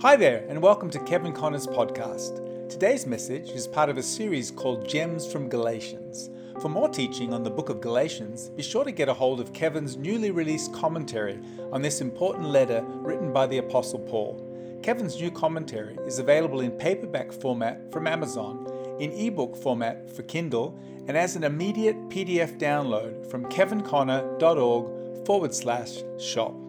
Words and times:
Hi 0.00 0.16
there, 0.16 0.44
and 0.48 0.60
welcome 0.60 0.90
to 0.90 0.98
Kevin 0.98 1.32
Conner's 1.32 1.66
podcast. 1.66 2.68
Today's 2.68 3.06
message 3.06 3.50
is 3.52 3.66
part 3.66 3.88
of 3.88 3.96
a 3.96 4.02
series 4.02 4.50
called 4.50 4.86
Gems 4.86 5.30
from 5.30 5.48
Galatians. 5.48 6.28
For 6.60 6.68
more 6.68 6.90
teaching 6.90 7.32
on 7.32 7.42
the 7.42 7.50
book 7.50 7.70
of 7.70 7.80
Galatians, 7.80 8.50
be 8.50 8.62
sure 8.62 8.84
to 8.84 8.90
get 8.90 9.08
a 9.08 9.14
hold 9.14 9.40
of 9.40 9.54
Kevin's 9.54 9.96
newly 9.96 10.30
released 10.30 10.74
commentary 10.74 11.38
on 11.72 11.80
this 11.80 12.02
important 12.02 12.48
letter 12.48 12.84
written 12.86 13.32
by 13.32 13.46
the 13.46 13.58
Apostle 13.58 14.00
Paul. 14.00 14.80
Kevin's 14.82 15.18
new 15.18 15.30
commentary 15.30 15.96
is 16.06 16.18
available 16.18 16.60
in 16.60 16.72
paperback 16.72 17.32
format 17.32 17.90
from 17.90 18.06
Amazon, 18.06 18.70
in 19.00 19.12
ebook 19.12 19.56
format 19.56 20.10
for 20.14 20.24
Kindle, 20.24 20.78
and 21.06 21.16
as 21.16 21.36
an 21.36 21.44
immediate 21.44 21.96
PDF 22.10 22.58
download 22.58 23.24
from 23.30 23.46
kevinconner.org 23.46 25.24
forward 25.24 25.54
slash 25.54 26.02
shop. 26.18 26.63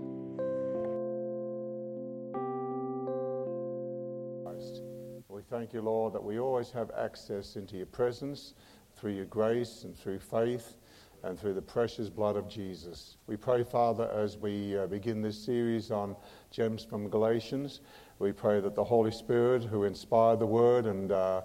Thank 5.49 5.73
you, 5.73 5.81
Lord, 5.81 6.13
that 6.13 6.23
we 6.23 6.39
always 6.39 6.71
have 6.71 6.91
access 6.97 7.55
into 7.55 7.77
your 7.77 7.85
presence 7.85 8.53
through 8.97 9.11
your 9.11 9.25
grace 9.25 9.83
and 9.83 9.95
through 9.97 10.19
faith 10.19 10.75
and 11.23 11.39
through 11.39 11.53
the 11.53 11.61
precious 11.61 12.09
blood 12.09 12.35
of 12.35 12.47
Jesus. 12.47 13.17
We 13.27 13.37
pray, 13.37 13.63
Father, 13.63 14.09
as 14.13 14.37
we 14.37 14.77
uh, 14.77 14.87
begin 14.87 15.21
this 15.21 15.37
series 15.37 15.91
on 15.91 16.15
Gems 16.51 16.83
from 16.83 17.09
Galatians, 17.09 17.81
we 18.19 18.31
pray 18.31 18.59
that 18.59 18.75
the 18.75 18.83
Holy 18.83 19.11
Spirit, 19.11 19.63
who 19.63 19.83
inspired 19.83 20.39
the 20.39 20.45
word 20.45 20.85
and 20.85 21.11
uh, 21.11 21.41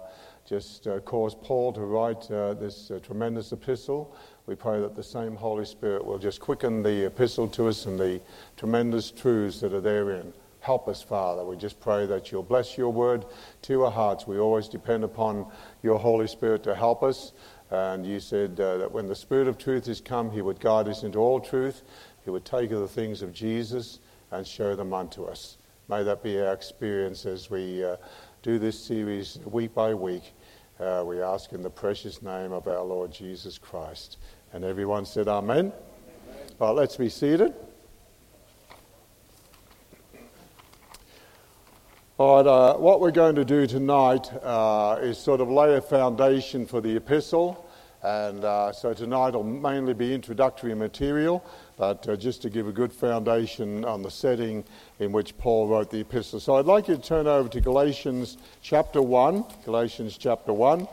just 0.47 0.87
uh, 0.87 0.99
caused 0.99 1.41
Paul 1.41 1.73
to 1.73 1.81
write 1.81 2.29
uh, 2.31 2.53
this 2.53 2.91
uh, 2.91 2.99
tremendous 3.03 3.51
epistle, 3.51 4.15
we 4.45 4.55
pray 4.55 4.79
that 4.79 4.95
the 4.95 5.03
same 5.03 5.35
Holy 5.35 5.65
Spirit 5.65 6.05
will 6.05 6.19
just 6.19 6.39
quicken 6.39 6.81
the 6.81 7.05
epistle 7.05 7.47
to 7.49 7.67
us 7.67 7.85
and 7.85 7.99
the 7.99 8.21
tremendous 8.57 9.11
truths 9.11 9.59
that 9.59 9.73
are 9.73 9.81
therein. 9.81 10.33
Help 10.61 10.87
us, 10.87 11.01
Father. 11.01 11.43
We 11.43 11.57
just 11.57 11.79
pray 11.79 12.05
that 12.05 12.31
you'll 12.31 12.43
bless 12.43 12.77
your 12.77 12.91
word 12.91 13.25
to 13.63 13.85
our 13.85 13.91
hearts. 13.91 14.27
We 14.27 14.37
always 14.37 14.67
depend 14.67 15.03
upon 15.03 15.47
your 15.81 15.97
Holy 15.97 16.27
Spirit 16.27 16.63
to 16.63 16.75
help 16.75 17.01
us. 17.01 17.33
And 17.71 18.05
you 18.05 18.19
said 18.19 18.59
uh, 18.59 18.77
that 18.77 18.91
when 18.91 19.07
the 19.07 19.15
Spirit 19.15 19.47
of 19.47 19.57
truth 19.57 19.87
is 19.87 19.99
come, 20.01 20.29
he 20.29 20.43
would 20.43 20.59
guide 20.59 20.87
us 20.87 21.01
into 21.01 21.17
all 21.17 21.39
truth. 21.39 21.81
He 22.25 22.29
would 22.29 22.45
take 22.45 22.69
the 22.69 22.87
things 22.87 23.23
of 23.23 23.33
Jesus 23.33 23.99
and 24.29 24.45
show 24.45 24.75
them 24.75 24.93
unto 24.93 25.23
us. 25.23 25.57
May 25.89 26.03
that 26.03 26.21
be 26.21 26.39
our 26.39 26.53
experience 26.53 27.25
as 27.25 27.49
we 27.49 27.83
uh, 27.83 27.95
do 28.43 28.59
this 28.59 28.79
series 28.79 29.39
week 29.45 29.73
by 29.73 29.95
week. 29.95 30.31
Uh, 30.79 31.03
we 31.05 31.21
ask 31.21 31.53
in 31.53 31.63
the 31.63 31.69
precious 31.71 32.21
name 32.21 32.51
of 32.51 32.67
our 32.67 32.83
Lord 32.83 33.11
Jesus 33.11 33.57
Christ. 33.57 34.17
And 34.53 34.63
everyone 34.63 35.05
said, 35.05 35.27
Amen. 35.27 35.57
Amen. 35.57 35.73
All 36.59 36.67
right, 36.67 36.75
let's 36.75 36.97
be 36.97 37.09
seated. 37.09 37.55
All 42.21 42.37
right, 42.37 42.45
uh, 42.45 42.75
what 42.75 43.01
we're 43.01 43.09
going 43.09 43.33
to 43.33 43.43
do 43.43 43.65
tonight 43.65 44.31
uh, 44.43 44.99
is 45.01 45.17
sort 45.17 45.41
of 45.41 45.49
lay 45.49 45.73
a 45.73 45.81
foundation 45.81 46.67
for 46.67 46.79
the 46.79 46.95
epistle. 46.95 47.67
And 48.03 48.45
uh, 48.45 48.73
so 48.73 48.93
tonight 48.93 49.33
will 49.33 49.43
mainly 49.43 49.95
be 49.95 50.13
introductory 50.13 50.75
material, 50.75 51.43
but 51.77 52.07
uh, 52.07 52.15
just 52.15 52.43
to 52.43 52.51
give 52.51 52.67
a 52.67 52.71
good 52.71 52.93
foundation 52.93 53.83
on 53.85 54.03
the 54.03 54.11
setting 54.11 54.63
in 54.99 55.11
which 55.11 55.35
Paul 55.39 55.67
wrote 55.67 55.89
the 55.89 56.01
epistle. 56.01 56.39
So 56.39 56.57
I'd 56.57 56.67
like 56.67 56.89
you 56.89 56.95
to 56.95 57.01
turn 57.01 57.25
over 57.25 57.49
to 57.49 57.59
Galatians 57.59 58.37
chapter 58.61 59.01
1. 59.01 59.43
Galatians 59.65 60.15
chapter 60.15 60.53
1. 60.53 60.87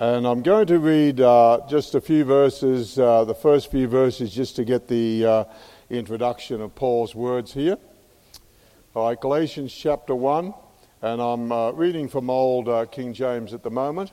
And 0.00 0.26
I'm 0.26 0.42
going 0.42 0.66
to 0.66 0.80
read 0.80 1.20
uh, 1.20 1.60
just 1.70 1.94
a 1.94 2.00
few 2.00 2.24
verses, 2.24 2.98
uh, 2.98 3.22
the 3.26 3.34
first 3.34 3.70
few 3.70 3.86
verses, 3.86 4.34
just 4.34 4.56
to 4.56 4.64
get 4.64 4.88
the 4.88 5.46
introduction 5.90 6.60
of 6.60 6.74
Paul's 6.74 7.14
words 7.14 7.52
here. 7.52 7.76
All 8.94 9.08
right, 9.08 9.20
Galatians 9.20 9.74
chapter 9.74 10.14
1, 10.14 10.54
and 11.02 11.20
I'm 11.20 11.52
uh, 11.52 11.72
reading 11.72 12.08
from 12.08 12.30
old 12.30 12.68
uh, 12.68 12.86
King 12.86 13.12
James 13.12 13.52
at 13.52 13.62
the 13.62 13.70
moment. 13.70 14.12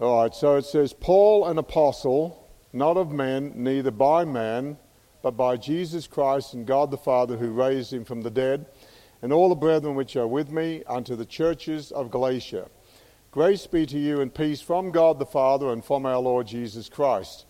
All 0.00 0.22
right, 0.22 0.34
so 0.34 0.56
it 0.56 0.64
says, 0.64 0.92
Paul, 0.92 1.46
an 1.46 1.58
apostle, 1.58 2.48
not 2.72 2.96
of 2.96 3.12
men, 3.12 3.52
neither 3.54 3.90
by 3.90 4.24
man, 4.24 4.78
but 5.22 5.32
by 5.32 5.56
Jesus 5.56 6.06
Christ 6.06 6.54
and 6.54 6.66
God 6.66 6.90
the 6.90 6.96
Father 6.96 7.36
who 7.36 7.50
raised 7.50 7.92
him 7.92 8.04
from 8.04 8.22
the 8.22 8.30
dead, 8.30 8.66
and 9.20 9.32
all 9.32 9.48
the 9.48 9.54
brethren 9.54 9.94
which 9.94 10.16
are 10.16 10.26
with 10.26 10.50
me 10.50 10.82
unto 10.86 11.16
the 11.16 11.26
churches 11.26 11.92
of 11.92 12.10
Galatia. 12.10 12.68
Grace 13.30 13.66
be 13.66 13.84
to 13.86 13.98
you 13.98 14.20
and 14.20 14.34
peace 14.34 14.60
from 14.60 14.90
God 14.90 15.18
the 15.18 15.26
Father 15.26 15.70
and 15.70 15.84
from 15.84 16.06
our 16.06 16.18
Lord 16.18 16.46
Jesus 16.46 16.88
Christ 16.88 17.46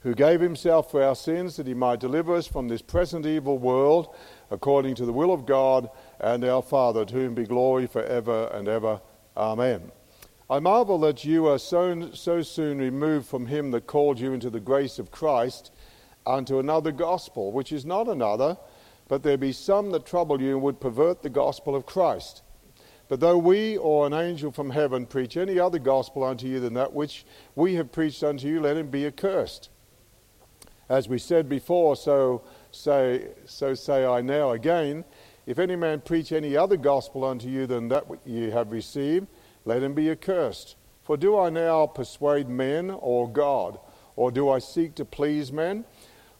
who 0.00 0.14
gave 0.14 0.40
himself 0.40 0.90
for 0.90 1.02
our 1.02 1.14
sins 1.14 1.56
that 1.56 1.66
he 1.66 1.74
might 1.74 2.00
deliver 2.00 2.34
us 2.34 2.46
from 2.46 2.68
this 2.68 2.82
present 2.82 3.26
evil 3.26 3.58
world, 3.58 4.14
according 4.50 4.94
to 4.94 5.04
the 5.04 5.12
will 5.12 5.32
of 5.32 5.46
God 5.46 5.90
and 6.18 6.44
our 6.44 6.62
Father, 6.62 7.04
to 7.04 7.14
whom 7.14 7.34
be 7.34 7.44
glory 7.44 7.86
for 7.86 8.02
ever 8.02 8.46
and 8.48 8.66
ever. 8.66 9.00
Amen. 9.36 9.92
I 10.48 10.58
marvel 10.58 10.98
that 11.00 11.24
you 11.24 11.46
are 11.46 11.58
so, 11.58 12.10
so 12.12 12.42
soon 12.42 12.78
removed 12.78 13.26
from 13.26 13.46
him 13.46 13.70
that 13.70 13.86
called 13.86 14.18
you 14.18 14.32
into 14.32 14.50
the 14.50 14.58
grace 14.58 14.98
of 14.98 15.10
Christ 15.10 15.70
unto 16.26 16.58
another 16.58 16.92
gospel, 16.92 17.52
which 17.52 17.70
is 17.70 17.84
not 17.84 18.08
another, 18.08 18.56
but 19.06 19.22
there 19.22 19.36
be 19.36 19.52
some 19.52 19.90
that 19.92 20.06
trouble 20.06 20.40
you 20.40 20.54
and 20.54 20.62
would 20.62 20.80
pervert 20.80 21.22
the 21.22 21.30
gospel 21.30 21.76
of 21.76 21.86
Christ. 21.86 22.42
But 23.08 23.20
though 23.20 23.38
we 23.38 23.76
or 23.76 24.06
an 24.06 24.12
angel 24.12 24.52
from 24.52 24.70
heaven 24.70 25.04
preach 25.04 25.36
any 25.36 25.58
other 25.58 25.80
gospel 25.80 26.22
unto 26.22 26.46
you 26.46 26.60
than 26.60 26.74
that 26.74 26.92
which 26.92 27.24
we 27.56 27.74
have 27.74 27.90
preached 27.90 28.22
unto 28.22 28.46
you, 28.46 28.60
let 28.60 28.76
him 28.76 28.88
be 28.88 29.04
accursed. 29.06 29.69
As 30.90 31.08
we 31.08 31.18
said 31.18 31.48
before, 31.48 31.94
so 31.94 32.42
say, 32.72 33.28
so 33.46 33.74
say 33.74 34.04
I 34.04 34.22
now 34.22 34.50
again. 34.50 35.04
If 35.46 35.60
any 35.60 35.76
man 35.76 36.00
preach 36.00 36.32
any 36.32 36.56
other 36.56 36.76
gospel 36.76 37.24
unto 37.24 37.48
you 37.48 37.68
than 37.68 37.86
that 37.88 38.06
ye 38.26 38.50
have 38.50 38.72
received, 38.72 39.28
let 39.64 39.84
him 39.84 39.94
be 39.94 40.10
accursed. 40.10 40.74
For 41.04 41.16
do 41.16 41.38
I 41.38 41.48
now 41.48 41.86
persuade 41.86 42.48
men 42.48 42.90
or 42.90 43.30
God? 43.30 43.78
Or 44.16 44.32
do 44.32 44.50
I 44.50 44.58
seek 44.58 44.96
to 44.96 45.04
please 45.04 45.52
men? 45.52 45.84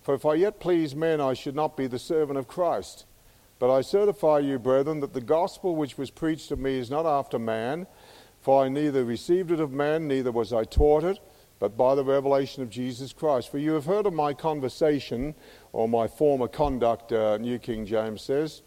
For 0.02 0.14
if 0.16 0.26
I 0.26 0.34
yet 0.34 0.58
please 0.58 0.96
men, 0.96 1.20
I 1.20 1.32
should 1.32 1.54
not 1.54 1.76
be 1.76 1.86
the 1.86 1.98
servant 2.00 2.36
of 2.36 2.48
Christ. 2.48 3.04
But 3.60 3.72
I 3.72 3.82
certify 3.82 4.40
you, 4.40 4.58
brethren, 4.58 4.98
that 4.98 5.14
the 5.14 5.20
gospel 5.20 5.76
which 5.76 5.96
was 5.96 6.10
preached 6.10 6.48
to 6.48 6.56
me 6.56 6.76
is 6.76 6.90
not 6.90 7.06
after 7.06 7.38
man, 7.38 7.86
for 8.40 8.64
I 8.64 8.68
neither 8.68 9.04
received 9.04 9.52
it 9.52 9.60
of 9.60 9.70
man, 9.70 10.08
neither 10.08 10.32
was 10.32 10.52
I 10.52 10.64
taught 10.64 11.04
it 11.04 11.20
but 11.60 11.76
by 11.76 11.94
the 11.94 12.02
revelation 12.02 12.62
of 12.64 12.70
Jesus 12.70 13.12
Christ. 13.12 13.50
For 13.50 13.58
you 13.58 13.74
have 13.74 13.84
heard 13.84 14.06
of 14.06 14.12
my 14.12 14.34
conversation, 14.34 15.36
or 15.72 15.88
my 15.88 16.08
former 16.08 16.48
conduct, 16.48 17.12
uh, 17.12 17.36
New 17.36 17.60
King 17.60 17.86
James 17.86 18.22
says, 18.22 18.62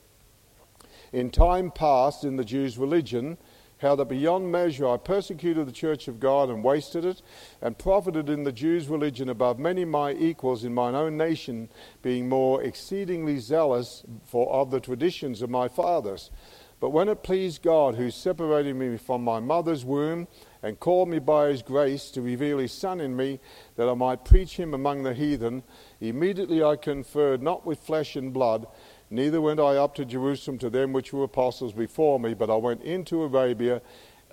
in 1.12 1.30
time 1.30 1.70
past 1.70 2.24
in 2.24 2.38
the 2.38 2.46
Jews' 2.46 2.78
religion, 2.78 3.38
how 3.80 3.96
that 3.96 4.06
beyond 4.06 4.52
measure 4.52 4.88
I 4.88 4.98
persecuted 4.98 5.68
the 5.68 5.74
church 5.74 6.08
of 6.08 6.20
God 6.20 6.50
and 6.50 6.64
wasted 6.64 7.04
it, 7.04 7.22
and 7.62 7.78
profited 7.78 8.30
in 8.30 8.44
the 8.44 8.52
Jews' 8.52 8.88
religion 8.88 9.28
above 9.28 9.60
many 9.60 9.84
my 9.84 10.14
equals 10.14 10.64
in 10.64 10.74
mine 10.74 10.96
own 10.96 11.18
nation, 11.18 11.70
being 12.02 12.30
more 12.30 12.64
exceedingly 12.64 13.40
zealous 13.40 14.04
for 14.24 14.50
of 14.52 14.72
the 14.72 14.80
traditions 14.80 15.42
of 15.42 15.50
my 15.50 15.68
fathers. 15.68 16.32
But 16.80 16.92
when 16.92 17.10
it 17.10 17.24
pleased 17.24 17.62
God, 17.62 17.96
who 17.96 18.12
separated 18.12 18.76
me 18.76 18.98
from 18.98 19.24
my 19.24 19.40
mother's 19.40 19.86
womb, 19.86 20.28
and 20.64 20.80
called 20.80 21.10
me 21.10 21.20
by 21.20 21.50
his 21.50 21.62
grace 21.62 22.10
to 22.12 22.22
reveal 22.22 22.58
his 22.58 22.72
Son 22.72 23.02
in 23.02 23.16
me, 23.16 23.40
that 23.76 23.90
I 23.90 23.94
might 23.94 24.26
preach 24.26 24.56
him 24.58 24.74
among 24.74 25.04
the 25.04 25.14
heathen. 25.14 25.62
Immediately 26.00 26.64
I 26.64 26.78
conferred 26.78 27.44
not 27.44 27.66
with 27.66 27.80
flesh 27.80 28.16
and 28.16 28.34
blood, 28.34 28.66
neither 29.10 29.42
went 29.42 29.60
I 29.60 29.76
up 29.76 29.94
to 29.96 30.06
Jerusalem 30.06 30.58
to 30.60 30.70
them 30.70 30.94
which 30.94 31.12
were 31.14 31.26
apostles 31.26 31.74
before 31.74 32.20
me, 32.20 32.34
but 32.34 32.50
I 32.50 32.56
went 32.56 32.82
into 32.82 33.24
Arabia 33.24 33.82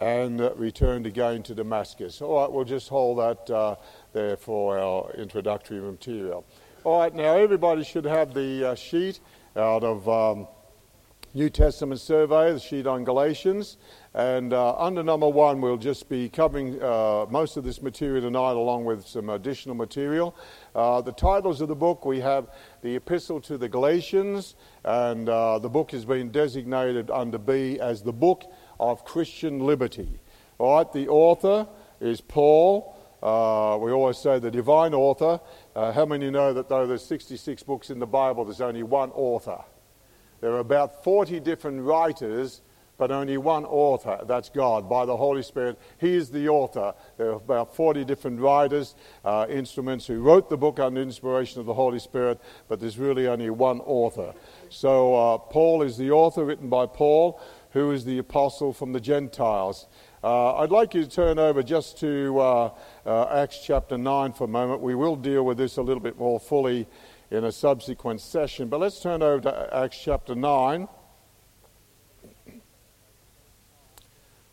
and 0.01 0.41
uh, 0.41 0.55
returned 0.55 1.07
again 1.07 1.43
to 1.43 1.55
Damascus. 1.55 2.23
All 2.23 2.41
right, 2.41 2.51
we'll 2.51 2.65
just 2.65 2.89
hold 2.89 3.19
that 3.19 3.51
uh, 3.55 3.77
there 4.13 4.37
for 4.37 4.79
our 4.79 5.11
introductory 5.13 5.81
material. 5.81 6.47
All 6.85 7.01
right, 7.01 7.15
now 7.15 7.37
everybody 7.37 7.85
should 7.85 8.07
have 8.07 8.33
the 8.33 8.71
uh, 8.71 8.75
sheet 8.75 9.21
out 9.57 9.85
of 9.85 10.09
um, 10.09 10.49
New 11.35 11.51
Testament 11.51 12.01
survey, 12.01 12.53
the 12.53 12.59
sheet 12.59 12.87
on 12.87 13.05
Galatians. 13.05 13.77
And 14.13 14.53
uh, 14.53 14.77
under 14.77 15.05
number 15.05 15.29
one, 15.29 15.61
we'll 15.61 15.77
just 15.77 16.09
be 16.09 16.29
covering 16.29 16.83
uh, 16.83 17.27
most 17.31 17.57
of 17.57 17.63
this 17.63 17.81
material 17.81 18.23
tonight, 18.23 18.53
along 18.53 18.85
with 18.85 19.07
some 19.07 19.31
additional 19.31 19.77
material. 19.77 20.35
Uh, 20.75 21.01
the 21.01 21.13
titles 21.13 21.61
of 21.61 21.69
the 21.69 21.77
book 21.77 22.05
we 22.05 22.19
have 22.19 22.51
the 22.83 22.97
Epistle 22.97 23.41
to 23.43 23.57
the 23.57 23.69
Galatians, 23.69 24.57
and 24.85 25.29
uh, 25.29 25.61
the 25.61 25.69
book 25.69 25.93
has 25.93 26.05
been 26.05 26.33
designated 26.33 27.09
under 27.13 27.39
B 27.39 27.79
as 27.79 28.03
the 28.03 28.13
Book 28.13 28.51
of 28.81 29.05
Christian 29.05 29.61
Liberty. 29.61 30.19
All 30.59 30.79
right, 30.79 30.93
the 30.93 31.07
author 31.07 31.69
is 32.01 32.21
Paul. 32.21 32.97
Uh, 33.23 33.79
we 33.81 33.93
always 33.93 34.19
say 34.19 34.41
the 34.41 34.51
divine 34.51 34.93
author. 34.93 35.41
Uh, 35.77 35.93
how 35.93 36.05
many 36.05 36.31
know 36.31 36.53
that 36.53 36.69
though 36.69 36.85
there's 36.85 37.05
66 37.05 37.63
books 37.63 37.91
in 37.91 38.01
the 38.01 38.07
Bible, 38.07 38.45
there's 38.45 38.61
only 38.61 38.83
one 38.83 39.13
author? 39.13 39.63
There 40.41 40.51
are 40.51 40.59
about 40.59 41.05
40 41.05 41.39
different 41.39 41.83
writers 41.83 42.63
but 43.01 43.11
only 43.11 43.39
one 43.39 43.65
author. 43.65 44.21
That's 44.27 44.51
God, 44.51 44.87
by 44.87 45.07
the 45.07 45.17
Holy 45.17 45.43
Spirit. 45.43 45.79
He 45.97 46.15
is 46.15 46.29
the 46.29 46.51
author. 46.51 46.93
There 47.17 47.31
are 47.31 47.33
about 47.33 47.75
40 47.75 48.05
different 48.05 48.41
writers, 48.41 48.95
uh, 49.25 49.47
instruments 49.49 50.07
who 50.07 50.21
wrote 50.21 50.51
the 50.51 50.59
book 50.59 50.79
under 50.79 51.01
inspiration 51.01 51.61
of 51.61 51.67
the 51.67 51.73
Holy 51.73 51.99
Spirit, 51.99 52.39
but 52.69 52.79
there's 52.79 52.99
really 52.99 53.27
only 53.27 53.49
one 53.49 53.81
author. 53.81 54.35
So 54.69 55.15
uh, 55.15 55.39
Paul 55.39 55.81
is 55.81 55.97
the 55.97 56.11
author, 56.11 56.45
written 56.45 56.69
by 56.69 56.85
Paul, 56.85 57.41
who 57.71 57.91
is 57.91 58.05
the 58.05 58.19
apostle 58.19 58.75
from 58.75 58.93
the 58.93 59.01
Gentiles. 59.01 59.87
Uh, 60.23 60.57
I'd 60.57 60.71
like 60.71 60.93
you 60.93 61.03
to 61.03 61.11
turn 61.11 61.39
over 61.39 61.63
just 61.63 61.99
to 62.01 62.39
uh, 62.39 62.71
uh, 63.07 63.25
Acts 63.31 63.63
chapter 63.65 63.97
9 63.97 64.35
for 64.35 64.45
a 64.45 64.49
moment. 64.49 64.83
We 64.83 64.95
will 64.95 65.17
deal 65.17 65.47
with 65.47 65.57
this 65.57 65.79
a 65.79 65.83
little 65.83 66.03
bit 66.03 66.19
more 66.19 66.39
fully 66.39 66.87
in 67.31 67.45
a 67.45 67.53
subsequent 67.53 68.21
session, 68.21 68.69
but 68.69 68.79
let's 68.79 69.01
turn 69.01 69.23
over 69.23 69.41
to 69.41 69.75
Acts 69.75 69.99
chapter 70.05 70.35
9. 70.35 70.87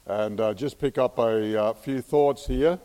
And 0.07 0.39
uh, 0.39 0.53
just 0.53 0.79
pick 0.79 0.97
up 0.97 1.19
a 1.19 1.61
uh, 1.61 1.73
few 1.73 2.01
thoughts 2.01 2.47
here. 2.47 2.79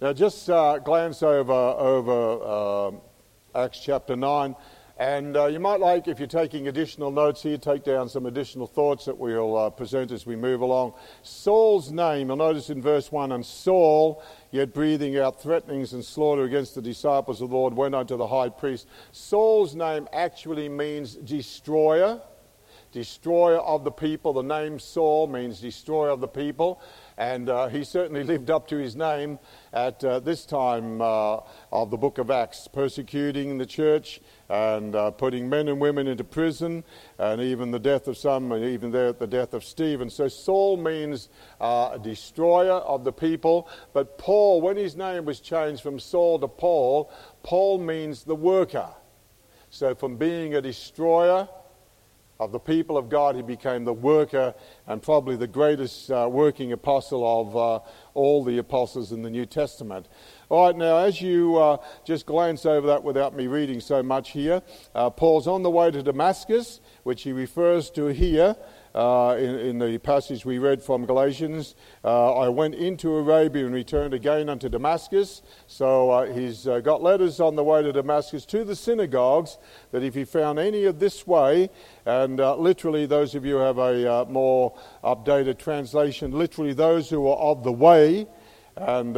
Now, 0.00 0.12
just 0.12 0.48
uh, 0.48 0.78
glance 0.78 1.22
over 1.22 1.52
over 1.52 2.44
um, 2.44 3.00
Acts 3.54 3.80
chapter 3.80 4.14
nine, 4.14 4.54
and 4.98 5.36
uh, 5.36 5.46
you 5.46 5.58
might 5.58 5.80
like, 5.80 6.06
if 6.06 6.20
you're 6.20 6.28
taking 6.28 6.68
additional 6.68 7.10
notes 7.10 7.42
here, 7.42 7.58
take 7.58 7.82
down 7.82 8.08
some 8.08 8.26
additional 8.26 8.68
thoughts 8.68 9.04
that 9.06 9.18
we'll 9.18 9.56
uh, 9.56 9.70
present 9.70 10.12
as 10.12 10.26
we 10.26 10.36
move 10.36 10.60
along. 10.60 10.94
Saul's 11.22 11.90
name, 11.90 12.28
you'll 12.28 12.36
notice 12.36 12.70
in 12.70 12.80
verse 12.80 13.10
one, 13.10 13.32
and 13.32 13.44
Saul, 13.44 14.22
yet 14.52 14.72
breathing 14.72 15.18
out 15.18 15.42
threatenings 15.42 15.92
and 15.92 16.04
slaughter 16.04 16.44
against 16.44 16.76
the 16.76 16.82
disciples 16.82 17.40
of 17.40 17.50
the 17.50 17.56
Lord, 17.56 17.74
went 17.74 17.96
unto 17.96 18.16
the 18.16 18.28
high 18.28 18.50
priest. 18.50 18.86
Saul's 19.10 19.74
name 19.74 20.06
actually 20.12 20.68
means 20.68 21.14
destroyer 21.16 22.20
destroyer 22.94 23.58
of 23.58 23.82
the 23.82 23.90
people. 23.90 24.32
The 24.32 24.42
name 24.42 24.78
Saul 24.78 25.26
means 25.26 25.60
destroyer 25.60 26.10
of 26.10 26.20
the 26.20 26.28
people, 26.28 26.80
and 27.18 27.50
uh, 27.50 27.66
he 27.66 27.82
certainly 27.82 28.22
lived 28.32 28.50
up 28.50 28.68
to 28.68 28.76
his 28.76 28.94
name 28.94 29.40
at 29.72 30.02
uh, 30.04 30.20
this 30.20 30.46
time 30.46 31.02
uh, 31.02 31.40
of 31.72 31.90
the 31.90 31.96
book 31.96 32.18
of 32.18 32.30
Acts, 32.30 32.68
persecuting 32.68 33.58
the 33.58 33.66
church 33.66 34.20
and 34.48 34.94
uh, 34.94 35.10
putting 35.10 35.48
men 35.50 35.66
and 35.66 35.80
women 35.80 36.06
into 36.06 36.22
prison, 36.22 36.84
and 37.18 37.40
even 37.40 37.72
the 37.72 37.80
death 37.80 38.06
of 38.06 38.16
some, 38.16 38.52
and 38.52 38.64
even 38.64 38.92
there 38.92 39.12
the 39.12 39.26
death 39.26 39.54
of 39.54 39.64
Stephen. 39.64 40.08
So 40.08 40.28
Saul 40.28 40.76
means 40.76 41.28
uh, 41.60 41.98
destroyer 41.98 42.74
of 42.74 43.02
the 43.02 43.12
people, 43.12 43.68
but 43.92 44.18
Paul, 44.18 44.60
when 44.60 44.76
his 44.76 44.96
name 44.96 45.24
was 45.24 45.40
changed 45.40 45.82
from 45.82 45.98
Saul 45.98 46.38
to 46.38 46.48
Paul, 46.48 47.10
Paul 47.42 47.78
means 47.78 48.22
the 48.22 48.36
worker. 48.36 48.88
So 49.70 49.96
from 49.96 50.16
being 50.16 50.54
a 50.54 50.62
destroyer, 50.62 51.48
of 52.40 52.52
the 52.52 52.58
people 52.58 52.98
of 52.98 53.08
God, 53.08 53.36
he 53.36 53.42
became 53.42 53.84
the 53.84 53.92
worker 53.92 54.54
and 54.86 55.02
probably 55.02 55.36
the 55.36 55.46
greatest 55.46 56.10
uh, 56.10 56.28
working 56.30 56.72
apostle 56.72 57.24
of 57.24 57.56
uh, 57.56 57.80
all 58.14 58.42
the 58.42 58.58
apostles 58.58 59.12
in 59.12 59.22
the 59.22 59.30
New 59.30 59.46
Testament. 59.46 60.08
All 60.48 60.66
right, 60.66 60.76
now, 60.76 60.98
as 60.98 61.20
you 61.20 61.56
uh, 61.56 61.76
just 62.04 62.26
glance 62.26 62.66
over 62.66 62.88
that 62.88 63.04
without 63.04 63.36
me 63.36 63.46
reading 63.46 63.80
so 63.80 64.02
much 64.02 64.30
here, 64.30 64.62
uh, 64.94 65.10
Paul's 65.10 65.46
on 65.46 65.62
the 65.62 65.70
way 65.70 65.90
to 65.90 66.02
Damascus, 66.02 66.80
which 67.04 67.22
he 67.22 67.32
refers 67.32 67.90
to 67.90 68.06
here 68.06 68.56
uh, 68.94 69.36
in, 69.38 69.58
in, 69.58 69.78
the 69.78 69.98
passage 69.98 70.44
we 70.44 70.58
read 70.58 70.82
from 70.82 71.04
Galatians. 71.04 71.74
Uh, 72.04 72.34
I 72.34 72.48
went 72.48 72.74
into 72.74 73.16
Arabia 73.16 73.66
and 73.66 73.74
returned 73.74 74.14
again 74.14 74.48
unto 74.48 74.68
Damascus. 74.68 75.42
So 75.66 76.10
uh, 76.10 76.32
he's 76.32 76.68
uh, 76.68 76.80
got 76.80 77.02
letters 77.02 77.40
on 77.40 77.56
the 77.56 77.64
way 77.64 77.82
to 77.82 77.92
Damascus 77.92 78.44
to 78.46 78.64
the 78.64 78.76
synagogues 78.76 79.58
that 79.90 80.02
if 80.02 80.14
he 80.14 80.24
found 80.24 80.58
any 80.58 80.84
of 80.84 81.00
this 81.00 81.26
way, 81.26 81.70
and 82.06 82.40
uh, 82.40 82.56
literally, 82.56 83.06
those 83.06 83.34
of 83.34 83.44
you 83.44 83.56
have 83.56 83.78
a 83.78 84.12
uh, 84.12 84.24
more 84.26 84.76
updated 85.02 85.58
translation, 85.58 86.30
literally, 86.32 86.72
those 86.72 87.10
who 87.10 87.26
are 87.26 87.36
of 87.36 87.64
the 87.64 87.72
way. 87.72 88.26
And 88.76 89.14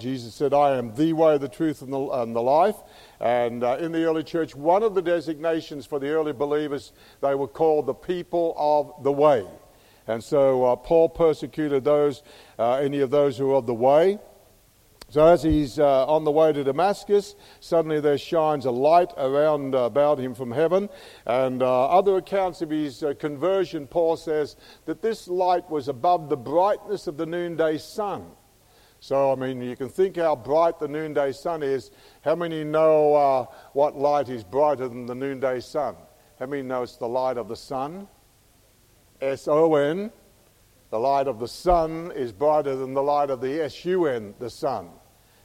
Jesus 0.00 0.34
said, 0.34 0.54
I 0.54 0.76
am 0.76 0.94
the 0.94 1.12
way, 1.12 1.36
the 1.36 1.48
truth, 1.48 1.82
and 1.82 1.92
the, 1.92 1.98
and 1.98 2.34
the 2.34 2.42
life. 2.42 2.76
And 3.20 3.62
uh, 3.62 3.76
in 3.78 3.92
the 3.92 4.04
early 4.04 4.24
church, 4.24 4.54
one 4.54 4.82
of 4.82 4.94
the 4.94 5.02
designations 5.02 5.84
for 5.84 5.98
the 5.98 6.08
early 6.08 6.32
believers, 6.32 6.92
they 7.20 7.34
were 7.34 7.48
called 7.48 7.86
the 7.86 7.94
people 7.94 8.54
of 8.56 9.04
the 9.04 9.12
way. 9.12 9.46
And 10.06 10.24
so 10.24 10.64
uh, 10.64 10.76
Paul 10.76 11.08
persecuted 11.10 11.84
those, 11.84 12.22
uh, 12.58 12.74
any 12.74 13.00
of 13.00 13.10
those 13.10 13.36
who 13.36 13.48
were 13.48 13.56
of 13.56 13.66
the 13.66 13.74
way. 13.74 14.18
So 15.10 15.26
as 15.26 15.42
he's 15.42 15.78
uh, 15.78 16.06
on 16.06 16.24
the 16.24 16.30
way 16.30 16.52
to 16.52 16.62
Damascus, 16.62 17.34
suddenly 17.58 18.00
there 18.00 18.16
shines 18.16 18.64
a 18.64 18.70
light 18.70 19.12
around 19.16 19.74
uh, 19.74 19.78
about 19.80 20.18
him 20.18 20.34
from 20.34 20.52
heaven. 20.52 20.88
And 21.26 21.62
uh, 21.62 21.86
other 21.86 22.16
accounts 22.16 22.62
of 22.62 22.70
his 22.70 23.04
conversion, 23.18 23.86
Paul 23.86 24.16
says 24.16 24.56
that 24.86 25.02
this 25.02 25.26
light 25.28 25.68
was 25.68 25.88
above 25.88 26.28
the 26.28 26.36
brightness 26.36 27.06
of 27.06 27.16
the 27.16 27.26
noonday 27.26 27.78
sun. 27.78 28.30
So, 29.00 29.32
I 29.32 29.34
mean, 29.34 29.62
you 29.62 29.76
can 29.76 29.88
think 29.88 30.16
how 30.16 30.36
bright 30.36 30.78
the 30.78 30.86
noonday 30.86 31.32
sun 31.32 31.62
is. 31.62 31.90
How 32.22 32.34
many 32.34 32.64
know 32.64 33.14
uh, 33.14 33.46
what 33.72 33.96
light 33.96 34.28
is 34.28 34.44
brighter 34.44 34.88
than 34.88 35.06
the 35.06 35.14
noonday 35.14 35.60
sun? 35.60 35.96
How 36.38 36.46
many 36.46 36.62
know 36.62 36.82
it's 36.82 36.96
the 36.96 37.08
light 37.08 37.38
of 37.38 37.48
the 37.48 37.56
sun? 37.56 38.06
S 39.20 39.48
O 39.48 39.74
N. 39.74 40.12
The 40.90 40.98
light 40.98 41.28
of 41.28 41.38
the 41.38 41.48
sun 41.48 42.12
is 42.14 42.32
brighter 42.32 42.76
than 42.76 42.94
the 42.94 43.02
light 43.02 43.30
of 43.30 43.40
the 43.40 43.62
S 43.62 43.84
U 43.84 44.06
N, 44.06 44.34
the 44.38 44.50
sun. 44.50 44.90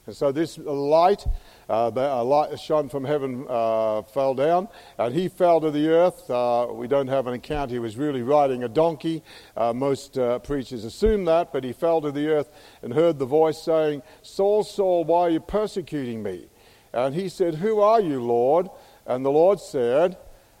And 0.06 0.14
so 0.14 0.32
this 0.32 0.58
light, 0.58 1.26
uh, 1.68 1.90
a 1.94 2.22
light 2.22 2.58
shone 2.60 2.88
from 2.88 3.04
heaven, 3.04 3.44
uh, 3.48 4.02
fell 4.02 4.34
down, 4.34 4.68
and 4.98 5.14
he 5.14 5.28
fell 5.28 5.60
to 5.60 5.70
the 5.70 5.88
earth. 5.88 6.30
Uh, 6.30 6.68
we 6.70 6.86
don't 6.86 7.08
have 7.08 7.26
an 7.26 7.34
account. 7.34 7.70
He 7.70 7.78
was 7.78 7.96
really 7.96 8.22
riding 8.22 8.64
a 8.64 8.68
donkey. 8.68 9.22
Uh, 9.56 9.72
most 9.72 10.18
uh, 10.18 10.38
preachers 10.38 10.84
assume 10.84 11.24
that, 11.24 11.52
but 11.52 11.64
he 11.64 11.72
fell 11.72 12.00
to 12.00 12.12
the 12.12 12.28
earth 12.28 12.50
and 12.82 12.94
heard 12.94 13.18
the 13.18 13.26
voice 13.26 13.62
saying, 13.62 14.02
Saul, 14.22 14.64
Saul, 14.64 15.04
why 15.04 15.20
are 15.22 15.30
you 15.30 15.40
persecuting 15.40 16.22
me? 16.22 16.46
And 16.92 17.14
he 17.14 17.28
said, 17.28 17.56
Who 17.56 17.80
are 17.80 18.00
you, 18.00 18.22
Lord? 18.22 18.68
And 19.06 19.24
the 19.24 19.30
Lord 19.30 19.60
said, 19.60 20.16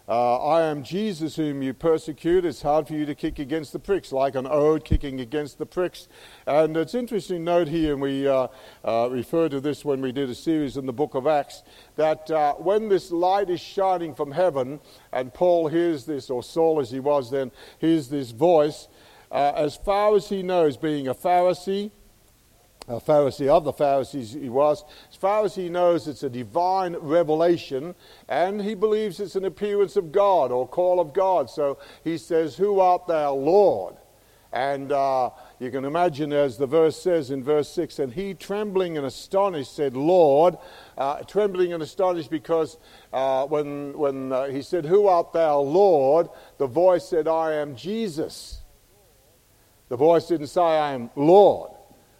uh, 0.08 0.36
I 0.36 0.62
am 0.62 0.84
Jesus 0.84 1.34
whom 1.34 1.62
you 1.62 1.74
persecute. 1.74 2.44
It's 2.44 2.62
hard 2.62 2.86
for 2.86 2.94
you 2.94 3.06
to 3.06 3.14
kick 3.14 3.40
against 3.40 3.72
the 3.72 3.80
pricks, 3.80 4.12
like 4.12 4.36
an 4.36 4.46
ode 4.46 4.84
kicking 4.84 5.20
against 5.20 5.58
the 5.58 5.66
pricks. 5.66 6.06
And 6.46 6.76
it's 6.76 6.94
interesting 6.94 7.42
note 7.42 7.66
here, 7.66 7.92
and 7.94 8.00
we 8.00 8.28
uh, 8.28 8.46
uh, 8.84 9.08
referred 9.10 9.50
to 9.50 9.60
this 9.60 9.84
when 9.84 10.00
we 10.00 10.12
did 10.12 10.30
a 10.30 10.34
series 10.34 10.76
in 10.76 10.86
the 10.86 10.92
book 10.92 11.14
of 11.14 11.26
Acts, 11.26 11.64
that 11.96 12.30
uh, 12.30 12.54
when 12.54 12.88
this 12.88 13.10
light 13.10 13.50
is 13.50 13.60
shining 13.60 14.14
from 14.14 14.30
heaven, 14.30 14.78
and 15.12 15.34
Paul 15.34 15.66
hears 15.66 16.04
this, 16.04 16.30
or 16.30 16.42
Saul 16.42 16.78
as 16.78 16.90
he 16.90 17.00
was 17.00 17.32
then, 17.32 17.50
hears 17.80 18.08
this 18.08 18.30
voice, 18.30 18.86
uh, 19.32 19.52
as 19.56 19.76
far 19.76 20.14
as 20.14 20.28
he 20.28 20.44
knows, 20.44 20.76
being 20.76 21.08
a 21.08 21.14
Pharisee, 21.14 21.90
a 22.88 23.00
Pharisee 23.00 23.48
of 23.48 23.64
the 23.64 23.72
Pharisees 23.72 24.32
he 24.32 24.48
was. 24.48 24.84
As 25.10 25.16
far 25.16 25.44
as 25.44 25.54
he 25.54 25.68
knows, 25.68 26.06
it's 26.06 26.22
a 26.22 26.30
divine 26.30 26.94
revelation, 26.96 27.94
and 28.28 28.62
he 28.62 28.74
believes 28.74 29.18
it's 29.18 29.36
an 29.36 29.44
appearance 29.44 29.96
of 29.96 30.12
God 30.12 30.52
or 30.52 30.68
call 30.68 31.00
of 31.00 31.12
God. 31.12 31.50
So 31.50 31.78
he 32.04 32.16
says, 32.18 32.56
Who 32.56 32.80
art 32.80 33.06
thou, 33.06 33.34
Lord? 33.34 33.96
And 34.52 34.92
uh, 34.92 35.30
you 35.58 35.70
can 35.70 35.84
imagine, 35.84 36.32
as 36.32 36.56
the 36.56 36.66
verse 36.66 36.96
says 37.00 37.30
in 37.30 37.42
verse 37.42 37.68
6, 37.70 37.98
and 37.98 38.12
he, 38.12 38.32
trembling 38.32 38.96
and 38.96 39.04
astonished, 39.04 39.74
said, 39.74 39.94
Lord, 39.94 40.56
uh, 40.96 41.22
trembling 41.24 41.72
and 41.72 41.82
astonished 41.82 42.30
because 42.30 42.78
uh, 43.12 43.44
when, 43.46 43.92
when 43.98 44.32
uh, 44.32 44.46
he 44.46 44.62
said, 44.62 44.86
Who 44.86 45.08
art 45.08 45.32
thou, 45.32 45.58
Lord? 45.58 46.28
the 46.58 46.66
voice 46.66 47.06
said, 47.08 47.26
I 47.26 47.54
am 47.54 47.74
Jesus. 47.76 48.62
The 49.88 49.96
voice 49.96 50.26
didn't 50.28 50.46
say, 50.46 50.62
I 50.62 50.94
am 50.94 51.10
Lord. 51.16 51.75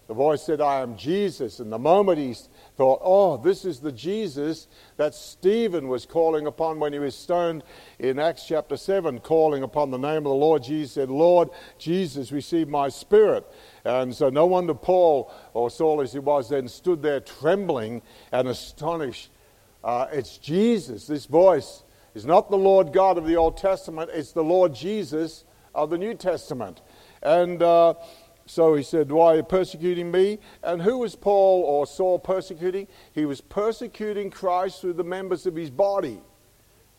The 0.09 0.15
voice 0.15 0.43
said, 0.43 0.61
I 0.61 0.83
am 0.83 0.97
Jesus. 0.97 1.59
And 1.59 1.73
the 1.73 1.79
moment 1.79 2.19
he 2.19 2.35
thought, 2.77 3.01
oh, 3.03 3.37
this 3.39 3.65
is 3.65 3.81
the 3.81 3.91
Jesus 3.91 4.69
that 4.99 5.17
Stephen 5.17 5.89
was 5.89 6.07
calling 6.07 6.47
upon 6.47 6.79
when 6.79 6.93
he 6.93 7.01
was 7.01 7.17
stoned 7.17 7.65
in 7.99 8.21
Acts 8.21 8.47
chapter 8.47 8.77
7, 8.77 9.19
calling 9.19 9.65
upon 9.65 9.91
the 9.91 9.99
name 9.99 10.19
of 10.19 10.25
the 10.25 10.31
Lord 10.31 10.63
Jesus, 10.63 10.95
said, 10.95 11.11
Lord 11.11 11.51
Jesus, 11.79 12.31
receive 12.31 12.69
my 12.69 12.89
spirit. 12.89 13.45
And 13.85 14.15
so 14.15 14.31
no 14.31 14.47
wonder 14.47 14.75
Paul, 14.75 15.33
or 15.55 15.71
Saul 15.71 16.01
as 16.01 16.13
he 16.13 16.21
was 16.21 16.51
then, 16.51 16.69
stood 16.69 17.03
there 17.03 17.21
trembling 17.21 18.01
and 18.31 18.47
astonished. 18.47 19.31
Uh, 19.83 20.07
it's 20.13 20.39
Jesus. 20.39 21.09
This 21.09 21.27
voice 21.27 21.83
is 22.15 22.25
not 22.25 22.49
the 22.49 22.57
Lord 22.57 22.93
God 22.93 23.19
of 23.19 23.27
the 23.27 23.37
Old 23.37 23.57
Testament, 23.57 24.11
it's 24.13 24.33
the 24.33 24.45
Lord 24.45 24.73
Jesus 24.73 25.45
of 25.75 25.91
the 25.91 25.99
New 25.99 26.15
Testament. 26.15 26.81
And. 27.25 27.61
Uh, 27.61 27.95
so 28.47 28.75
he 28.75 28.83
said, 28.83 29.11
Why 29.11 29.27
are 29.27 29.37
you 29.37 29.43
persecuting 29.43 30.11
me? 30.11 30.39
And 30.63 30.81
who 30.81 30.99
was 30.99 31.17
Paul 31.17 31.63
or 31.63 31.87
Saul 31.87 32.19
persecuting? 32.19 32.87
He 33.13 33.27
was 33.27 33.41
persecuting 33.41 34.31
Christ 34.31 34.81
through 34.81 34.95
the 34.95 35.05
members 35.05 35.47
of 35.47 35.57
his 35.57 35.71
body. 35.71 36.21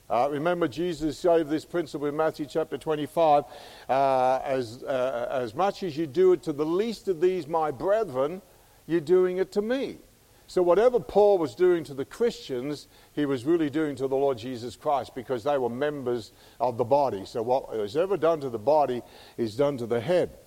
Uh, 0.10 0.30
remember, 0.32 0.68
Jesus 0.68 1.22
gave 1.22 1.48
this 1.48 1.66
principle 1.66 2.08
in 2.08 2.16
Matthew 2.16 2.46
chapter 2.46 2.78
25 2.78 3.44
uh, 3.90 4.40
as, 4.44 4.84
uh, 4.84 5.28
as 5.30 5.54
much 5.54 5.84
as 5.84 5.98
you 5.98 6.08
do 6.08 6.32
it 6.32 6.44
to 6.44 6.54
the 6.54 6.66
least 6.66 7.10
of 7.10 7.20
these, 7.20 7.46
my 7.46 7.72
brethren, 7.72 8.42
you're 8.86 9.02
doing 9.02 9.38
it 9.38 9.52
to 9.54 9.62
me. 9.62 9.98
So, 10.50 10.62
whatever 10.62 11.02
Paul 11.02 11.40
was 11.40 11.56
doing 11.56 11.84
to 11.86 11.94
the 11.94 12.06
Christians, 12.06 12.88
he 13.12 13.26
was 13.26 13.44
really 13.44 13.70
doing 13.70 13.98
to 13.98 14.08
the 14.08 14.16
Lord 14.16 14.38
Jesus 14.38 14.78
Christ 14.78 15.14
because 15.14 15.44
they 15.44 15.58
were 15.58 15.70
members 15.70 16.32
of 16.62 16.78
the 16.78 16.86
body. 16.86 17.26
So, 17.26 17.42
what 17.42 17.74
is 17.76 17.98
ever 17.98 18.16
done 18.16 18.40
to 18.42 18.50
the 18.50 18.60
body 18.60 19.02
is 19.36 19.58
done 19.58 19.78
to 19.78 19.86
the 19.86 20.00
head. 20.00 20.38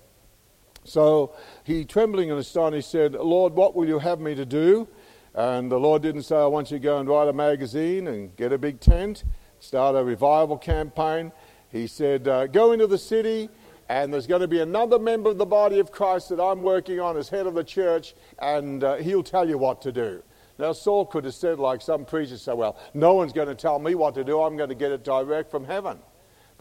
So, 0.83 1.35
he, 1.63 1.85
trembling 1.85 2.31
and 2.31 2.39
astonished, 2.39 2.89
said, 2.89 3.13
Lord, 3.13 3.53
what 3.53 3.75
will 3.75 3.87
you 3.87 3.99
have 3.99 4.19
me 4.19 4.33
to 4.35 4.45
do? 4.45 4.87
And 5.33 5.71
the 5.71 5.79
Lord 5.79 6.01
didn't 6.01 6.23
say, 6.23 6.35
I 6.35 6.47
want 6.47 6.71
you 6.71 6.77
to 6.77 6.83
go 6.83 6.99
and 6.99 7.07
write 7.07 7.27
a 7.27 7.33
magazine 7.33 8.07
and 8.07 8.35
get 8.35 8.51
a 8.51 8.57
big 8.57 8.79
tent, 8.79 9.23
start 9.59 9.95
a 9.95 10.03
revival 10.03 10.57
campaign. 10.57 11.31
He 11.69 11.87
said, 11.87 12.27
uh, 12.27 12.47
Go 12.47 12.71
into 12.71 12.87
the 12.87 12.97
city 12.97 13.49
and 13.91 14.13
there's 14.13 14.25
going 14.25 14.39
to 14.39 14.47
be 14.47 14.61
another 14.61 14.97
member 14.97 15.31
of 15.31 15.37
the 15.37 15.45
body 15.45 15.79
of 15.79 15.91
Christ 15.91 16.29
that 16.29 16.41
I'm 16.41 16.61
working 16.61 17.01
on 17.01 17.17
as 17.17 17.27
head 17.27 17.45
of 17.45 17.55
the 17.55 17.63
church, 17.63 18.15
and 18.39 18.81
uh, 18.81 18.95
he'll 18.95 19.21
tell 19.21 19.47
you 19.47 19.57
what 19.57 19.81
to 19.81 19.91
do. 19.91 20.23
Now, 20.57 20.71
Saul 20.71 21.05
could 21.05 21.25
have 21.25 21.33
said, 21.33 21.59
like 21.59 21.81
some 21.81 22.05
preachers 22.05 22.41
say, 22.41 22.53
Well, 22.53 22.77
no 22.93 23.15
one's 23.15 23.33
going 23.33 23.49
to 23.49 23.55
tell 23.55 23.79
me 23.79 23.95
what 23.95 24.15
to 24.15 24.23
do, 24.23 24.39
I'm 24.39 24.55
going 24.55 24.69
to 24.69 24.75
get 24.75 24.93
it 24.93 25.03
direct 25.03 25.51
from 25.51 25.65
heaven. 25.65 25.99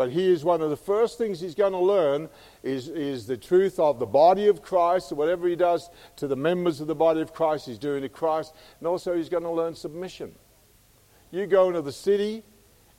But 0.00 0.12
here's 0.12 0.46
one 0.46 0.62
of 0.62 0.70
the 0.70 0.78
first 0.78 1.18
things 1.18 1.42
he's 1.42 1.54
going 1.54 1.74
to 1.74 1.78
learn 1.78 2.30
is, 2.62 2.88
is 2.88 3.26
the 3.26 3.36
truth 3.36 3.78
of 3.78 3.98
the 3.98 4.06
body 4.06 4.48
of 4.48 4.62
Christ. 4.62 5.12
Whatever 5.12 5.46
he 5.46 5.56
does 5.56 5.90
to 6.16 6.26
the 6.26 6.36
members 6.36 6.80
of 6.80 6.86
the 6.86 6.94
body 6.94 7.20
of 7.20 7.34
Christ, 7.34 7.66
he's 7.66 7.76
doing 7.76 8.00
to 8.00 8.08
Christ. 8.08 8.54
And 8.78 8.88
also, 8.88 9.14
he's 9.14 9.28
going 9.28 9.42
to 9.42 9.50
learn 9.50 9.74
submission. 9.74 10.34
You 11.30 11.46
go 11.46 11.68
into 11.68 11.82
the 11.82 11.92
city, 11.92 12.44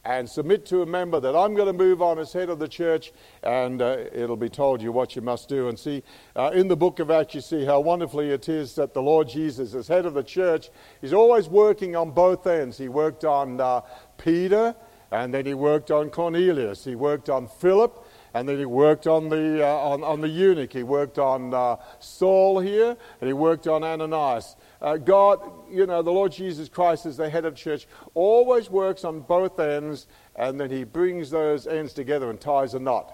and 0.04 0.30
submit 0.30 0.66
to 0.68 0.82
a 0.82 0.86
member 0.86 1.20
that 1.20 1.36
I'm 1.36 1.54
going 1.54 1.68
to 1.68 1.74
move 1.74 2.02
on 2.02 2.18
as 2.20 2.34
head 2.34 2.50
of 2.50 2.60
the 2.60 2.68
church, 2.68 3.12
and 3.44 3.82
uh, 3.82 3.98
it'll 4.12 4.36
be 4.36 4.50
told 4.50 4.82
you 4.82 4.92
what 4.92 5.16
you 5.16 5.22
must 5.22 5.48
do. 5.48 5.70
And 5.70 5.78
see, 5.78 6.04
uh, 6.36 6.52
in 6.54 6.68
the 6.68 6.76
book 6.76 7.00
of 7.00 7.12
Acts, 7.12 7.36
you 7.36 7.42
see 7.42 7.66
how 7.66 7.80
wonderfully 7.80 8.32
it 8.32 8.50
is 8.50 8.76
that 8.76 8.94
the 8.94 9.02
Lord 9.02 9.30
Jesus, 9.30 9.76
as 9.76 9.88
head 9.88 10.06
of 10.06 10.14
the 10.14 10.24
church, 10.24 10.70
is 11.02 11.14
always 11.14 11.48
working 11.50 11.96
on 11.96 12.12
both 12.12 12.48
ends. 12.48 12.78
He 12.78 12.90
worked 12.90 13.26
on 13.26 13.62
uh, 13.62 13.82
Peter, 14.18 14.76
and 15.12 15.34
then 15.34 15.46
he 15.46 15.54
worked 15.54 15.92
on 15.92 16.10
Cornelius, 16.10 16.84
he 16.84 16.96
worked 16.96 17.30
on 17.30 17.48
Philip. 17.48 18.06
And 18.34 18.48
then 18.48 18.58
he 18.58 18.66
worked 18.66 19.08
on 19.08 19.28
the, 19.28 19.66
uh, 19.66 19.76
on, 19.76 20.04
on 20.04 20.22
the 20.22 20.30
eunuch. 20.30 20.72
He 20.72 20.84
worked 20.84 21.20
on 21.20 21.54
uh, 21.54 21.76
Saul 22.00 22.60
here, 22.60 22.96
and 23.20 23.28
he 23.28 23.34
worked 23.34 23.68
on 23.68 23.84
Ananias. 23.84 24.56
Uh, 24.82 24.96
God, 24.96 25.42
you 25.70 25.86
know, 25.86 26.02
the 26.02 26.12
Lord 26.12 26.32
Jesus 26.32 26.70
Christ 26.70 27.06
as 27.06 27.18
the 27.18 27.30
head 27.30 27.44
of 27.44 27.56
church 27.56 27.88
always 28.14 28.70
works 28.70 29.04
on 29.04 29.20
both 29.20 29.60
ends, 29.60 30.08
and 30.38 30.60
then 30.60 30.70
he 30.70 30.86
brings 30.86 31.30
those 31.30 31.68
ends 31.68 31.92
together 31.92 32.30
and 32.30 32.40
ties 32.40 32.74
a 32.74 32.80
knot. 32.80 33.14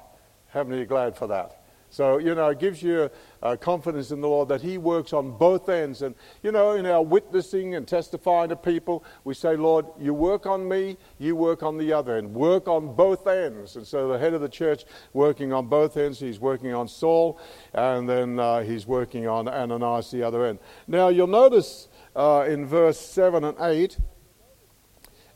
How 0.49 0.63
many 0.63 0.85
glad 0.85 1.17
for 1.17 1.27
that? 1.27 1.56
So, 1.89 2.17
you 2.17 2.35
know, 2.35 2.49
it 2.49 2.59
gives 2.59 2.83
you 2.83 3.09
uh, 3.41 3.55
confidence 3.55 4.11
in 4.11 4.19
the 4.19 4.27
Lord 4.27 4.49
that 4.49 4.61
He 4.61 4.77
works 4.77 5.13
on 5.13 5.31
both 5.37 5.69
ends. 5.69 6.01
And, 6.01 6.15
you 6.43 6.51
know, 6.51 6.73
in 6.73 6.85
our 6.85 7.01
witnessing 7.01 7.75
and 7.75 7.87
testifying 7.87 8.49
to 8.49 8.55
people, 8.55 9.05
we 9.23 9.33
say, 9.33 9.55
Lord, 9.55 9.85
you 9.99 10.13
work 10.13 10.45
on 10.45 10.67
me, 10.67 10.97
you 11.17 11.35
work 11.35 11.63
on 11.63 11.77
the 11.77 11.93
other 11.93 12.17
end. 12.17 12.33
Work 12.33 12.67
on 12.67 12.93
both 12.93 13.25
ends. 13.25 13.77
And 13.77 13.87
so 13.87 14.09
the 14.09 14.19
head 14.19 14.33
of 14.33 14.41
the 14.41 14.49
church 14.49 14.85
working 15.13 15.53
on 15.53 15.67
both 15.67 15.95
ends. 15.95 16.19
He's 16.19 16.39
working 16.39 16.73
on 16.73 16.87
Saul, 16.87 17.39
and 17.73 18.07
then 18.07 18.39
uh, 18.39 18.61
he's 18.63 18.85
working 18.85 19.27
on 19.27 19.47
Ananias 19.47 20.11
the 20.11 20.23
other 20.23 20.45
end. 20.45 20.59
Now, 20.87 21.07
you'll 21.07 21.27
notice 21.27 21.87
uh, 22.15 22.45
in 22.47 22.65
verse 22.65 22.99
7 22.99 23.43
and 23.43 23.57
8 23.59 23.97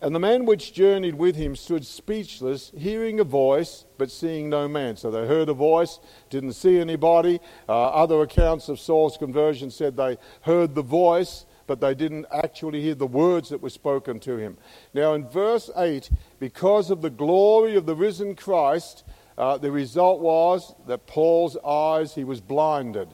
and 0.01 0.15
the 0.15 0.19
man 0.19 0.45
which 0.45 0.73
journeyed 0.73 1.15
with 1.15 1.35
him 1.35 1.55
stood 1.55 1.85
speechless, 1.85 2.71
hearing 2.75 3.19
a 3.19 3.23
voice, 3.23 3.85
but 3.99 4.09
seeing 4.09 4.49
no 4.49 4.67
man. 4.67 4.97
So 4.97 5.11
they 5.11 5.27
heard 5.27 5.47
a 5.47 5.53
voice, 5.53 5.99
didn't 6.31 6.53
see 6.53 6.79
anybody. 6.79 7.39
Uh, 7.69 7.89
other 7.89 8.21
accounts 8.21 8.67
of 8.67 8.79
Saul's 8.79 9.17
conversion 9.17 9.69
said 9.69 9.95
they 9.95 10.17
heard 10.41 10.73
the 10.73 10.81
voice, 10.81 11.45
but 11.67 11.79
they 11.79 11.93
didn't 11.93 12.25
actually 12.31 12.81
hear 12.81 12.95
the 12.95 13.05
words 13.05 13.49
that 13.49 13.61
were 13.61 13.69
spoken 13.69 14.19
to 14.21 14.37
him. 14.37 14.57
Now, 14.93 15.13
in 15.13 15.29
verse 15.29 15.69
8, 15.77 16.09
because 16.39 16.89
of 16.89 17.03
the 17.03 17.11
glory 17.11 17.75
of 17.75 17.85
the 17.85 17.95
risen 17.95 18.35
Christ, 18.35 19.03
uh, 19.37 19.59
the 19.59 19.71
result 19.71 20.19
was 20.19 20.73
that 20.87 21.05
Paul's 21.05 21.57
eyes, 21.57 22.15
he 22.15 22.23
was 22.23 22.41
blinded. 22.41 23.13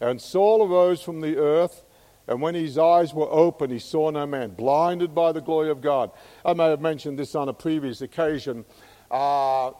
And 0.00 0.22
Saul 0.22 0.66
arose 0.66 1.02
from 1.02 1.20
the 1.20 1.36
earth 1.36 1.84
and 2.28 2.42
when 2.42 2.54
his 2.54 2.76
eyes 2.76 3.14
were 3.14 3.28
open, 3.30 3.70
he 3.70 3.78
saw 3.78 4.10
no 4.10 4.26
man, 4.26 4.50
blinded 4.50 5.14
by 5.14 5.32
the 5.32 5.40
glory 5.40 5.70
of 5.70 5.80
God. 5.80 6.10
I 6.44 6.52
may 6.52 6.66
have 6.66 6.82
mentioned 6.82 7.18
this 7.18 7.34
on 7.34 7.48
a 7.48 7.54
previous 7.54 8.02
occasion. 8.02 8.66
Uh, 9.10 9.70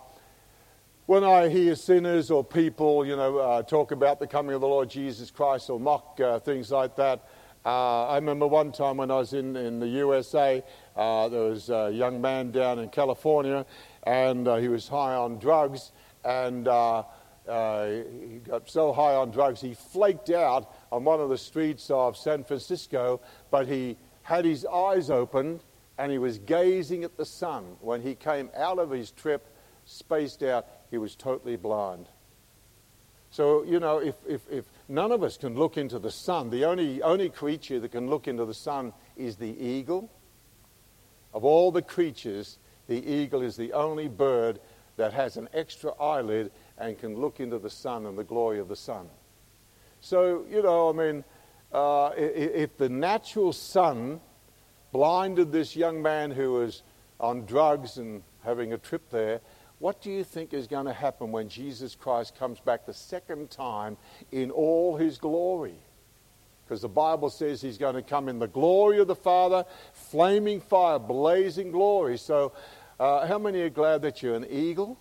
when 1.04 1.24
I 1.24 1.50
hear 1.50 1.76
sinners 1.76 2.30
or 2.30 2.42
people, 2.42 3.04
you 3.04 3.16
know, 3.16 3.36
uh, 3.36 3.62
talk 3.62 3.92
about 3.92 4.18
the 4.18 4.26
coming 4.26 4.54
of 4.54 4.62
the 4.62 4.66
Lord 4.66 4.88
Jesus 4.88 5.30
Christ 5.30 5.68
or 5.68 5.78
mock 5.78 6.18
uh, 6.20 6.38
things 6.38 6.70
like 6.70 6.96
that, 6.96 7.28
uh, 7.66 8.06
I 8.06 8.14
remember 8.14 8.46
one 8.46 8.72
time 8.72 8.96
when 8.96 9.10
I 9.10 9.16
was 9.16 9.34
in, 9.34 9.54
in 9.54 9.78
the 9.78 9.88
USA, 9.88 10.64
uh, 10.96 11.28
there 11.28 11.42
was 11.42 11.68
a 11.68 11.90
young 11.92 12.18
man 12.18 12.50
down 12.50 12.78
in 12.78 12.88
California, 12.88 13.66
and 14.04 14.48
uh, 14.48 14.56
he 14.56 14.68
was 14.68 14.88
high 14.88 15.14
on 15.14 15.38
drugs, 15.38 15.92
and 16.24 16.64
he 16.64 18.38
got 18.38 18.70
so 18.70 18.90
high 18.94 19.14
on 19.14 19.30
drugs 19.30 19.60
he 19.60 19.74
flaked 19.74 20.30
out 20.30 20.72
on 20.90 21.04
one 21.04 21.20
of 21.20 21.28
the 21.28 21.38
streets 21.38 21.90
of 21.90 22.16
San 22.16 22.44
Francisco, 22.44 23.20
but 23.50 23.66
he 23.66 23.96
had 24.22 24.44
his 24.44 24.64
eyes 24.66 25.10
opened 25.10 25.60
and 25.98 26.12
he 26.12 26.18
was 26.18 26.38
gazing 26.38 27.04
at 27.04 27.16
the 27.16 27.24
sun. 27.24 27.76
When 27.80 28.02
he 28.02 28.14
came 28.14 28.50
out 28.56 28.78
of 28.78 28.90
his 28.90 29.10
trip, 29.10 29.48
spaced 29.84 30.42
out, 30.42 30.66
he 30.90 30.98
was 30.98 31.16
totally 31.16 31.56
blind. 31.56 32.06
So, 33.30 33.62
you 33.64 33.78
know, 33.78 33.98
if, 33.98 34.14
if, 34.26 34.42
if 34.50 34.64
none 34.88 35.12
of 35.12 35.22
us 35.22 35.36
can 35.36 35.54
look 35.54 35.76
into 35.76 35.98
the 35.98 36.10
sun, 36.10 36.50
the 36.50 36.64
only, 36.64 37.02
only 37.02 37.28
creature 37.28 37.78
that 37.80 37.92
can 37.92 38.08
look 38.08 38.26
into 38.26 38.44
the 38.44 38.54
sun 38.54 38.92
is 39.16 39.36
the 39.36 39.58
eagle. 39.62 40.10
Of 41.34 41.44
all 41.44 41.70
the 41.70 41.82
creatures, 41.82 42.58
the 42.86 43.06
eagle 43.06 43.42
is 43.42 43.56
the 43.56 43.72
only 43.74 44.08
bird 44.08 44.60
that 44.96 45.12
has 45.12 45.36
an 45.36 45.48
extra 45.52 45.92
eyelid 46.00 46.50
and 46.78 46.98
can 46.98 47.16
look 47.16 47.38
into 47.40 47.58
the 47.58 47.70
sun 47.70 48.06
and 48.06 48.16
the 48.16 48.24
glory 48.24 48.58
of 48.60 48.68
the 48.68 48.76
sun. 48.76 49.08
So, 50.00 50.44
you 50.48 50.62
know, 50.62 50.90
I 50.90 50.92
mean, 50.92 51.24
uh, 51.72 52.12
if 52.16 52.76
the 52.76 52.88
natural 52.88 53.52
sun 53.52 54.20
blinded 54.92 55.52
this 55.52 55.76
young 55.76 56.00
man 56.00 56.30
who 56.30 56.52
was 56.52 56.82
on 57.20 57.44
drugs 57.44 57.98
and 57.98 58.22
having 58.44 58.72
a 58.72 58.78
trip 58.78 59.10
there, 59.10 59.40
what 59.80 60.00
do 60.00 60.10
you 60.10 60.24
think 60.24 60.54
is 60.54 60.66
going 60.66 60.86
to 60.86 60.92
happen 60.92 61.30
when 61.30 61.48
Jesus 61.48 61.94
Christ 61.94 62.36
comes 62.38 62.58
back 62.60 62.86
the 62.86 62.94
second 62.94 63.50
time 63.50 63.96
in 64.32 64.50
all 64.50 64.96
his 64.96 65.18
glory? 65.18 65.78
Because 66.64 66.82
the 66.82 66.88
Bible 66.88 67.30
says 67.30 67.60
he's 67.60 67.78
going 67.78 67.94
to 67.94 68.02
come 68.02 68.28
in 68.28 68.38
the 68.38 68.48
glory 68.48 68.98
of 68.98 69.06
the 69.06 69.14
Father, 69.14 69.64
flaming 69.92 70.60
fire, 70.60 70.98
blazing 70.98 71.70
glory. 71.70 72.18
So, 72.18 72.52
uh, 73.00 73.26
how 73.26 73.38
many 73.38 73.60
are 73.60 73.70
glad 73.70 74.02
that 74.02 74.22
you're 74.22 74.34
an 74.34 74.46
eagle? 74.50 74.98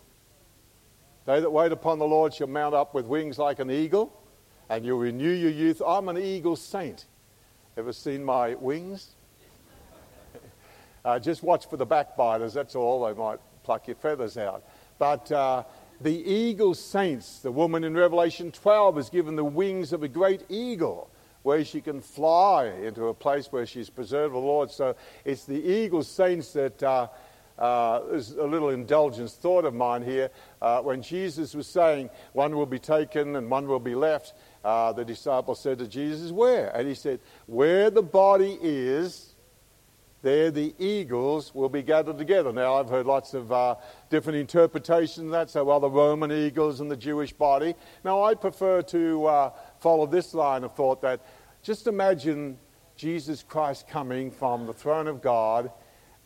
They 1.26 1.40
that 1.40 1.52
wait 1.52 1.72
upon 1.72 2.00
the 2.00 2.06
Lord 2.06 2.34
shall 2.34 2.48
mount 2.48 2.74
up 2.74 2.94
with 2.94 3.06
wings 3.06 3.38
like 3.38 3.60
an 3.60 3.70
eagle 3.70 4.14
and 4.70 4.86
you'll 4.86 5.00
renew 5.00 5.32
your 5.32 5.52
youth. 5.52 5.82
I'm 5.86 6.10
an 6.10 6.18
eagle 6.18 6.56
saint. 6.56 7.06
Ever 7.78 7.94
seen 7.94 8.24
my 8.24 8.56
wings? 8.56 9.16
uh, 11.06 11.20
just 11.20 11.44
watch 11.44 11.70
for 11.70 11.78
the 11.78 11.86
backbiters, 11.86 12.54
that's 12.54 12.76
all. 12.76 13.06
They 13.06 13.14
might 13.14 13.40
pluck 13.64 13.88
your 13.88 13.96
feathers 13.96 14.38
out. 14.38 14.64
But 15.00 15.32
uh, 15.32 15.64
the 16.02 16.12
eagle 16.12 16.74
saints, 16.74 17.40
the 17.40 17.52
woman 17.52 17.84
in 17.84 17.96
Revelation 17.96 18.52
12 18.52 18.98
is 18.98 19.10
given 19.10 19.36
the 19.36 19.44
wings 19.44 19.94
of 19.94 20.04
a 20.04 20.08
great 20.08 20.44
eagle 20.50 21.10
where 21.44 21.64
she 21.64 21.80
can 21.80 22.02
fly 22.02 22.66
into 22.66 23.08
a 23.08 23.14
place 23.14 23.52
where 23.52 23.66
she's 23.66 23.90
preserved 23.90 24.34
the 24.34 24.40
Lord. 24.40 24.70
So 24.72 24.96
it's 25.24 25.46
the 25.46 25.62
eagle 25.62 26.04
saints 26.04 26.54
that. 26.54 26.82
Uh, 26.82 27.08
uh, 27.58 28.02
there's 28.12 28.34
a 28.34 28.44
little 28.44 28.70
indulgence 28.70 29.34
thought 29.34 29.66
of 29.66 29.74
mine 29.74 30.04
here. 30.04 30.30
Uh, 30.62 30.80
when 30.82 31.02
Jesus 31.02 31.56
was 31.56 31.66
saying, 31.66 32.10
one 32.34 32.56
will 32.56 32.68
be 32.68 32.78
taken 32.78 33.36
and 33.36 33.50
one 33.50 33.68
will 33.68 33.80
be 33.80 33.96
left, 33.96 34.34
uh, 34.68 34.92
the 34.92 35.06
disciples 35.06 35.62
said 35.62 35.80
to 35.80 35.88
Jesus, 35.88 36.30
Where? 36.30 36.68
And 36.76 36.90
he 36.90 36.94
said, 36.94 37.22
Where 37.46 37.90
the 37.90 38.02
body 38.02 38.60
is, 38.62 39.34
there 40.24 40.52
the 40.52 40.76
eagles 40.78 41.56
will 41.56 41.70
be 41.70 41.82
gathered 41.82 42.18
together. 42.18 42.52
Now, 42.52 42.76
I've 42.76 42.90
heard 42.90 43.06
lots 43.06 43.34
of 43.34 43.50
uh, 43.50 43.76
different 44.10 44.40
interpretations 44.40 45.28
of 45.28 45.32
that. 45.32 45.50
So, 45.50 45.64
well, 45.64 45.80
the 45.80 45.90
Roman 45.90 46.34
eagles 46.34 46.82
and 46.82 46.92
the 46.92 46.98
Jewish 46.98 47.32
body. 47.32 47.76
Now, 48.04 48.24
I 48.24 48.36
prefer 48.36 48.82
to 48.82 49.26
uh, 49.26 49.52
follow 49.80 50.06
this 50.06 50.34
line 50.34 50.66
of 50.66 50.76
thought 50.76 51.02
that 51.02 51.22
just 51.64 51.88
imagine 51.88 52.58
Jesus 52.98 53.44
Christ 53.44 53.88
coming 53.88 54.32
from 54.32 54.66
the 54.66 54.74
throne 54.74 55.08
of 55.08 55.22
God, 55.22 55.72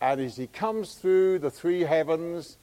and 0.02 0.20
as 0.20 0.36
he 0.36 0.48
comes 0.48 0.96
through 0.96 1.38
the 1.38 1.52
three 1.52 1.82
heavens, 1.82 2.58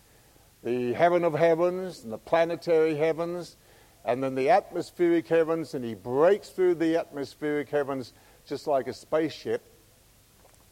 the 0.65 0.93
heaven 0.95 1.23
of 1.23 1.35
heavens 1.35 2.03
and 2.03 2.13
the 2.13 2.19
planetary 2.19 2.97
heavens, 2.97 3.57
and 4.05 4.23
then 4.23 4.35
the 4.35 4.51
atmospheric 4.51 5.29
heavens, 5.29 5.75
and 5.75 5.85
he 5.85 5.95
breaks 5.95 6.51
through 6.51 6.77
the 6.77 6.97
atmospheric 6.97 7.69
heavens 7.69 8.13
just 8.47 8.67
like 8.67 8.87
a 8.87 8.93
spaceship. 8.93 9.63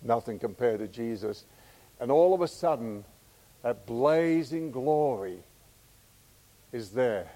Nothing 0.03 0.39
compared 0.39 0.81
to 0.81 0.89
Jesus. 0.89 1.45
And 2.01 2.11
all 2.11 2.35
of 2.35 2.41
a 2.41 2.49
sudden, 2.49 3.05
that 3.63 3.87
blazing 3.87 4.71
glory 4.71 5.39
is 6.73 6.91
there. 6.91 7.31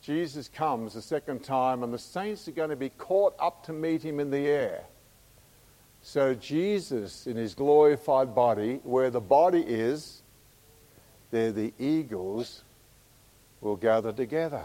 Jesus 0.00 0.48
comes 0.48 0.94
the 0.94 1.02
second 1.02 1.42
time, 1.42 1.82
and 1.82 1.92
the 1.92 1.98
saints 1.98 2.46
are 2.46 2.52
going 2.52 2.70
to 2.70 2.76
be 2.76 2.90
caught 2.90 3.34
up 3.38 3.64
to 3.64 3.72
meet 3.72 4.02
him 4.02 4.20
in 4.20 4.30
the 4.30 4.46
air. 4.46 4.84
So, 6.02 6.34
Jesus, 6.34 7.26
in 7.26 7.36
his 7.36 7.54
glorified 7.54 8.34
body, 8.34 8.80
where 8.84 9.08
the 9.08 9.20
body 9.20 9.62
is, 9.62 10.22
there 11.30 11.50
the 11.50 11.72
eagles 11.78 12.62
will 13.64 13.76
gather 13.76 14.12
together. 14.12 14.62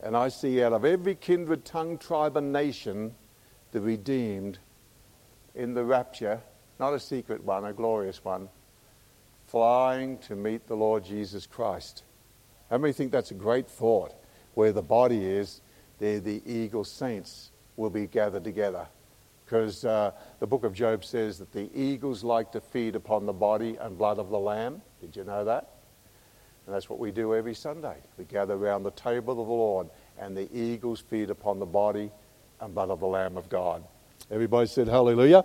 And 0.00 0.16
I 0.16 0.28
see 0.28 0.62
out 0.62 0.72
of 0.72 0.84
every 0.84 1.16
kindred, 1.16 1.64
tongue, 1.64 1.98
tribe, 1.98 2.36
and 2.36 2.52
nation 2.52 3.14
the 3.72 3.80
redeemed 3.80 4.58
in 5.54 5.74
the 5.74 5.84
rapture, 5.84 6.40
not 6.78 6.94
a 6.94 7.00
secret 7.00 7.42
one, 7.42 7.64
a 7.64 7.72
glorious 7.72 8.24
one, 8.24 8.48
flying 9.46 10.18
to 10.18 10.36
meet 10.36 10.66
the 10.66 10.76
Lord 10.76 11.04
Jesus 11.04 11.46
Christ. 11.46 12.04
How 12.70 12.78
many 12.78 12.92
think 12.92 13.10
that's 13.10 13.32
a 13.32 13.34
great 13.34 13.68
thought? 13.68 14.14
Where 14.54 14.72
the 14.72 14.82
body 14.82 15.24
is, 15.24 15.60
there 15.98 16.20
the 16.20 16.42
eagle 16.46 16.84
saints 16.84 17.50
will 17.76 17.90
be 17.90 18.06
gathered 18.06 18.44
together. 18.44 18.86
Because 19.44 19.84
uh, 19.84 20.12
the 20.38 20.46
book 20.46 20.64
of 20.64 20.72
Job 20.72 21.04
says 21.04 21.38
that 21.38 21.52
the 21.52 21.68
eagles 21.74 22.22
like 22.22 22.52
to 22.52 22.60
feed 22.60 22.94
upon 22.94 23.26
the 23.26 23.32
body 23.32 23.76
and 23.80 23.98
blood 23.98 24.18
of 24.18 24.30
the 24.30 24.38
Lamb. 24.38 24.80
Did 25.00 25.16
you 25.16 25.24
know 25.24 25.44
that? 25.44 25.73
And 26.66 26.74
that's 26.74 26.88
what 26.88 26.98
we 26.98 27.10
do 27.10 27.34
every 27.34 27.54
Sunday. 27.54 27.96
We 28.16 28.24
gather 28.24 28.54
around 28.54 28.84
the 28.84 28.90
table 28.92 29.32
of 29.32 29.46
the 29.46 29.52
Lord, 29.52 29.88
and 30.18 30.36
the 30.36 30.48
eagles 30.56 31.00
feed 31.00 31.30
upon 31.30 31.58
the 31.58 31.66
body 31.66 32.10
and 32.60 32.74
blood 32.74 32.90
of 32.90 33.00
the 33.00 33.06
Lamb 33.06 33.36
of 33.36 33.48
God. 33.48 33.84
Everybody 34.30 34.66
said 34.66 34.88
hallelujah. 34.88 35.44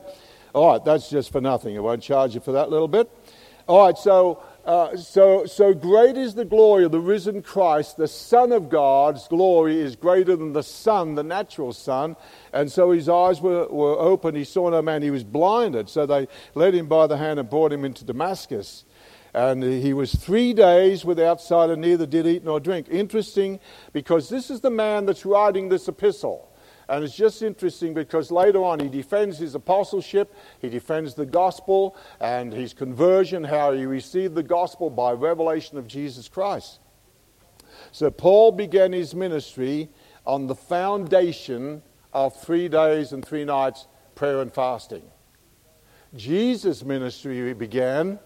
All 0.53 0.71
right, 0.71 0.83
that's 0.83 1.09
just 1.09 1.31
for 1.31 1.41
nothing. 1.41 1.75
I 1.77 1.81
won't 1.81 2.01
charge 2.01 2.33
you 2.35 2.41
for 2.41 2.53
that 2.53 2.69
little 2.69 2.87
bit. 2.87 3.09
All 3.67 3.85
right, 3.85 3.97
so 3.97 4.41
uh, 4.69 4.95
so, 4.95 5.47
so 5.47 5.73
great 5.73 6.15
is 6.15 6.35
the 6.35 6.45
glory 6.45 6.83
of 6.83 6.91
the 6.91 6.99
risen 6.99 7.41
Christ. 7.41 7.97
The 7.97 8.07
Son 8.07 8.51
of 8.51 8.69
God's 8.69 9.27
glory 9.27 9.79
is 9.79 9.95
greater 9.95 10.35
than 10.35 10.53
the 10.53 10.61
sun, 10.61 11.15
the 11.15 11.23
natural 11.23 11.73
sun. 11.73 12.15
And 12.53 12.71
so 12.71 12.91
his 12.91 13.09
eyes 13.09 13.41
were, 13.41 13.67
were 13.67 13.97
open. 13.97 14.35
He 14.35 14.43
saw 14.43 14.69
no 14.69 14.81
man. 14.83 15.01
He 15.01 15.09
was 15.09 15.23
blinded. 15.23 15.89
So 15.89 16.05
they 16.05 16.27
led 16.53 16.75
him 16.75 16.87
by 16.87 17.07
the 17.07 17.17
hand 17.17 17.39
and 17.39 17.49
brought 17.49 17.73
him 17.73 17.83
into 17.83 18.05
Damascus. 18.05 18.85
And 19.33 19.61
he 19.63 19.93
was 19.93 20.13
three 20.13 20.53
days 20.53 21.05
without 21.05 21.41
sight 21.41 21.69
and 21.69 21.81
neither 21.81 22.05
did 22.05 22.25
eat 22.25 22.43
nor 22.43 22.59
drink. 22.59 22.87
Interesting 22.89 23.59
because 23.93 24.29
this 24.29 24.49
is 24.49 24.61
the 24.61 24.71
man 24.71 25.05
that's 25.05 25.25
writing 25.25 25.69
this 25.69 25.87
epistle. 25.87 26.49
And 26.87 27.03
it's 27.03 27.15
just 27.15 27.43
interesting 27.43 27.93
because 27.93 28.31
later 28.31 28.63
on 28.63 28.79
he 28.79 28.89
defends 28.89 29.37
his 29.37 29.53
apostleship, 29.53 30.33
he 30.59 30.69
defends 30.69 31.13
the 31.13 31.25
gospel 31.25 31.95
and 32.19 32.51
his 32.51 32.73
conversion, 32.73 33.43
how 33.43 33.73
he 33.73 33.85
received 33.85 34.33
the 34.33 34.41
gospel 34.41 34.89
by 34.89 35.11
revelation 35.11 35.77
of 35.77 35.85
Jesus 35.85 36.27
Christ. 36.27 36.79
So 37.91 38.09
Paul 38.09 38.51
began 38.51 38.91
his 38.91 39.13
ministry 39.13 39.89
on 40.25 40.47
the 40.47 40.55
foundation 40.55 41.83
of 42.11 42.35
three 42.41 42.67
days 42.67 43.11
and 43.11 43.23
three 43.23 43.45
nights 43.45 43.87
prayer 44.15 44.41
and 44.41 44.51
fasting. 44.51 45.03
Jesus' 46.15 46.83
ministry 46.83 47.53
began 47.53 48.19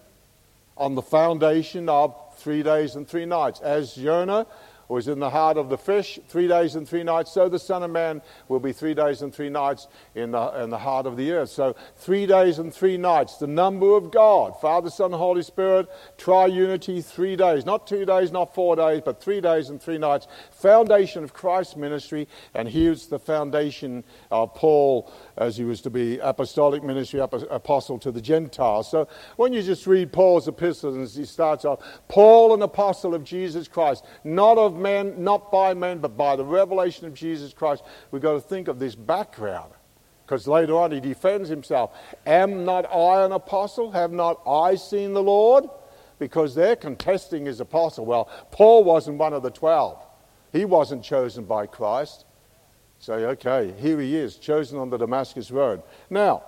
on 0.76 0.94
the 0.94 1.02
foundation 1.02 1.88
of 1.88 2.14
three 2.36 2.62
days 2.62 2.96
and 2.96 3.06
three 3.06 3.26
nights. 3.26 3.60
As 3.60 3.94
Jonah 3.94 4.46
was 4.88 5.08
in 5.08 5.18
the 5.18 5.30
heart 5.30 5.56
of 5.56 5.68
the 5.68 5.78
fish 5.78 6.18
three 6.28 6.48
days 6.48 6.74
and 6.74 6.88
three 6.88 7.02
nights. 7.02 7.32
So 7.32 7.48
the 7.48 7.58
Son 7.58 7.82
of 7.82 7.90
Man 7.90 8.22
will 8.48 8.60
be 8.60 8.72
three 8.72 8.94
days 8.94 9.22
and 9.22 9.34
three 9.34 9.48
nights 9.48 9.88
in 10.14 10.32
the, 10.32 10.62
in 10.62 10.70
the 10.70 10.78
heart 10.78 11.06
of 11.06 11.16
the 11.16 11.32
earth. 11.32 11.50
So 11.50 11.74
three 11.96 12.26
days 12.26 12.58
and 12.58 12.72
three 12.72 12.96
nights, 12.96 13.36
the 13.36 13.46
number 13.46 13.96
of 13.96 14.10
God, 14.10 14.60
Father, 14.60 14.90
Son, 14.90 15.12
Holy 15.12 15.42
Spirit, 15.42 15.88
triunity, 16.18 17.04
three 17.04 17.36
days. 17.36 17.64
Not 17.64 17.86
two 17.86 18.04
days, 18.04 18.32
not 18.32 18.54
four 18.54 18.76
days, 18.76 19.02
but 19.04 19.22
three 19.22 19.40
days 19.40 19.70
and 19.70 19.80
three 19.80 19.98
nights. 19.98 20.26
Foundation 20.50 21.24
of 21.24 21.32
Christ's 21.32 21.76
ministry. 21.76 22.28
And 22.54 22.68
here's 22.68 23.06
the 23.06 23.18
foundation 23.18 24.04
of 24.30 24.54
Paul 24.54 25.12
as 25.36 25.56
he 25.56 25.64
was 25.64 25.80
to 25.82 25.90
be 25.90 26.18
apostolic 26.18 26.82
ministry, 26.82 27.20
apostle 27.20 27.98
to 27.98 28.12
the 28.12 28.20
Gentiles. 28.20 28.90
So 28.90 29.08
when 29.36 29.52
you 29.52 29.62
just 29.62 29.86
read 29.86 30.12
Paul's 30.12 30.46
epistles, 30.46 31.16
he 31.16 31.24
starts 31.24 31.64
off, 31.64 31.80
Paul, 32.08 32.54
an 32.54 32.62
apostle 32.62 33.14
of 33.14 33.24
Jesus 33.24 33.66
Christ, 33.66 34.04
not 34.22 34.58
of 34.58 34.76
men, 34.76 35.22
not 35.22 35.50
by 35.50 35.74
men, 35.74 35.98
but 35.98 36.16
by 36.16 36.36
the 36.36 36.44
revelation 36.44 37.06
of 37.06 37.14
Jesus 37.14 37.52
Christ. 37.52 37.82
We've 38.10 38.22
got 38.22 38.34
to 38.34 38.40
think 38.40 38.68
of 38.68 38.78
this 38.78 38.94
background. 38.94 39.72
Because 40.24 40.48
later 40.48 40.78
on 40.78 40.90
he 40.90 41.00
defends 41.00 41.50
himself. 41.50 41.90
Am 42.24 42.64
not 42.64 42.90
I 42.90 43.24
an 43.26 43.32
apostle? 43.32 43.90
Have 43.90 44.10
not 44.10 44.40
I 44.48 44.76
seen 44.76 45.12
the 45.12 45.22
Lord? 45.22 45.64
Because 46.18 46.54
they're 46.54 46.76
contesting 46.76 47.44
his 47.44 47.60
apostle. 47.60 48.06
Well, 48.06 48.30
Paul 48.50 48.84
wasn't 48.84 49.18
one 49.18 49.34
of 49.34 49.42
the 49.42 49.50
twelve. 49.50 49.98
He 50.50 50.64
wasn't 50.64 51.04
chosen 51.04 51.44
by 51.44 51.66
Christ. 51.66 52.24
Say, 53.04 53.26
okay, 53.26 53.74
here 53.82 54.00
he 54.00 54.16
is, 54.16 54.36
chosen 54.36 54.78
on 54.78 54.88
the 54.88 54.96
Damascus 54.96 55.50
Road. 55.50 55.82
Now, 56.08 56.42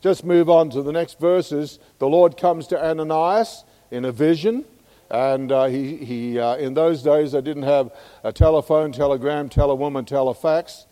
just 0.00 0.24
move 0.24 0.48
on 0.48 0.70
to 0.70 0.80
the 0.80 0.92
next 0.92 1.18
verses. 1.18 1.80
The 1.98 2.06
Lord 2.06 2.36
comes 2.36 2.68
to 2.68 2.80
Ananias 2.80 3.64
in 3.90 4.04
a 4.04 4.12
vision. 4.12 4.64
And 5.10 5.50
uh, 5.50 5.64
he, 5.64 5.96
he 5.96 6.38
uh, 6.38 6.54
in 6.54 6.74
those 6.74 7.02
days, 7.02 7.32
they 7.32 7.40
didn't 7.40 7.64
have 7.64 7.90
a 8.22 8.32
telephone, 8.32 8.92
telegram, 8.92 9.48
telewoman, 9.48 10.06
telefax. 10.06 10.84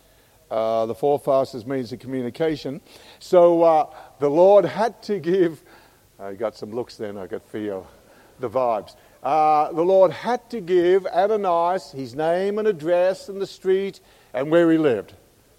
Uh, 0.51 0.85
the 0.87 0.95
four 0.95 1.19
fastest 1.19 1.65
means 1.65 1.93
of 1.93 1.99
communication. 1.99 2.81
So 3.19 3.63
uh, 3.63 3.93
the 4.19 4.27
Lord 4.27 4.65
had 4.65 5.01
to 5.03 5.19
give, 5.19 5.61
I 6.19 6.33
got 6.33 6.57
some 6.57 6.71
looks 6.71 6.97
then, 6.97 7.17
I 7.17 7.27
could 7.27 7.43
feel 7.43 7.87
the 8.41 8.49
vibes. 8.49 8.97
Uh, 9.23 9.71
the 9.71 9.83
Lord 9.83 10.11
had 10.11 10.49
to 10.49 10.59
give 10.59 11.05
Ananias 11.07 11.93
his 11.93 12.13
name 12.13 12.59
and 12.59 12.67
address 12.67 13.29
and 13.29 13.39
the 13.39 13.47
street 13.47 14.01
and 14.33 14.49
where 14.51 14.71
he 14.71 14.77
lived. 14.77 15.13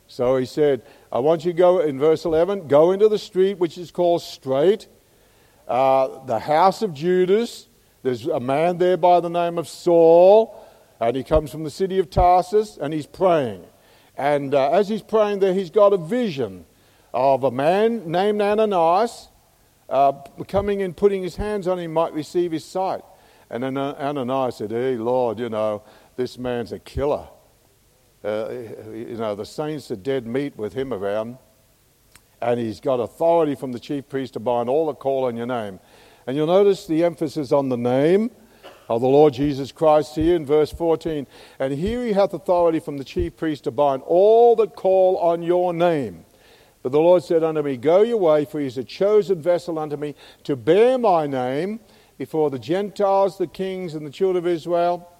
So 0.06 0.36
he 0.36 0.46
said, 0.46 0.82
I 1.12 1.20
want 1.20 1.44
you 1.44 1.52
to 1.52 1.56
go, 1.56 1.78
in 1.80 1.98
verse 1.98 2.24
11, 2.24 2.66
go 2.66 2.90
into 2.90 3.08
the 3.08 3.18
street 3.18 3.58
which 3.58 3.78
is 3.78 3.90
called 3.90 4.22
Straight, 4.22 4.88
uh, 5.68 6.24
the 6.24 6.38
house 6.38 6.82
of 6.82 6.92
Judas. 6.92 7.68
There's 8.02 8.26
a 8.26 8.40
man 8.40 8.78
there 8.78 8.96
by 8.96 9.20
the 9.20 9.30
name 9.30 9.56
of 9.56 9.68
Saul, 9.68 10.66
and 10.98 11.14
he 11.16 11.22
comes 11.22 11.52
from 11.52 11.64
the 11.64 11.70
city 11.70 11.98
of 11.98 12.10
Tarsus, 12.10 12.76
and 12.76 12.92
he's 12.92 13.06
praying. 13.06 13.64
And 14.16 14.54
uh, 14.54 14.70
as 14.72 14.88
he's 14.88 15.02
praying 15.02 15.38
there, 15.38 15.54
he's 15.54 15.70
got 15.70 15.92
a 15.92 15.96
vision 15.96 16.66
of 17.14 17.44
a 17.44 17.50
man 17.50 18.10
named 18.10 18.42
Ananias 18.42 19.28
uh, 19.88 20.12
coming 20.48 20.82
and 20.82 20.96
putting 20.96 21.22
his 21.22 21.36
hands 21.36 21.66
on 21.66 21.78
him 21.78 21.92
might 21.92 22.12
receive 22.12 22.52
his 22.52 22.64
sight. 22.64 23.02
And 23.48 23.64
Ananias 23.64 24.56
said, 24.56 24.70
Hey, 24.70 24.96
Lord, 24.96 25.38
you 25.38 25.48
know, 25.48 25.82
this 26.16 26.38
man's 26.38 26.72
a 26.72 26.78
killer. 26.78 27.26
Uh, 28.22 28.50
you 28.92 29.16
know, 29.16 29.34
the 29.34 29.46
saints 29.46 29.90
are 29.90 29.96
dead 29.96 30.26
meat 30.26 30.56
with 30.56 30.74
him 30.74 30.92
around. 30.92 31.38
And 32.42 32.58
he's 32.58 32.80
got 32.80 33.00
authority 33.00 33.54
from 33.54 33.72
the 33.72 33.78
chief 33.78 34.08
priest 34.08 34.34
to 34.34 34.40
bind 34.40 34.68
all 34.68 34.86
that 34.86 34.98
call 34.98 35.24
on 35.24 35.36
your 35.36 35.46
name. 35.46 35.80
And 36.26 36.36
you'll 36.36 36.46
notice 36.46 36.86
the 36.86 37.04
emphasis 37.04 37.52
on 37.52 37.68
the 37.68 37.76
name 37.76 38.30
of 38.88 39.00
the 39.00 39.08
Lord 39.08 39.34
Jesus 39.34 39.72
Christ 39.72 40.14
here 40.14 40.36
in 40.36 40.44
verse 40.44 40.72
14. 40.72 41.26
And 41.58 41.74
here 41.74 42.04
he 42.04 42.12
hath 42.12 42.34
authority 42.34 42.80
from 42.80 42.98
the 42.98 43.04
chief 43.04 43.36
priest 43.36 43.64
to 43.64 43.70
bind 43.70 44.02
all 44.02 44.56
that 44.56 44.74
call 44.74 45.16
on 45.18 45.42
your 45.42 45.72
name. 45.72 46.24
But 46.82 46.92
the 46.92 47.00
Lord 47.00 47.22
said 47.22 47.44
unto 47.44 47.62
me, 47.62 47.76
Go 47.76 48.02
your 48.02 48.16
way, 48.16 48.44
for 48.46 48.58
he 48.58 48.66
is 48.66 48.78
a 48.78 48.84
chosen 48.84 49.40
vessel 49.40 49.78
unto 49.78 49.96
me 49.96 50.14
to 50.44 50.56
bear 50.56 50.98
my 50.98 51.26
name 51.26 51.80
before 52.16 52.50
the 52.50 52.58
Gentiles, 52.58 53.38
the 53.38 53.46
kings, 53.46 53.94
and 53.94 54.06
the 54.06 54.10
children 54.10 54.44
of 54.44 54.50
Israel 54.50 55.10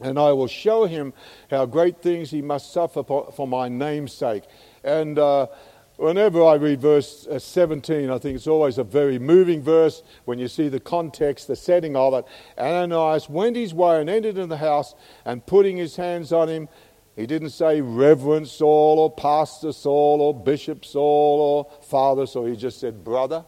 and 0.00 0.18
I 0.18 0.32
will 0.32 0.48
show 0.48 0.84
him 0.84 1.12
how 1.50 1.66
great 1.66 2.02
things 2.02 2.30
he 2.30 2.42
must 2.42 2.72
suffer 2.72 3.02
for 3.04 3.46
my 3.46 3.68
name's 3.68 4.12
sake. 4.12 4.44
And 4.82 5.18
uh, 5.18 5.46
whenever 5.96 6.44
I 6.44 6.54
read 6.54 6.80
verse 6.80 7.26
uh, 7.26 7.38
17, 7.38 8.10
I 8.10 8.18
think 8.18 8.36
it's 8.36 8.46
always 8.46 8.78
a 8.78 8.84
very 8.84 9.18
moving 9.18 9.62
verse 9.62 10.02
when 10.24 10.38
you 10.38 10.48
see 10.48 10.68
the 10.68 10.80
context, 10.80 11.46
the 11.46 11.56
setting 11.56 11.96
of 11.96 12.14
it. 12.14 12.24
Ananias 12.58 13.28
went 13.28 13.56
his 13.56 13.74
way 13.74 14.00
and 14.00 14.10
entered 14.10 14.38
in 14.38 14.48
the 14.48 14.56
house, 14.56 14.94
and 15.24 15.44
putting 15.46 15.76
his 15.76 15.96
hands 15.96 16.32
on 16.32 16.48
him, 16.48 16.68
he 17.14 17.26
didn't 17.26 17.50
say 17.50 17.80
Reverend 17.82 18.48
Saul 18.48 18.98
or 18.98 19.10
Pastor 19.10 19.72
Saul 19.72 20.22
or 20.22 20.34
Bishop 20.34 20.84
Saul 20.84 21.40
or 21.40 21.82
Father 21.82 22.26
Saul. 22.26 22.46
He 22.46 22.56
just 22.56 22.80
said 22.80 23.04
brother. 23.04 23.44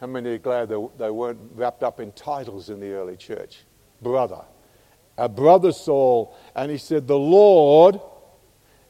How 0.00 0.06
many 0.06 0.30
are 0.30 0.38
glad 0.38 0.68
they, 0.68 0.86
they 0.98 1.10
weren't 1.10 1.38
wrapped 1.54 1.82
up 1.82 1.98
in 1.98 2.12
titles 2.12 2.70
in 2.70 2.78
the 2.80 2.92
early 2.92 3.16
church? 3.16 3.64
Brother 4.02 4.44
a 5.20 5.28
brother 5.28 5.70
Saul, 5.70 6.34
and 6.56 6.70
he 6.70 6.78
said, 6.78 7.06
The 7.06 7.18
Lord, 7.18 8.00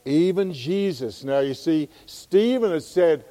even 0.05 0.53
Jesus. 0.53 1.25
Now 1.25 1.41
you 1.41 1.55
see, 1.55 1.89
Stephen 2.07 2.71
has 2.71 2.87
said, 2.87 3.25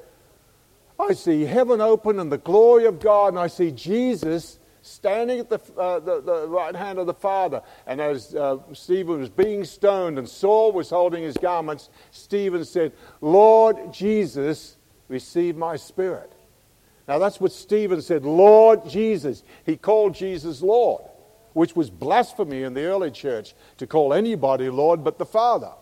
I 0.98 1.14
see 1.14 1.46
heaven 1.46 1.80
open 1.80 2.20
and 2.20 2.30
the 2.30 2.38
glory 2.38 2.84
of 2.84 3.00
God, 3.00 3.28
and 3.28 3.38
I 3.38 3.46
see 3.46 3.70
Jesus 3.70 4.58
standing 4.82 5.40
at 5.40 5.48
the, 5.48 5.60
uh, 5.78 5.98
the, 6.00 6.20
the, 6.20 6.46
right 6.46 6.76
hand 6.76 6.98
of 6.98 7.06
the 7.06 7.14
Father. 7.14 7.62
And 7.86 8.02
as 8.02 8.34
uh, 8.34 8.58
Stephen 8.74 9.18
was 9.18 9.30
being 9.30 9.64
stoned 9.64 10.18
and 10.18 10.28
Saul 10.28 10.72
was 10.72 10.90
holding 10.90 11.22
his 11.22 11.38
garments, 11.38 11.88
Stephen 12.10 12.66
said, 12.66 12.92
Lord 13.22 13.94
Jesus, 13.94 14.76
receive 15.08 15.56
my 15.56 15.76
spirit. 15.76 16.32
Now 17.08 17.18
that's 17.18 17.40
what 17.40 17.52
Stephen 17.52 18.02
said, 18.02 18.24
Lord 18.26 18.86
Jesus. 18.88 19.42
He 19.64 19.78
called 19.78 20.14
Jesus 20.14 20.60
Lord. 20.60 21.09
Which 21.52 21.74
was 21.74 21.90
blasphemy 21.90 22.62
in 22.62 22.74
the 22.74 22.84
early 22.84 23.10
church 23.10 23.54
to 23.78 23.86
call 23.86 24.12
anybody 24.12 24.68
Lord 24.70 25.02
but 25.02 25.18
the 25.18 25.26
Father. 25.26 25.72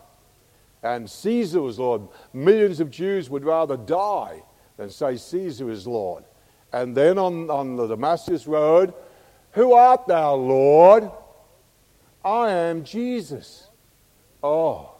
And 0.82 1.10
Caesar 1.10 1.60
was 1.60 1.78
Lord. 1.78 2.02
Millions 2.32 2.80
of 2.80 2.90
Jews 2.90 3.28
would 3.28 3.44
rather 3.44 3.76
die 3.76 4.42
than 4.76 4.90
say 4.90 5.16
Caesar 5.16 5.70
is 5.70 5.86
Lord. 5.86 6.24
And 6.72 6.96
then 6.96 7.18
on, 7.18 7.50
on 7.50 7.76
the 7.76 7.86
Damascus 7.86 8.46
Road, 8.46 8.94
Who 9.52 9.72
art 9.72 10.06
thou, 10.06 10.34
Lord? 10.34 11.10
I 12.24 12.50
am 12.50 12.84
Jesus. 12.84 13.68
Oh, 14.42 14.92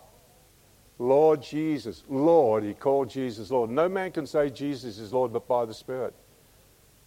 Lord 0.99 1.43
Jesus. 1.43 2.03
Lord, 2.09 2.65
he 2.65 2.75
called 2.75 3.11
Jesus 3.11 3.51
Lord. 3.51 3.71
No 3.71 3.89
man 3.89 4.13
can 4.13 4.27
say 4.27 4.51
Jesus 4.51 4.99
is 4.99 5.13
Lord 5.13 5.33
but 5.33 5.47
by 5.47 5.65
the 5.65 5.75
Spirit. 5.75 6.15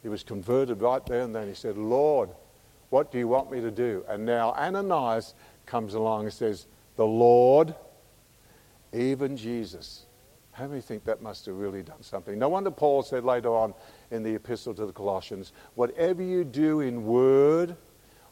He 0.02 0.10
was 0.10 0.24
converted 0.24 0.82
right 0.82 1.06
there 1.06 1.22
and 1.22 1.36
then. 1.36 1.48
He 1.48 1.54
said, 1.54 1.78
Lord, 1.78 2.30
what 2.92 3.10
do 3.10 3.18
you 3.18 3.28
want 3.28 3.50
me 3.50 3.62
to 3.62 3.72
do? 3.72 4.06
And 4.08 4.26
now 4.26 4.52
Ananias 4.52 5.34
comes 5.66 5.94
along 5.94 6.26
and 6.26 6.34
says, 6.34 6.68
The 6.98 7.06
Lord, 7.06 7.74
even 8.94 9.38
Jesus. 9.38 10.06
How 10.52 10.68
many 10.68 10.82
think 10.82 11.06
that 11.06 11.22
must 11.22 11.46
have 11.46 11.56
really 11.56 11.84
done 11.84 12.04
something? 12.04 12.38
No 12.38 12.50
wonder 12.50 12.70
Paul 12.70 13.02
said 13.02 13.24
later 13.24 13.56
on 13.56 13.74
in 14.12 14.24
the 14.24 14.36
epistle 14.36 14.74
to 14.74 14.86
the 14.86 14.92
Colossians, 14.92 15.54
Whatever 15.76 16.22
you 16.22 16.44
do 16.44 16.82
in 16.82 17.06
word 17.06 17.78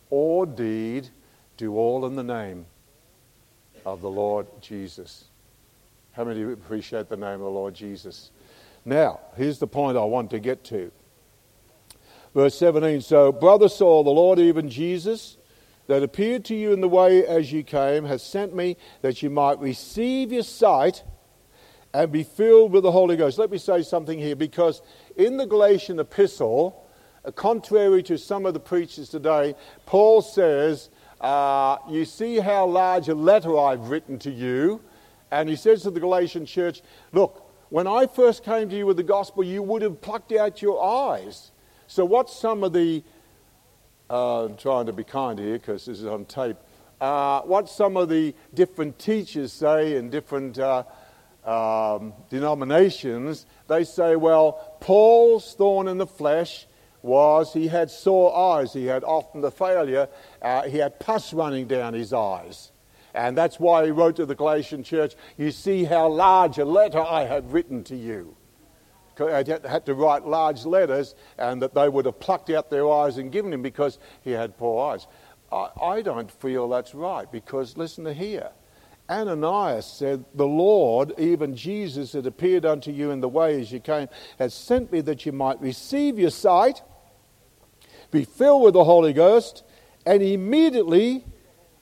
or 0.09 0.45
deed, 0.45 1.07
do 1.55 1.77
all 1.77 2.05
in 2.05 2.17
the 2.17 2.23
name 2.23 2.65
of 3.85 4.01
the 4.01 4.09
Lord 4.09 4.45
Jesus. 4.59 5.23
How 6.11 6.25
many 6.25 6.43
appreciate 6.43 7.07
the 7.07 7.15
name 7.15 7.35
of 7.35 7.39
the 7.39 7.49
Lord 7.49 7.73
Jesus? 7.73 8.31
Now, 8.83 9.21
here's 9.37 9.57
the 9.57 9.67
point 9.67 9.97
I 9.97 10.03
want 10.03 10.29
to 10.31 10.39
get 10.39 10.65
to. 10.65 10.91
Verse 12.33 12.57
17 12.57 13.01
So, 13.01 13.31
brother 13.31 13.69
Saul, 13.69 14.03
the 14.03 14.09
Lord, 14.11 14.39
even 14.39 14.69
Jesus, 14.69 15.37
that 15.87 16.03
appeared 16.03 16.45
to 16.45 16.55
you 16.55 16.71
in 16.71 16.81
the 16.81 16.89
way 16.89 17.25
as 17.25 17.51
you 17.51 17.63
came, 17.63 18.05
has 18.05 18.21
sent 18.21 18.55
me 18.55 18.77
that 19.01 19.23
you 19.23 19.29
might 19.29 19.59
receive 19.59 20.31
your 20.31 20.43
sight 20.43 21.03
and 21.93 22.11
be 22.11 22.23
filled 22.23 22.71
with 22.71 22.83
the 22.83 22.91
Holy 22.91 23.15
Ghost. 23.15 23.39
Let 23.39 23.49
me 23.49 23.57
say 23.57 23.81
something 23.81 24.19
here 24.19 24.35
because 24.35 24.81
in 25.17 25.37
the 25.37 25.47
Galatian 25.47 25.99
epistle, 25.99 26.85
uh, 27.25 27.31
contrary 27.31 28.03
to 28.03 28.17
some 28.17 28.45
of 28.45 28.53
the 28.53 28.59
preachers 28.59 29.09
today, 29.09 29.55
Paul 29.87 30.21
says, 30.21 30.89
uh, 31.19 31.77
You 31.89 32.05
see 32.05 32.37
how 32.37 32.67
large 32.67 33.09
a 33.09 33.15
letter 33.15 33.57
I've 33.57 33.89
written 33.89 34.19
to 34.19 34.31
you. 34.31 34.81
And 35.31 35.49
he 35.49 35.55
says 35.55 35.83
to 35.83 35.91
the 35.91 35.99
Galatian 35.99 36.45
church, 36.45 36.81
Look, 37.11 37.51
when 37.69 37.87
I 37.87 38.07
first 38.07 38.43
came 38.43 38.69
to 38.69 38.75
you 38.75 38.85
with 38.85 38.97
the 38.97 39.03
gospel, 39.03 39.43
you 39.43 39.61
would 39.63 39.81
have 39.81 40.01
plucked 40.01 40.31
out 40.31 40.61
your 40.61 40.83
eyes. 40.83 41.51
So, 41.91 42.05
what's 42.05 42.37
some 42.37 42.63
of 42.63 42.71
the, 42.71 43.03
uh, 44.11 44.45
I'm 44.45 44.57
trying 44.57 44.85
to 44.85 44.93
be 44.93 45.03
kind 45.03 45.39
here 45.39 45.53
because 45.53 45.87
this 45.87 45.99
is 45.99 46.05
on 46.05 46.25
tape, 46.25 46.57
uh, 47.01 47.41
what 47.41 47.67
some 47.67 47.97
of 47.97 48.09
the 48.09 48.35
different 48.53 48.99
teachers 48.99 49.51
say 49.51 49.95
in 49.95 50.11
different 50.11 50.59
uh, 50.59 50.83
um, 51.43 52.13
denominations, 52.29 53.47
they 53.67 53.83
say, 53.85 54.15
well, 54.15 54.77
Paul's 54.81 55.55
thorn 55.55 55.87
in 55.87 55.97
the 55.97 56.05
flesh 56.05 56.67
was 57.01 57.53
he 57.53 57.67
had 57.67 57.89
sore 57.89 58.37
eyes, 58.37 58.71
he 58.71 58.85
had 58.85 59.03
often 59.03 59.41
the 59.41 59.49
failure, 59.49 60.09
uh, 60.43 60.69
he 60.69 60.77
had 60.77 60.99
pus 60.99 61.33
running 61.33 61.65
down 61.65 61.95
his 61.95 62.13
eyes. 62.13 62.71
And 63.15 63.35
that's 63.35 63.59
why 63.59 63.85
he 63.85 63.89
wrote 63.89 64.17
to 64.17 64.27
the 64.27 64.35
Galatian 64.35 64.83
church, 64.83 65.15
You 65.37 65.49
see 65.49 65.85
how 65.85 66.07
large 66.07 66.59
a 66.59 66.65
letter 66.65 67.01
I 67.01 67.23
have 67.23 67.51
written 67.51 67.83
to 67.85 67.95
you. 67.95 68.35
I 69.21 69.43
had 69.67 69.85
to 69.85 69.93
write 69.93 70.25
large 70.25 70.65
letters, 70.65 71.15
and 71.37 71.61
that 71.61 71.73
they 71.73 71.89
would 71.89 72.05
have 72.05 72.19
plucked 72.19 72.49
out 72.49 72.69
their 72.69 72.89
eyes 72.89 73.17
and 73.17 73.31
given 73.31 73.53
him 73.53 73.61
because 73.61 73.99
he 74.21 74.31
had 74.31 74.57
poor 74.57 74.93
eyes. 74.93 75.07
I, 75.51 75.69
I 75.81 76.01
don't 76.01 76.31
feel 76.31 76.69
that's 76.69 76.93
right 76.93 77.31
because 77.31 77.77
listen 77.77 78.03
to 78.05 78.13
here. 78.13 78.51
Ananias 79.09 79.85
said, 79.85 80.23
The 80.35 80.45
Lord, 80.45 81.13
even 81.17 81.55
Jesus, 81.55 82.11
that 82.11 82.27
appeared 82.27 82.65
unto 82.65 82.91
you 82.91 83.11
in 83.11 83.21
the 83.21 83.29
way 83.29 83.59
as 83.59 83.71
you 83.71 83.79
came, 83.79 84.07
has 84.37 84.53
sent 84.53 84.91
me 84.91 85.01
that 85.01 85.25
you 85.25 85.31
might 85.31 85.59
receive 85.59 86.19
your 86.19 86.29
sight, 86.29 86.83
be 88.11 88.23
filled 88.23 88.63
with 88.63 88.75
the 88.75 88.83
Holy 88.83 89.13
Ghost, 89.13 89.63
and 90.05 90.21
immediately 90.21 91.25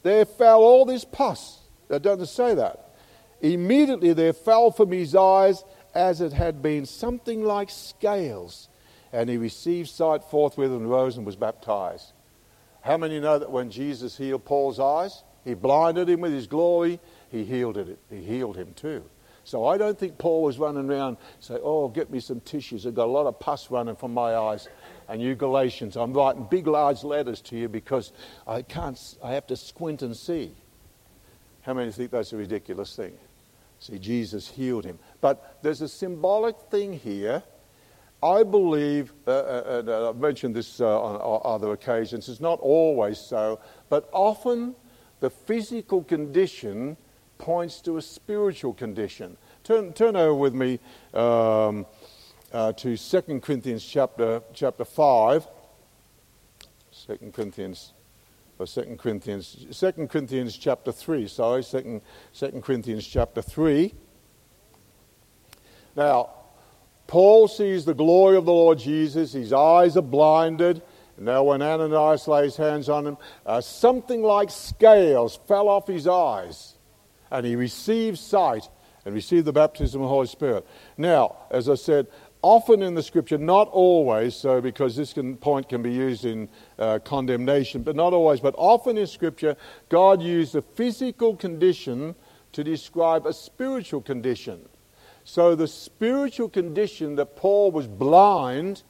there 0.04 0.26
fell 0.26 0.62
all 0.62 0.86
this 0.86 1.04
pus. 1.04 1.60
It 1.90 2.02
don't 2.02 2.26
say 2.26 2.54
that. 2.56 2.96
Immediately 3.42 4.14
there 4.14 4.34
fell 4.34 4.72
from 4.72 4.92
his 4.92 5.16
eyes 5.16 5.64
as 5.98 6.22
it 6.22 6.32
had 6.32 6.62
been 6.62 6.86
something 6.86 7.44
like 7.44 7.72
scales. 7.72 8.70
And 9.12 9.30
he 9.30 9.38
received 9.38 9.90
sight 9.90 10.24
forthwith 10.24 10.72
and 10.72 10.88
rose 10.90 11.18
and 11.18 11.26
was 11.26 11.36
baptized. 11.36 12.14
How 12.82 12.98
many 12.98 13.20
know 13.20 13.40
that 13.40 13.52
when 13.52 13.72
Jesus 13.72 14.16
healed 14.16 14.46
Paul's 14.46 14.80
eyes, 14.80 15.24
he 15.44 15.56
blinded 15.56 16.08
him 16.08 16.22
with 16.22 16.34
his 16.34 16.46
glory, 16.46 17.00
he 17.32 17.44
healed 17.44 17.78
it. 17.78 17.98
He 18.12 18.22
healed 18.22 18.58
him 18.58 18.74
too. 18.76 19.04
So 19.44 19.66
I 19.66 19.78
don't 19.78 19.98
think 19.98 20.18
Paul 20.18 20.44
was 20.44 20.60
running 20.60 20.90
around 20.90 21.18
saying, 21.40 21.62
Oh, 21.64 21.88
get 21.88 22.12
me 22.12 22.20
some 22.20 22.42
tissues. 22.42 22.86
I've 22.86 22.94
got 22.94 23.06
a 23.06 23.12
lot 23.12 23.26
of 23.26 23.40
pus 23.40 23.72
running 23.72 23.96
from 23.96 24.14
my 24.14 24.36
eyes. 24.36 24.68
And 25.08 25.22
you 25.22 25.34
Galatians, 25.36 25.96
I'm 25.96 26.14
writing 26.14 26.46
big, 26.52 26.68
large 26.68 27.04
letters 27.04 27.42
to 27.44 27.58
you 27.58 27.70
because 27.70 28.12
I 28.46 28.62
can't, 28.62 29.00
I 29.24 29.34
have 29.34 29.48
to 29.48 29.56
squint 29.56 30.02
and 30.04 30.16
see. 30.16 30.52
How 31.62 31.74
many 31.74 31.92
think 31.92 32.12
that's 32.12 32.34
a 32.34 32.38
ridiculous 32.38 32.96
thing? 32.96 33.18
See, 33.80 34.00
Jesus 34.00 34.48
healed 34.48 34.86
him. 34.86 35.00
But 35.22 35.60
there's 35.62 35.82
a 35.82 35.88
symbolic 35.88 36.58
thing 36.72 36.94
here. 36.94 37.44
I 38.24 38.44
believe, 38.44 39.14
uh, 39.28 39.32
uh, 39.32 39.84
uh, 39.88 40.10
I've 40.10 40.18
mentioned 40.18 40.56
this 40.56 40.82
uh, 40.82 41.00
on 41.00 41.42
other 41.46 41.72
occasions, 41.74 42.28
it's 42.30 42.42
not 42.42 42.60
always 42.62 43.20
so, 43.20 43.60
but 43.90 44.10
often 44.12 44.76
the 45.20 45.30
physical 45.30 46.04
condition 46.04 46.98
points 47.38 47.80
to 47.82 47.98
a 47.98 48.02
spiritual 48.02 48.74
condition. 48.74 49.38
Turn, 49.64 49.94
turn 49.94 50.16
over 50.16 50.34
with 50.34 50.56
me 50.56 50.80
um, 51.14 51.86
uh, 52.52 52.74
to 52.74 52.98
2 52.98 53.40
Corinthians 53.42 53.86
chapter, 53.86 54.42
chapter 54.54 54.86
5. 54.86 55.48
2 57.06 57.32
Corinthians 57.32 57.94
or 58.60 58.66
2 58.66 58.98
Corinthians, 58.98 59.66
2 59.72 60.08
Corinthians 60.08 60.58
chapter 60.58 60.92
3, 60.92 61.28
sorry, 61.28 61.64
2, 61.64 62.02
2 62.34 62.62
Corinthians 62.62 63.06
chapter 63.06 63.42
3. 63.42 63.94
Now, 65.96 66.30
Paul 67.08 67.48
sees 67.48 67.86
the 67.86 67.94
glory 67.94 68.36
of 68.38 68.46
the 68.46 68.54
Lord 68.54 68.80
Jesus, 68.80 69.34
his 69.34 69.54
eyes 69.54 69.96
are 69.96 70.02
blinded. 70.02 70.82
Now, 71.18 71.44
when 71.44 71.62
Ananias 71.62 72.28
lays 72.28 72.58
hands 72.58 72.90
on 72.90 73.08
him, 73.08 73.18
uh, 73.46 73.62
something 73.62 74.22
like 74.22 74.52
scales 74.52 75.40
fell 75.48 75.68
off 75.68 75.88
his 75.88 76.08
eyes, 76.08 76.76
and 77.32 77.46
he 77.46 77.56
received 77.56 78.20
sight 78.20 78.70
and 79.06 79.16
received 79.16 79.46
the 79.46 79.54
baptism 79.54 80.02
of 80.02 80.06
the 80.06 80.10
Holy 80.10 80.28
Spirit. 80.28 80.68
Now, 80.98 81.38
as 81.50 81.70
I 81.70 81.76
said, 81.76 82.08
often 82.48 82.82
in 82.82 82.96
the 82.96 83.04
scripture, 83.04 83.38
not 83.38 83.68
always, 83.70 84.34
so 84.34 84.62
because 84.62 84.96
this 84.96 85.12
can, 85.12 85.36
point 85.36 85.68
can 85.68 85.82
be 85.82 85.92
used 85.92 86.24
in 86.24 86.48
uh, 86.80 86.98
condemnation, 87.00 87.84
but 87.84 87.94
not 87.94 88.14
always, 88.14 88.40
but 88.40 88.56
often 88.58 88.98
in 88.98 89.06
scripture, 89.06 89.58
God 89.90 90.22
used 90.22 90.56
a 90.56 90.62
physical 90.62 91.36
condition 91.36 92.16
to 92.54 92.64
describe 92.64 93.26
a 93.26 93.34
spiritual 93.34 94.02
condition. 94.02 94.70
So 95.26 95.56
the 95.56 95.68
spiritual 95.68 96.48
condition 96.48 97.16
that 97.16 97.36
Paul 97.36 97.72
was 97.72 97.86
blind 97.86 98.84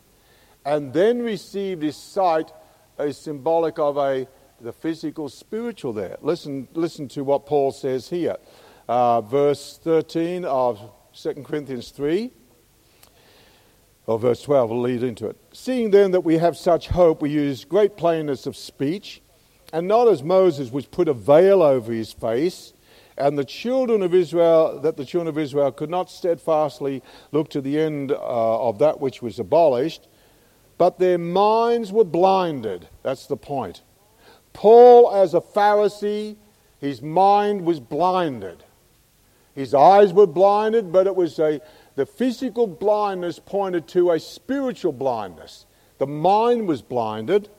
and 0.63 0.93
then 0.93 1.24
received 1.24 1.82
his 1.82 1.96
sight 1.96 2.52
is 3.00 3.17
symbolic 3.17 3.80
of 3.80 3.98
a 3.98 4.28
the 4.62 4.74
physical 4.74 5.30
spiritual 5.30 5.93
there. 5.93 6.17
Listen, 6.22 6.67
listen 6.74 7.08
to 7.10 7.24
what 7.24 7.46
Paul 7.46 7.72
says 7.72 8.10
here. 8.10 8.38
Uh, 8.88 9.22
verse 9.22 9.80
13 9.84 10.46
of 10.46 10.80
2 11.13 11.43
Corinthians 11.43 11.89
3 11.89 12.32
or 14.08 14.17
verse 14.17 14.41
12 14.41 14.70
will 14.70 14.82
lead 14.82 15.04
into 15.04 15.28
it. 15.28 15.38
Seeing 15.52 15.91
then 15.91 16.12
that 16.12 16.22
we 16.22 16.38
have 16.38 16.58
such 16.58 16.88
hope, 16.88 17.22
we 17.22 17.30
use 17.30 17.65
great 17.65 17.98
plainness 17.98 18.48
of 18.48 18.56
speech, 18.56 19.22
and 19.74 19.88
not 19.88 20.08
as 20.08 20.24
Moses, 20.24 20.72
which 20.72 20.89
put 20.89 21.10
a 21.10 21.13
veil 21.13 21.62
over 21.62 21.91
his 21.91 22.13
face, 22.13 22.74
and 23.17 23.38
the 23.38 23.43
children 23.43 24.02
of 24.02 24.13
Israel, 24.13 24.80
that 24.80 24.96
the 24.96 25.04
children 25.04 25.28
of 25.28 25.38
Israel 25.38 25.72
could 25.74 25.89
not 25.89 26.10
steadfastly 26.10 27.04
look 27.34 27.50
to 27.50 27.60
the 27.60 27.78
end 27.78 28.13
uh, 28.13 28.15
of 28.15 28.80
that 28.80 29.02
which 29.02 29.22
was 29.22 29.39
abolished, 29.39 30.08
but 30.78 31.00
their 31.00 31.17
minds 31.17 31.91
were 31.91 32.06
blinded. 32.06 32.88
That's 33.04 33.28
the 33.28 33.38
point. 33.38 33.82
Paul, 34.54 35.13
as 35.13 35.34
a 35.34 35.41
Pharisee, 35.41 36.38
his 36.80 37.02
mind 37.02 37.65
was 37.65 37.80
blinded. 37.80 38.63
His 39.54 39.74
eyes 39.74 40.13
were 40.13 40.28
blinded, 40.28 40.91
but 40.91 41.08
it 41.08 41.15
was 41.15 41.39
a 41.39 41.60
the 41.97 42.05
physical 42.05 42.67
blindness 42.67 43.39
pointed 43.39 43.88
to 43.88 44.12
a 44.12 44.19
spiritual 44.19 44.91
blindness. 44.91 45.65
The 45.97 46.05
mind 46.05 46.67
was 46.67 46.83
blinded. 46.83 47.49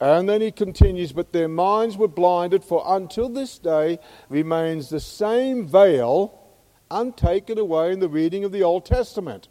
And 0.00 0.28
then 0.28 0.40
he 0.40 0.52
continues, 0.52 1.12
but 1.12 1.32
their 1.32 1.48
minds 1.48 1.96
were 1.96 2.08
blinded, 2.08 2.62
for 2.62 2.84
until 2.86 3.28
this 3.28 3.58
day 3.58 3.98
remains 4.28 4.88
the 4.88 5.00
same 5.00 5.66
veil 5.66 6.40
untaken 6.88 7.58
away 7.58 7.90
in 7.90 7.98
the 7.98 8.08
reading 8.08 8.44
of 8.44 8.52
the 8.52 8.62
Old 8.62 8.86
Testament, 8.86 9.48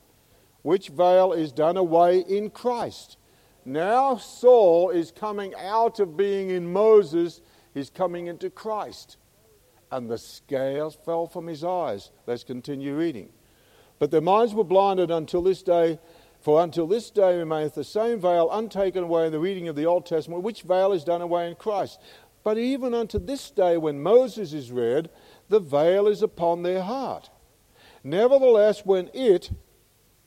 which 0.62 0.88
veil 0.88 1.34
is 1.34 1.52
done 1.52 1.76
away 1.76 2.20
in 2.20 2.50
Christ. 2.50 3.18
Now 3.66 4.16
Saul 4.16 4.90
is 4.90 5.12
coming 5.12 5.54
out 5.56 6.00
of 6.00 6.16
being 6.16 6.50
in 6.50 6.72
Moses, 6.72 7.42
he's 7.74 7.90
coming 7.90 8.28
into 8.28 8.50
Christ. 8.50 9.18
And 9.92 10.10
the 10.10 10.18
scales 10.18 10.98
fell 11.04 11.28
from 11.28 11.48
his 11.48 11.66
eyes. 11.66 12.12
Let's 12.26 12.46
continue 12.46 12.96
reading. 12.96 13.30
But 14.00 14.12
their 14.12 14.22
minds 14.22 14.54
were 14.54 14.64
blinded 14.64 15.12
until 15.12 15.42
this 15.42 15.64
day, 15.64 16.00
for 16.42 16.62
until 16.62 16.88
this 16.88 17.10
day 17.10 17.38
remaineth 17.38 17.76
the 17.76 17.84
same 17.84 18.20
veil 18.20 18.50
untaken 18.52 19.04
away 19.04 19.28
in 19.28 19.32
the 19.32 19.40
reading 19.40 19.68
of 19.68 19.76
the 19.76 19.86
Old 19.86 20.06
Testament, 20.06 20.44
which 20.44 20.64
veil 20.64 20.92
is 20.92 21.04
done 21.04 21.22
away 21.22 21.48
in 21.48 21.56
Christ. 21.56 22.00
But 22.44 22.58
even 22.58 22.94
unto 22.94 23.20
this 23.20 23.50
day, 23.50 23.78
when 23.78 24.04
Moses 24.04 24.52
is 24.52 24.72
read, 24.72 25.10
the 25.48 25.62
veil 25.62 26.08
is 26.08 26.22
upon 26.22 26.64
their 26.64 26.82
heart. 26.82 27.30
Nevertheless, 28.04 28.86
when 28.86 29.10
it, 29.14 29.52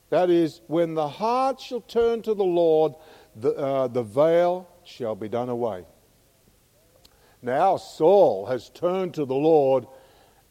that 0.08 0.30
is, 0.30 0.62
when 0.66 0.94
the 0.94 1.08
heart 1.08 1.60
shall 1.60 1.82
turn 1.82 2.22
to 2.22 2.32
the 2.32 2.44
Lord, 2.44 2.94
the, 3.34 3.52
uh, 3.52 3.88
the 3.88 4.02
veil 4.02 4.66
shall 4.84 5.14
be 5.14 5.28
done 5.28 5.50
away. 5.50 5.84
Now 7.42 7.76
Saul 7.76 8.46
has 8.46 8.70
turned 8.70 9.12
to 9.14 9.26
the 9.26 9.34
Lord, 9.34 9.86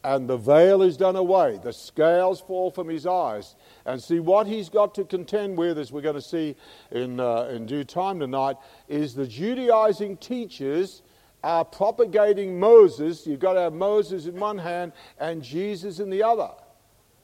and 0.06 0.30
the 0.30 0.36
veil 0.36 0.82
is 0.82 0.96
done 0.96 1.16
away. 1.16 1.58
The 1.60 1.72
scales 1.72 2.40
fall 2.40 2.70
from 2.70 2.88
his 2.88 3.08
eyes. 3.08 3.56
And 3.84 4.00
see, 4.00 4.20
what 4.20 4.46
he's 4.46 4.68
got 4.68 4.94
to 4.94 5.04
contend 5.04 5.58
with, 5.58 5.78
as 5.78 5.90
we're 5.90 6.00
going 6.00 6.14
to 6.14 6.22
see 6.22 6.54
in, 6.92 7.18
uh, 7.18 7.48
in 7.50 7.66
due 7.66 7.82
time 7.82 8.20
tonight, 8.20 8.54
is 8.86 9.16
the 9.16 9.26
Judaizing 9.26 10.18
teachers 10.18 11.02
are 11.42 11.64
propagating 11.64 12.60
Moses. 12.60 13.26
You've 13.26 13.40
got 13.40 13.54
to 13.54 13.60
have 13.62 13.72
Moses 13.72 14.26
in 14.26 14.38
one 14.38 14.58
hand 14.58 14.92
and 15.18 15.42
Jesus 15.42 15.98
in 15.98 16.08
the 16.08 16.22
other. 16.22 16.50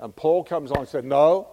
And 0.00 0.14
Paul 0.14 0.42
comes 0.42 0.72
on 0.72 0.78
and 0.78 0.88
said, 0.88 1.04
No, 1.04 1.46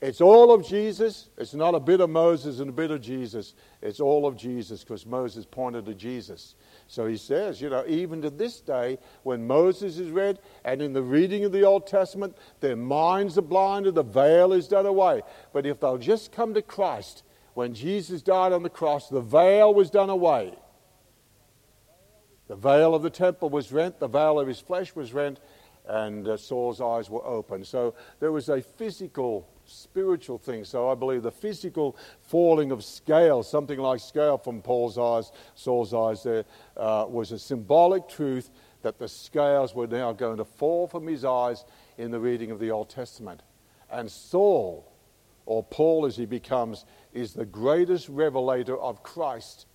it's 0.00 0.20
all 0.20 0.52
of 0.52 0.66
Jesus. 0.66 1.28
It's 1.38 1.54
not 1.54 1.76
a 1.76 1.80
bit 1.80 2.00
of 2.00 2.10
Moses 2.10 2.58
and 2.58 2.70
a 2.70 2.72
bit 2.72 2.90
of 2.90 3.00
Jesus. 3.00 3.54
It's 3.80 4.00
all 4.00 4.26
of 4.26 4.36
Jesus 4.36 4.82
because 4.82 5.06
Moses 5.06 5.46
pointed 5.48 5.86
to 5.86 5.94
Jesus. 5.94 6.56
So 6.90 7.06
he 7.06 7.18
says, 7.18 7.60
you 7.60 7.68
know, 7.68 7.84
even 7.86 8.22
to 8.22 8.30
this 8.30 8.60
day, 8.60 8.98
when 9.22 9.46
Moses 9.46 9.98
is 9.98 10.10
read 10.10 10.38
and 10.64 10.80
in 10.80 10.94
the 10.94 11.02
reading 11.02 11.44
of 11.44 11.52
the 11.52 11.62
Old 11.62 11.86
Testament, 11.86 12.34
their 12.60 12.76
minds 12.76 13.36
are 13.36 13.42
blinded, 13.42 13.94
the 13.94 14.02
veil 14.02 14.54
is 14.54 14.68
done 14.68 14.86
away. 14.86 15.20
But 15.52 15.66
if 15.66 15.80
they'll 15.80 15.98
just 15.98 16.32
come 16.32 16.54
to 16.54 16.62
Christ, 16.62 17.24
when 17.52 17.74
Jesus 17.74 18.22
died 18.22 18.52
on 18.52 18.62
the 18.62 18.70
cross, 18.70 19.10
the 19.10 19.20
veil 19.20 19.74
was 19.74 19.90
done 19.90 20.08
away. 20.08 20.54
The 22.48 22.56
veil 22.56 22.94
of 22.94 23.02
the 23.02 23.10
temple 23.10 23.50
was 23.50 23.70
rent, 23.70 23.98
the 23.98 24.08
veil 24.08 24.40
of 24.40 24.48
his 24.48 24.60
flesh 24.60 24.94
was 24.94 25.12
rent, 25.12 25.40
and 25.86 26.26
uh, 26.26 26.38
Saul's 26.38 26.80
eyes 26.80 27.10
were 27.10 27.24
open. 27.26 27.64
So 27.64 27.94
there 28.18 28.32
was 28.32 28.48
a 28.48 28.62
physical, 28.62 29.46
spiritual 29.68 30.38
thing. 30.38 30.64
So 30.64 30.90
I 30.90 30.94
believe 30.94 31.22
the 31.22 31.30
physical 31.30 31.96
falling 32.22 32.72
of 32.72 32.84
scale, 32.84 33.42
something 33.42 33.78
like 33.78 34.00
scale 34.00 34.38
from 34.38 34.62
Paul's 34.62 34.98
eyes, 34.98 35.32
Saul's 35.54 35.94
eyes, 35.94 36.22
there 36.22 36.44
uh, 36.76 37.06
was 37.08 37.32
a 37.32 37.38
symbolic 37.38 38.08
truth 38.08 38.50
that 38.82 38.98
the 38.98 39.08
scales 39.08 39.74
were 39.74 39.86
now 39.86 40.12
going 40.12 40.36
to 40.38 40.44
fall 40.44 40.86
from 40.86 41.06
his 41.06 41.24
eyes 41.24 41.64
in 41.96 42.10
the 42.10 42.20
reading 42.20 42.50
of 42.50 42.58
the 42.58 42.70
Old 42.70 42.88
Testament. 42.88 43.42
And 43.90 44.10
Saul, 44.10 44.90
or 45.46 45.62
Paul 45.64 46.06
as 46.06 46.16
he 46.16 46.26
becomes, 46.26 46.84
is 47.12 47.32
the 47.32 47.46
greatest 47.46 48.08
revelator 48.08 48.78
of 48.78 49.02
Christ 49.02 49.66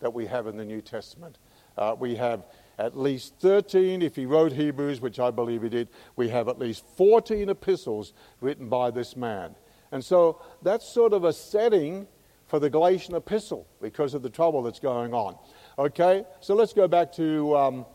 that 0.00 0.12
we 0.12 0.26
have 0.26 0.46
in 0.46 0.56
the 0.56 0.64
New 0.64 0.80
Testament. 0.80 1.38
Uh, 1.76 1.94
we 1.98 2.16
have 2.16 2.44
at 2.78 2.96
least 2.96 3.34
13, 3.40 4.02
if 4.02 4.14
he 4.14 4.24
wrote 4.24 4.52
Hebrews, 4.52 5.00
which 5.00 5.18
I 5.18 5.30
believe 5.30 5.62
he 5.62 5.68
did, 5.68 5.88
we 6.16 6.28
have 6.28 6.48
at 6.48 6.58
least 6.58 6.84
14 6.96 7.48
epistles 7.48 8.12
written 8.40 8.68
by 8.68 8.90
this 8.90 9.16
man. 9.16 9.54
And 9.90 10.04
so 10.04 10.40
that's 10.62 10.86
sort 10.88 11.12
of 11.12 11.24
a 11.24 11.32
setting 11.32 12.06
for 12.46 12.58
the 12.58 12.70
Galatian 12.70 13.14
epistle 13.14 13.66
because 13.80 14.14
of 14.14 14.22
the 14.22 14.30
trouble 14.30 14.62
that's 14.62 14.78
going 14.78 15.12
on. 15.12 15.36
Okay, 15.78 16.24
so 16.40 16.54
let's 16.54 16.72
go 16.72 16.86
back 16.86 17.12
to 17.12 17.56
um, 17.56 17.86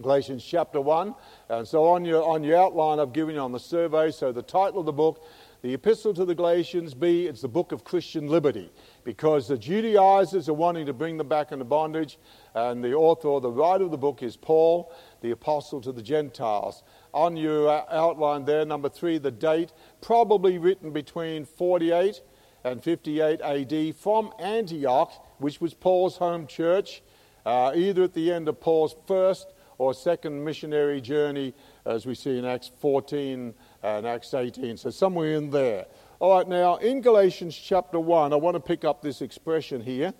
Galatians 0.00 0.44
chapter 0.44 0.80
1. 0.80 1.14
And 1.48 1.66
so 1.66 1.84
on 1.84 2.04
your, 2.04 2.22
on 2.24 2.42
your 2.42 2.56
outline, 2.56 2.98
I've 3.00 3.12
given 3.12 3.34
you 3.34 3.40
on 3.40 3.52
the 3.52 3.60
survey. 3.60 4.10
So 4.10 4.32
the 4.32 4.42
title 4.42 4.80
of 4.80 4.86
the 4.86 4.92
book 4.92 5.24
the 5.60 5.74
epistle 5.74 6.14
to 6.14 6.24
the 6.24 6.36
Galatians, 6.36 6.94
B, 6.94 7.26
it's 7.26 7.40
the 7.40 7.48
book 7.48 7.72
of 7.72 7.82
Christian 7.82 8.28
liberty 8.28 8.70
because 9.02 9.48
the 9.48 9.58
Judaizers 9.58 10.48
are 10.48 10.54
wanting 10.54 10.86
to 10.86 10.92
bring 10.92 11.16
them 11.16 11.26
back 11.26 11.50
into 11.50 11.64
bondage, 11.64 12.16
and 12.58 12.82
the 12.82 12.92
author 12.92 13.28
or 13.28 13.40
the 13.40 13.50
writer 13.50 13.84
of 13.84 13.92
the 13.92 13.98
book 13.98 14.22
is 14.22 14.36
Paul, 14.36 14.92
the 15.20 15.30
apostle 15.30 15.80
to 15.82 15.92
the 15.92 16.02
Gentiles. 16.02 16.82
On 17.14 17.36
your 17.36 17.70
outline 17.92 18.44
there, 18.44 18.64
number 18.64 18.88
three, 18.88 19.18
the 19.18 19.30
date, 19.30 19.72
probably 20.00 20.58
written 20.58 20.90
between 20.90 21.44
48 21.44 22.20
and 22.64 22.82
58 22.82 23.40
AD 23.40 23.96
from 23.96 24.32
Antioch, 24.40 25.12
which 25.38 25.60
was 25.60 25.72
Paul's 25.72 26.16
home 26.16 26.46
church, 26.48 27.02
uh, 27.46 27.72
either 27.76 28.02
at 28.02 28.14
the 28.14 28.32
end 28.32 28.48
of 28.48 28.60
Paul's 28.60 28.96
first 29.06 29.54
or 29.78 29.94
second 29.94 30.44
missionary 30.44 31.00
journey, 31.00 31.54
as 31.86 32.04
we 32.06 32.14
see 32.14 32.36
in 32.38 32.44
Acts 32.44 32.72
14 32.80 33.54
and 33.84 34.06
Acts 34.06 34.34
18. 34.34 34.76
So 34.76 34.90
somewhere 34.90 35.34
in 35.34 35.50
there. 35.50 35.86
All 36.18 36.36
right, 36.36 36.48
now 36.48 36.76
in 36.76 37.00
Galatians 37.00 37.56
chapter 37.56 38.00
1, 38.00 38.32
I 38.32 38.36
want 38.36 38.56
to 38.56 38.60
pick 38.60 38.84
up 38.84 39.00
this 39.00 39.22
expression 39.22 39.80
here. 39.80 40.12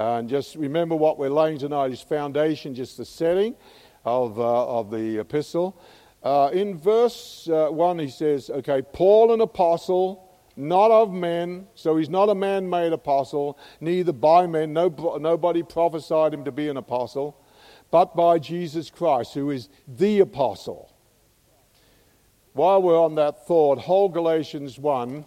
And 0.00 0.30
just 0.30 0.56
remember 0.56 0.96
what 0.96 1.18
we're 1.18 1.28
laying 1.28 1.58
tonight 1.58 1.92
is 1.92 2.00
foundation, 2.00 2.74
just 2.74 2.96
the 2.96 3.04
setting 3.04 3.54
of, 4.06 4.40
uh, 4.40 4.78
of 4.78 4.90
the 4.90 5.18
epistle. 5.18 5.78
Uh, 6.22 6.48
in 6.54 6.78
verse 6.78 7.46
uh, 7.52 7.68
1, 7.68 7.98
he 7.98 8.08
says, 8.08 8.48
okay, 8.48 8.80
Paul, 8.80 9.34
an 9.34 9.42
apostle, 9.42 10.26
not 10.56 10.90
of 10.90 11.12
men, 11.12 11.66
so 11.74 11.98
he's 11.98 12.08
not 12.08 12.30
a 12.30 12.34
man 12.34 12.70
made 12.70 12.94
apostle, 12.94 13.58
neither 13.78 14.14
by 14.14 14.46
men, 14.46 14.72
no, 14.72 14.88
nobody 15.20 15.62
prophesied 15.62 16.32
him 16.32 16.46
to 16.46 16.52
be 16.52 16.70
an 16.70 16.78
apostle, 16.78 17.36
but 17.90 18.16
by 18.16 18.38
Jesus 18.38 18.88
Christ, 18.88 19.34
who 19.34 19.50
is 19.50 19.68
the 19.86 20.20
apostle 20.20 20.90
while 22.54 22.80
we're 22.80 22.98
on 22.98 23.16
that 23.16 23.46
thought, 23.46 23.78
hold 23.78 24.14
Galatians 24.14 24.78
1 24.78 25.26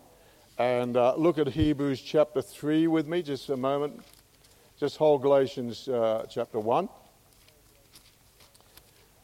and 0.57 0.97
uh, 0.97 1.15
look 1.15 1.37
at 1.37 1.47
Hebrews 1.47 2.01
chapter 2.01 2.41
3 2.41 2.87
with 2.87 3.07
me 3.07 3.21
just 3.21 3.49
a 3.49 3.55
moment. 3.55 4.03
Just 4.83 4.97
hold 4.97 5.21
Galatians 5.21 5.87
uh, 5.87 6.25
chapter 6.29 6.59
1 6.59 6.89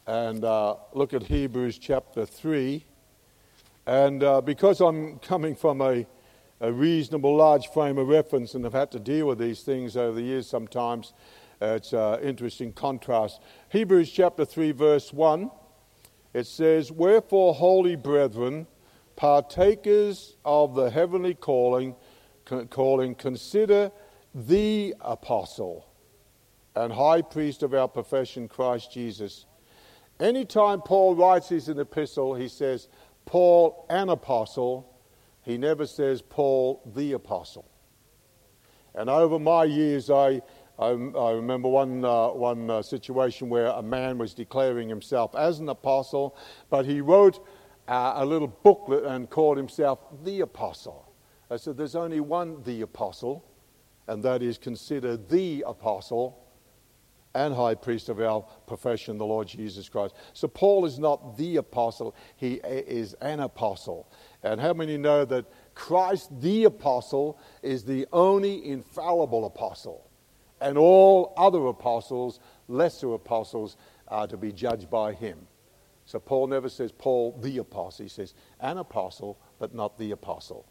and 0.06 0.42
uh, 0.42 0.76
look 0.94 1.12
at 1.12 1.22
Hebrews 1.22 1.76
chapter 1.76 2.24
3. 2.24 2.82
And 3.84 4.24
uh, 4.24 4.40
because 4.40 4.80
I'm 4.80 5.18
coming 5.18 5.54
from 5.54 5.82
a, 5.82 6.06
a, 6.62 6.72
reasonable 6.72 7.36
large 7.36 7.68
frame 7.74 7.98
of 7.98 8.08
reference 8.08 8.54
and 8.54 8.64
have 8.64 8.72
had 8.72 8.90
to 8.92 8.98
deal 8.98 9.26
with 9.26 9.38
these 9.38 9.60
things 9.60 9.98
over 9.98 10.12
the 10.12 10.22
years 10.22 10.48
sometimes, 10.48 11.12
it's 11.60 11.92
an 11.92 12.20
interesting 12.20 12.72
contrast. 12.72 13.42
Hebrews 13.68 14.10
chapter 14.10 14.46
3, 14.46 14.72
verse 14.72 15.12
1 15.12 15.50
it 16.32 16.46
says, 16.46 16.90
Wherefore, 16.90 17.52
holy 17.52 17.96
brethren, 17.96 18.66
partakers 19.14 20.36
of 20.42 20.74
the 20.74 20.88
heavenly 20.88 21.34
calling, 21.34 21.96
calling, 22.70 23.14
consider 23.14 23.92
the 24.34 24.94
apostle 25.00 25.86
and 26.76 26.92
high 26.92 27.22
priest 27.22 27.62
of 27.62 27.74
our 27.74 27.88
profession, 27.88 28.48
Christ 28.48 28.92
Jesus. 28.92 29.46
Anytime 30.18 30.80
Paul 30.82 31.16
writes 31.16 31.48
his 31.48 31.68
epistle, 31.68 32.34
he 32.34 32.48
says, 32.48 32.88
Paul, 33.24 33.86
an 33.90 34.08
apostle. 34.08 34.98
He 35.42 35.56
never 35.58 35.86
says, 35.86 36.22
Paul, 36.22 36.82
the 36.94 37.12
apostle. 37.12 37.68
And 38.94 39.08
over 39.08 39.38
my 39.38 39.64
years, 39.64 40.10
I 40.10 40.42
I, 40.80 40.88
I 40.88 41.32
remember 41.32 41.68
one, 41.68 42.02
uh, 42.02 42.28
one 42.28 42.70
uh, 42.70 42.80
situation 42.80 43.50
where 43.50 43.66
a 43.66 43.82
man 43.82 44.16
was 44.16 44.32
declaring 44.32 44.88
himself 44.88 45.34
as 45.36 45.58
an 45.58 45.68
apostle, 45.68 46.36
but 46.70 46.86
he 46.86 47.02
wrote 47.02 47.46
uh, 47.86 48.14
a 48.16 48.24
little 48.24 48.48
booklet 48.48 49.04
and 49.04 49.28
called 49.28 49.58
himself 49.58 49.98
the 50.24 50.40
apostle. 50.40 51.12
I 51.50 51.58
said, 51.58 51.76
There's 51.76 51.96
only 51.96 52.20
one 52.20 52.62
the 52.62 52.80
apostle, 52.80 53.44
and 54.10 54.22
that 54.24 54.42
is 54.42 54.58
considered 54.58 55.28
the 55.28 55.64
apostle 55.66 56.46
and 57.34 57.54
high 57.54 57.76
priest 57.76 58.08
of 58.08 58.20
our 58.20 58.44
profession, 58.66 59.16
the 59.16 59.24
Lord 59.24 59.46
Jesus 59.46 59.88
Christ. 59.88 60.14
So 60.32 60.48
Paul 60.48 60.84
is 60.84 60.98
not 60.98 61.36
the 61.36 61.56
apostle, 61.56 62.14
he 62.36 62.54
is 62.64 63.14
an 63.14 63.40
apostle. 63.40 64.10
And 64.42 64.60
how 64.60 64.72
many 64.72 64.96
know 64.96 65.24
that 65.26 65.46
Christ, 65.74 66.28
the 66.40 66.64
apostle, 66.64 67.38
is 67.62 67.84
the 67.84 68.06
only 68.12 68.66
infallible 68.66 69.46
apostle? 69.46 70.10
and 70.60 70.76
all 70.76 71.32
other 71.36 71.66
apostles, 71.66 72.40
lesser 72.68 73.14
apostles, 73.14 73.76
are 74.08 74.26
to 74.26 74.36
be 74.36 74.52
judged 74.52 74.90
by 74.90 75.12
him. 75.12 75.46
So 76.04 76.18
Paul 76.18 76.48
never 76.48 76.68
says 76.68 76.92
Paul 76.92 77.38
the 77.40 77.58
apostle. 77.58 78.04
He 78.04 78.08
says 78.08 78.34
an 78.60 78.78
apostle, 78.78 79.38
but 79.58 79.74
not 79.74 79.98
the 79.98 80.10
apostle. 80.10 80.66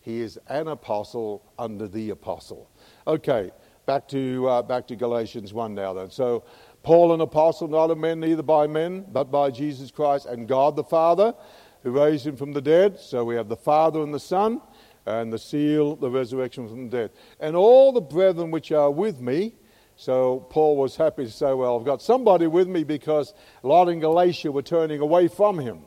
He 0.00 0.20
is 0.20 0.38
an 0.48 0.68
apostle 0.68 1.42
under 1.58 1.88
the 1.88 2.10
apostle. 2.10 2.70
Okay, 3.06 3.50
back 3.84 4.08
to, 4.08 4.48
uh, 4.48 4.62
back 4.62 4.86
to 4.88 4.96
Galatians 4.96 5.52
1 5.52 5.74
now 5.74 5.92
then. 5.92 6.10
So 6.10 6.44
Paul, 6.82 7.12
an 7.12 7.20
apostle, 7.20 7.68
not 7.68 7.90
of 7.90 7.98
men, 7.98 8.20
neither 8.20 8.42
by 8.42 8.66
men, 8.66 9.04
but 9.12 9.30
by 9.30 9.50
Jesus 9.50 9.90
Christ 9.90 10.26
and 10.26 10.48
God 10.48 10.74
the 10.74 10.84
Father, 10.84 11.34
who 11.82 11.90
raised 11.90 12.26
him 12.26 12.36
from 12.36 12.52
the 12.52 12.62
dead. 12.62 12.98
So 12.98 13.24
we 13.24 13.34
have 13.36 13.48
the 13.48 13.56
Father 13.56 14.02
and 14.02 14.14
the 14.14 14.20
Son 14.20 14.62
and 15.04 15.30
the 15.30 15.38
seal, 15.38 15.96
the 15.96 16.10
resurrection 16.10 16.66
from 16.66 16.88
the 16.88 16.96
dead. 16.96 17.10
And 17.40 17.54
all 17.56 17.92
the 17.92 18.00
brethren 18.00 18.50
which 18.50 18.72
are 18.72 18.90
with 18.90 19.20
me, 19.20 19.54
so 19.96 20.46
Paul 20.50 20.76
was 20.76 20.96
happy 20.96 21.24
to 21.24 21.30
say, 21.30 21.52
Well, 21.52 21.78
I've 21.78 21.84
got 21.84 22.00
somebody 22.00 22.46
with 22.46 22.68
me 22.68 22.84
because 22.84 23.34
a 23.62 23.66
lot 23.66 23.88
in 23.88 24.00
Galatia 24.00 24.50
were 24.50 24.62
turning 24.62 25.00
away 25.00 25.28
from 25.28 25.58
him. 25.58 25.82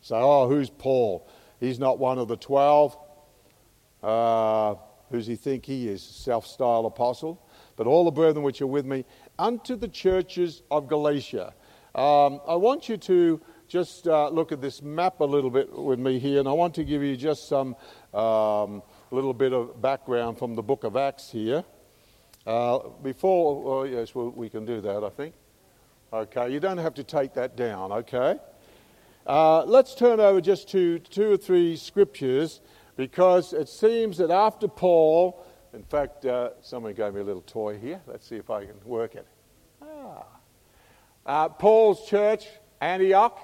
So, 0.00 0.16
oh, 0.16 0.48
who's 0.48 0.68
Paul? 0.68 1.28
He's 1.60 1.78
not 1.78 1.98
one 1.98 2.18
of 2.18 2.28
the 2.28 2.36
twelve. 2.36 2.96
Uh, 4.02 4.74
who's 5.12 5.26
he 5.26 5.36
think 5.36 5.64
he 5.64 5.88
is? 5.88 6.02
Self 6.02 6.46
styled 6.46 6.86
apostle. 6.86 7.46
But 7.76 7.86
all 7.86 8.04
the 8.04 8.10
brethren 8.10 8.42
which 8.42 8.60
are 8.60 8.66
with 8.66 8.84
me, 8.84 9.04
unto 9.38 9.76
the 9.76 9.88
churches 9.88 10.62
of 10.70 10.88
Galatia. 10.88 11.54
Um, 11.94 12.40
I 12.48 12.56
want 12.56 12.88
you 12.88 12.96
to 12.96 13.40
just 13.68 14.08
uh, 14.08 14.28
look 14.28 14.50
at 14.52 14.60
this 14.60 14.82
map 14.82 15.20
a 15.20 15.24
little 15.24 15.50
bit 15.50 15.72
with 15.72 15.98
me 15.98 16.18
here, 16.18 16.40
and 16.40 16.48
I 16.48 16.52
want 16.52 16.74
to 16.74 16.84
give 16.84 17.02
you 17.02 17.16
just 17.16 17.48
some 17.48 17.76
um, 18.12 18.82
little 19.10 19.32
bit 19.32 19.52
of 19.52 19.80
background 19.80 20.38
from 20.38 20.54
the 20.54 20.62
book 20.62 20.84
of 20.84 20.96
Acts 20.96 21.30
here. 21.30 21.64
Uh, 22.46 22.80
before, 23.02 23.62
oh, 23.66 23.84
yes, 23.84 24.14
well, 24.14 24.30
we 24.30 24.48
can 24.48 24.64
do 24.64 24.80
that, 24.80 25.04
I 25.04 25.10
think. 25.10 25.34
Okay, 26.12 26.52
you 26.52 26.60
don't 26.60 26.78
have 26.78 26.94
to 26.94 27.04
take 27.04 27.34
that 27.34 27.56
down, 27.56 27.92
okay? 27.92 28.38
Uh, 29.26 29.64
let's 29.64 29.94
turn 29.94 30.18
over 30.18 30.40
just 30.40 30.68
to 30.70 30.98
two 30.98 31.32
or 31.32 31.36
three 31.36 31.76
scriptures 31.76 32.60
because 32.96 33.52
it 33.52 33.68
seems 33.68 34.18
that 34.18 34.30
after 34.30 34.68
Paul, 34.68 35.44
in 35.72 35.82
fact, 35.82 36.24
uh, 36.26 36.50
someone 36.60 36.92
gave 36.94 37.14
me 37.14 37.20
a 37.20 37.24
little 37.24 37.42
toy 37.42 37.78
here. 37.78 38.00
Let's 38.06 38.26
see 38.26 38.36
if 38.36 38.50
I 38.50 38.66
can 38.66 38.76
work 38.84 39.14
it. 39.14 39.26
Ah. 39.82 40.24
Uh, 41.24 41.48
Paul's 41.48 42.06
church, 42.06 42.46
Antioch. 42.80 43.38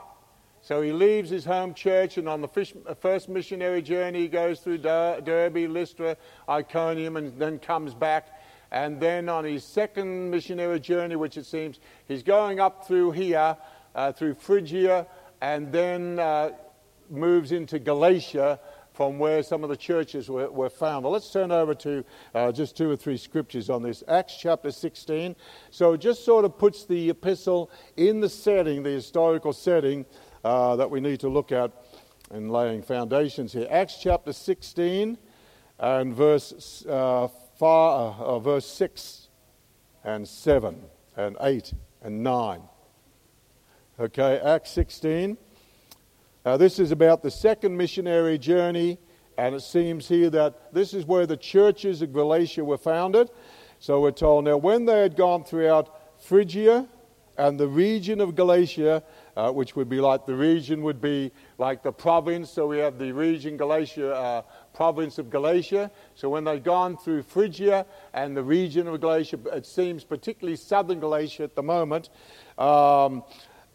So 0.61 0.83
he 0.83 0.93
leaves 0.93 1.31
his 1.31 1.45
home 1.45 1.73
church, 1.73 2.19
and 2.19 2.29
on 2.29 2.43
the 2.43 2.49
uh, 2.87 2.95
first 2.95 3.29
missionary 3.29 3.81
journey, 3.81 4.23
he 4.23 4.29
goes 4.29 4.61
through 4.61 4.79
Der- 4.79 5.21
Derbe, 5.21 5.71
Lystra, 5.71 6.17
Iconium, 6.49 7.17
and 7.17 7.39
then 7.39 7.59
comes 7.59 7.95
back. 7.95 8.29
And 8.71 9.01
then 9.01 9.31
on 9.31 9.45
his 9.45 9.65
second 9.65 10.31
missionary 10.31 10.81
journey, 10.81 11.17
which 11.17 11.39
it 11.39 11.47
seems 11.47 11.81
he's 12.07 12.23
going 12.23 12.61
up 12.61 12.87
through 12.87 13.13
here, 13.13 13.57
uh, 13.95 14.13
through 14.13 14.35
Phrygia, 14.35 15.07
and 15.41 15.73
then 15.73 16.19
uh, 16.19 16.51
moves 17.09 17.53
into 17.53 17.79
Galatia 17.79 18.61
from 18.99 19.17
where 19.17 19.45
some 19.45 19.63
of 19.63 19.71
the 19.71 19.77
churches 19.77 20.29
were, 20.29 20.51
were 20.51 20.69
found. 20.69 21.05
Well, 21.05 21.13
let's 21.13 21.31
turn 21.31 21.53
over 21.53 21.73
to 21.73 22.05
uh, 22.35 22.51
just 22.51 22.77
two 22.77 22.91
or 22.91 22.97
three 22.97 23.17
scriptures 23.17 23.71
on 23.71 23.81
this. 23.81 24.03
Acts 24.09 24.37
chapter 24.37 24.73
16. 24.73 25.37
So 25.71 25.93
it 25.93 25.99
just 25.99 26.25
sort 26.25 26.45
of 26.45 26.59
puts 26.59 26.85
the 26.85 27.11
epistle 27.11 27.71
in 27.97 28.19
the 28.19 28.29
setting, 28.29 28.83
the 28.83 28.91
historical 28.91 29.53
setting 29.53 30.05
uh, 30.43 30.75
that 30.75 30.91
we 30.91 30.99
need 30.99 31.21
to 31.21 31.29
look 31.29 31.53
at 31.53 31.71
in 32.33 32.49
laying 32.49 32.83
foundations 32.83 33.53
here. 33.53 33.69
Acts 33.71 33.99
chapter 34.03 34.33
16 34.33 35.17
and 35.79 36.13
verse 36.13 36.85
uh, 36.85 37.29
far, 37.57 38.17
uh, 38.19 38.25
uh, 38.25 38.39
verse 38.41 38.67
6 38.67 39.29
and 40.03 40.27
7 40.27 40.83
and 41.17 41.37
8 41.41 41.73
and 42.03 42.25
9. 42.25 42.63
Okay, 44.01 44.41
Acts 44.41 44.73
16. 44.73 45.39
Uh, 46.45 46.57
this 46.57 46.79
is 46.79 46.93
about 46.93 47.23
the 47.23 47.31
second 47.31 47.77
missionary 47.77 48.39
journey, 48.39 48.99
and 49.37 49.55
it 49.55 49.61
seems 49.61 50.09
here 50.09 50.31
that 50.31 50.73
this 50.73 50.95
is 50.95 51.05
where 51.05 51.27
the 51.27 51.37
churches 51.37 52.01
of 52.01 52.13
Galatia 52.13 52.65
were 52.65 52.79
founded. 52.79 53.31
So 53.81 54.01
we're 54.01 54.13
told 54.13 54.45
now, 54.45 54.57
when 54.57 54.85
they 54.85 55.01
had 55.01 55.17
gone 55.17 55.45
throughout 55.45 56.21
Phrygia 56.21 56.89
and 57.37 57.59
the 57.59 57.69
region 57.69 58.21
of 58.21 58.35
Galatia, 58.35 59.03
uh, 59.37 59.53
which 59.53 59.77
would 59.77 59.89
be 59.89 60.01
like 60.01 60.27
the 60.27 60.35
region 60.35 60.83
would 60.83 61.01
be 61.01 61.31
like 61.59 61.83
the 61.83 61.93
province. 61.93 62.51
So 62.51 62.67
we 62.67 62.79
have 62.79 62.99
the 62.99 63.13
region 63.13 63.57
Galatia, 63.57 64.13
uh, 64.13 64.43
province 64.75 65.19
of 65.19 65.31
Galatia. 65.31 65.91
So 66.15 66.29
when 66.29 66.45
they'd 66.45 66.65
gone 66.65 66.97
through 66.97 67.23
Phrygia 67.23 67.87
and 68.15 68.37
the 68.37 68.43
region 68.43 68.89
of 68.89 69.01
Galatia, 69.01 69.39
it 69.53 69.67
seems 69.67 70.03
particularly 70.03 70.57
southern 70.57 70.99
Galatia 70.99 71.45
at 71.45 71.55
the 71.55 71.63
moment, 71.63 72.11
um, 72.59 73.23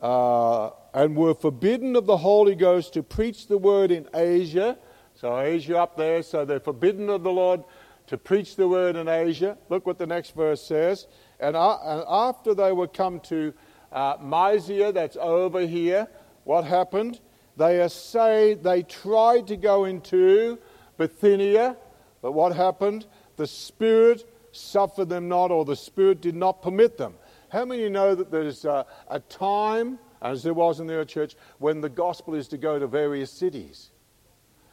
uh, 0.01 0.71
and 0.93 1.15
were 1.15 1.33
forbidden 1.33 1.95
of 1.95 2.05
the 2.05 2.17
Holy 2.17 2.55
Ghost 2.55 2.93
to 2.93 3.03
preach 3.03 3.47
the 3.47 3.57
word 3.57 3.91
in 3.91 4.07
Asia. 4.13 4.77
So 5.15 5.39
Asia 5.39 5.79
up 5.79 5.97
there, 5.97 6.23
so 6.23 6.45
they're 6.45 6.59
forbidden 6.59 7.09
of 7.09 7.23
the 7.23 7.31
Lord 7.31 7.63
to 8.07 8.17
preach 8.17 8.55
the 8.55 8.67
word 8.67 8.95
in 8.95 9.07
Asia. 9.07 9.57
Look 9.69 9.85
what 9.85 9.97
the 9.97 10.07
next 10.07 10.35
verse 10.35 10.61
says. 10.61 11.07
And, 11.39 11.55
after 11.55 12.53
they 12.53 12.71
were 12.71 12.87
come 12.87 13.19
to 13.21 13.53
uh, 13.91 14.17
Mysia, 14.21 14.91
that's 14.91 15.17
over 15.19 15.61
here. 15.61 16.07
What 16.43 16.65
happened? 16.65 17.19
They 17.57 17.81
essayed, 17.81 18.63
they 18.63 18.83
tried 18.83 19.47
to 19.47 19.57
go 19.57 19.85
into 19.85 20.59
Bithynia, 20.97 21.77
but 22.21 22.31
what 22.31 22.55
happened? 22.55 23.05
The 23.35 23.47
Spirit 23.47 24.27
suffered 24.51 25.09
them 25.09 25.27
not, 25.27 25.51
or 25.51 25.65
the 25.65 25.75
Spirit 25.75 26.21
did 26.21 26.35
not 26.35 26.61
permit 26.61 26.97
them. 26.97 27.15
How 27.49 27.65
many 27.65 27.87
know 27.89 28.15
that 28.15 28.31
there's 28.31 28.65
a, 28.65 28.85
a 29.07 29.19
time, 29.19 29.99
as 30.23 30.41
there 30.41 30.53
was 30.53 30.79
in 30.79 30.87
the 30.87 31.05
church, 31.05 31.35
when 31.59 31.81
the 31.81 31.89
gospel 31.89 32.33
is 32.33 32.47
to 32.47 32.57
go 32.57 32.79
to 32.79 32.87
various 32.87 33.29
cities? 33.29 33.91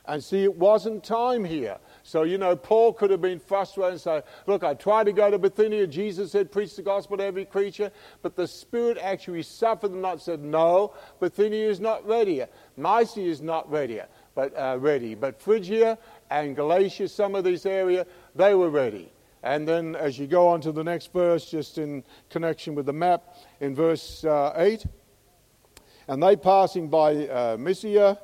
And 0.07 0.25
see, 0.25 0.43
it 0.43 0.57
wasn't 0.57 1.05
time 1.05 1.45
here. 1.45 1.79
So, 2.03 2.23
you 2.23 2.39
know, 2.39 2.57
Paul 2.57 2.93
could 2.93 3.11
have 3.11 3.21
been 3.21 3.39
frustrated 3.39 3.93
and 3.93 4.01
say, 4.01 4.23
Look, 4.47 4.65
I 4.65 4.75
tried 4.75 5.05
to 5.05 5.13
go 5.13 5.31
to 5.31 5.39
Bithynia. 5.39 5.87
Jesus 5.87 6.33
said, 6.33 6.51
Preach 6.51 6.75
the 6.75 6.83
gospel 6.83 7.19
to 7.19 7.25
every 7.25 7.45
creature. 7.45 7.93
But 8.23 8.35
the 8.35 8.49
Spirit 8.49 8.99
actually 9.01 9.43
suffered 9.43 9.93
and 9.93 10.03
not 10.03 10.23
said, 10.23 10.43
No, 10.43 10.95
Bithynia 11.21 11.69
is 11.69 11.81
not 11.81 12.07
ready. 12.07 12.43
Mysia 12.77 13.23
is 13.23 13.43
not 13.43 13.71
ready. 13.71 14.01
But, 14.35 14.57
uh, 14.57 14.79
ready. 14.81 15.15
But 15.15 15.41
Phrygia 15.41 15.99
and 16.31 16.57
Galatia, 16.57 17.09
some 17.09 17.35
of 17.35 17.45
this 17.45 17.67
area, 17.67 18.07
they 18.35 18.55
were 18.55 18.71
ready. 18.71 19.13
And 19.43 19.67
then 19.67 19.97
as 19.97 20.19
you 20.19 20.27
go 20.27 20.49
on 20.49 20.61
to 20.63 20.73
the 20.73 20.85
next 20.85 21.13
verse, 21.13 21.51
just 21.51 21.79
in 21.79 22.05
connection 22.31 22.75
with 22.75 22.87
the 22.87 22.93
map, 22.93 23.37
in 23.61 23.75
verse 23.75 24.25
uh, 24.25 24.53
8, 24.57 24.85
and 26.11 26.20
they 26.20 26.35
passing 26.35 26.88
by 26.88 27.29
uh, 27.29 27.57
Mysia 27.57 28.18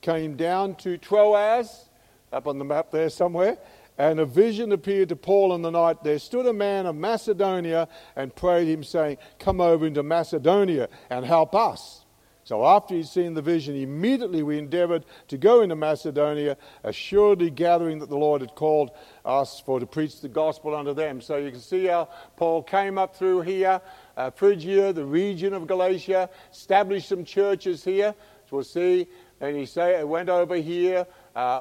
came 0.00 0.36
down 0.36 0.76
to 0.76 0.96
Troas 0.96 1.88
up 2.32 2.46
on 2.46 2.56
the 2.56 2.64
map 2.64 2.92
there 2.92 3.10
somewhere. 3.10 3.58
And 3.98 4.20
a 4.20 4.24
vision 4.24 4.70
appeared 4.70 5.08
to 5.08 5.16
Paul 5.16 5.52
in 5.56 5.60
the 5.60 5.70
night. 5.70 6.04
There 6.04 6.20
stood 6.20 6.46
a 6.46 6.52
man 6.52 6.86
of 6.86 6.94
Macedonia 6.94 7.88
and 8.14 8.32
prayed 8.32 8.68
him, 8.68 8.84
saying, 8.84 9.18
Come 9.40 9.60
over 9.60 9.84
into 9.84 10.04
Macedonia 10.04 10.88
and 11.10 11.26
help 11.26 11.56
us. 11.56 12.02
So 12.44 12.66
after 12.66 12.94
he'd 12.94 13.06
seen 13.06 13.34
the 13.34 13.42
vision, 13.42 13.76
immediately 13.76 14.42
we 14.42 14.58
endeavored 14.58 15.04
to 15.28 15.38
go 15.38 15.62
into 15.62 15.76
Macedonia, 15.76 16.56
assuredly 16.82 17.50
gathering 17.50 18.00
that 18.00 18.08
the 18.08 18.16
Lord 18.16 18.40
had 18.40 18.54
called 18.56 18.90
us 19.24 19.60
for 19.60 19.78
to 19.78 19.86
preach 19.86 20.20
the 20.20 20.28
gospel 20.28 20.74
unto 20.74 20.92
them. 20.92 21.20
So 21.20 21.36
you 21.36 21.50
can 21.50 21.60
see 21.60 21.86
how 21.86 22.08
Paul 22.36 22.62
came 22.62 22.98
up 22.98 23.14
through 23.14 23.42
here, 23.42 23.80
uh, 24.16 24.30
Phrygia, 24.30 24.92
the 24.92 25.04
region 25.04 25.54
of 25.54 25.66
Galatia, 25.66 26.28
established 26.52 27.08
some 27.08 27.24
churches 27.24 27.84
here. 27.84 28.14
So 28.48 28.56
we'll 28.56 28.64
see. 28.64 29.06
And 29.40 29.56
he 29.56 29.66
say, 29.66 30.02
went 30.04 30.28
over 30.28 30.56
here. 30.56 31.06
Uh, 31.34 31.60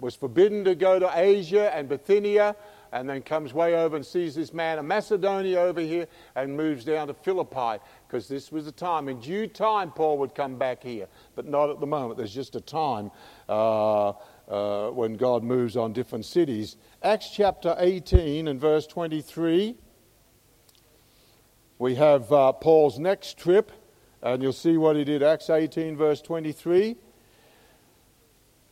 was 0.00 0.14
forbidden 0.14 0.64
to 0.64 0.74
go 0.74 0.98
to 0.98 1.10
Asia 1.14 1.74
and 1.74 1.88
Bithynia, 1.88 2.54
and 2.92 3.08
then 3.08 3.20
comes 3.20 3.52
way 3.52 3.74
over 3.74 3.96
and 3.96 4.06
sees 4.06 4.34
this 4.34 4.52
man 4.52 4.78
of 4.78 4.84
Macedonia 4.84 5.60
over 5.60 5.80
here 5.80 6.06
and 6.36 6.56
moves 6.56 6.84
down 6.84 7.08
to 7.08 7.14
Philippi 7.14 7.82
because 8.06 8.28
this 8.28 8.50
was 8.50 8.64
the 8.64 8.72
time. 8.72 9.08
In 9.08 9.20
due 9.20 9.46
time, 9.46 9.90
Paul 9.90 10.18
would 10.18 10.34
come 10.34 10.56
back 10.56 10.82
here, 10.82 11.06
but 11.34 11.46
not 11.46 11.68
at 11.68 11.80
the 11.80 11.86
moment. 11.86 12.16
There's 12.16 12.34
just 12.34 12.56
a 12.56 12.60
time 12.60 13.10
uh, 13.48 14.12
uh, 14.48 14.90
when 14.90 15.16
God 15.16 15.42
moves 15.42 15.76
on 15.76 15.92
different 15.92 16.24
cities. 16.24 16.76
Acts 17.02 17.30
chapter 17.30 17.76
18 17.78 18.48
and 18.48 18.58
verse 18.58 18.86
23. 18.86 19.76
We 21.78 21.94
have 21.94 22.32
uh, 22.32 22.52
Paul's 22.52 22.98
next 22.98 23.38
trip, 23.38 23.70
and 24.20 24.42
you'll 24.42 24.52
see 24.52 24.76
what 24.76 24.96
he 24.96 25.04
did. 25.04 25.22
Acts 25.22 25.48
18, 25.48 25.96
verse 25.96 26.20
23. 26.20 26.96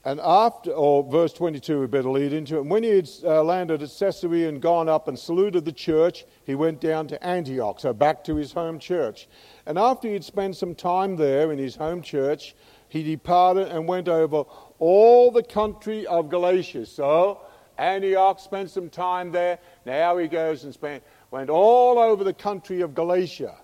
And 0.05 0.21
after, 0.21 0.73
or 0.73 1.05
verse 1.05 1.33
22, 1.33 1.81
we 1.81 1.87
better 1.87 2.11
lead 2.11 2.33
into 2.33 2.57
it. 2.57 2.63
And 2.63 2.71
when 2.71 2.83
he 2.83 2.91
had 2.91 3.09
uh, 3.23 3.45
landed 3.45 3.81
at 3.81 3.91
Caesarea 3.97 4.49
and 4.49 4.61
gone 4.61 4.89
up 4.89 5.07
and 5.07 5.17
saluted 5.17 5.65
the 5.65 5.73
church, 5.73 6.25
he 6.45 6.57
went 6.57 6.81
down 6.81 7.07
to 7.09 7.25
Antioch, 7.25 7.79
so 7.79 7.93
back 7.93 8.25
to 8.25 8.35
his 8.35 8.53
home 8.53 8.81
church. 8.81 9.29
And 9.67 9.79
after 9.79 10.09
he 10.09 10.15
had 10.15 10.25
spent 10.25 10.57
some 10.57 10.75
time 10.75 11.15
there 11.15 11.53
in 11.53 11.59
his 11.59 11.77
home 11.77 12.03
church, 12.03 12.57
he 12.89 13.05
departed 13.05 13.69
and 13.69 13.87
went 13.87 14.09
over 14.09 14.45
all 14.81 15.31
the 15.31 15.45
country 15.45 16.07
of 16.09 16.29
Galatia. 16.29 16.87
So 16.87 17.41
Antioch 17.79 18.41
spent 18.41 18.71
some 18.71 18.91
time 18.91 19.33
there. 19.33 19.59
Now 19.85 20.17
he 20.19 20.29
goes 20.29 20.65
and 20.65 20.73
spent, 20.73 21.03
went 21.31 21.51
all 21.51 21.99
over 21.99 22.25
the 22.25 22.35
country 22.35 22.81
of 22.81 22.95
Galatia. 22.95 23.57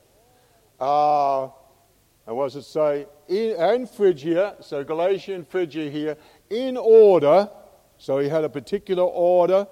Uh, 0.81 1.45
and 2.27 2.37
what 2.37 2.53
does 2.53 2.57
it 2.57 2.63
say? 2.63 3.07
In, 3.29 3.57
and 3.57 3.89
Phrygia, 3.91 4.57
so 4.61 4.85
Galatia 4.85 5.35
and 5.35 5.47
Phrygia 5.47 5.91
here, 5.91 6.17
in 6.51 6.77
order, 6.77 7.49
so 7.99 8.19
he 8.19 8.29
had 8.29 8.45
a 8.45 8.49
particular 8.49 9.05
order, 9.05 9.67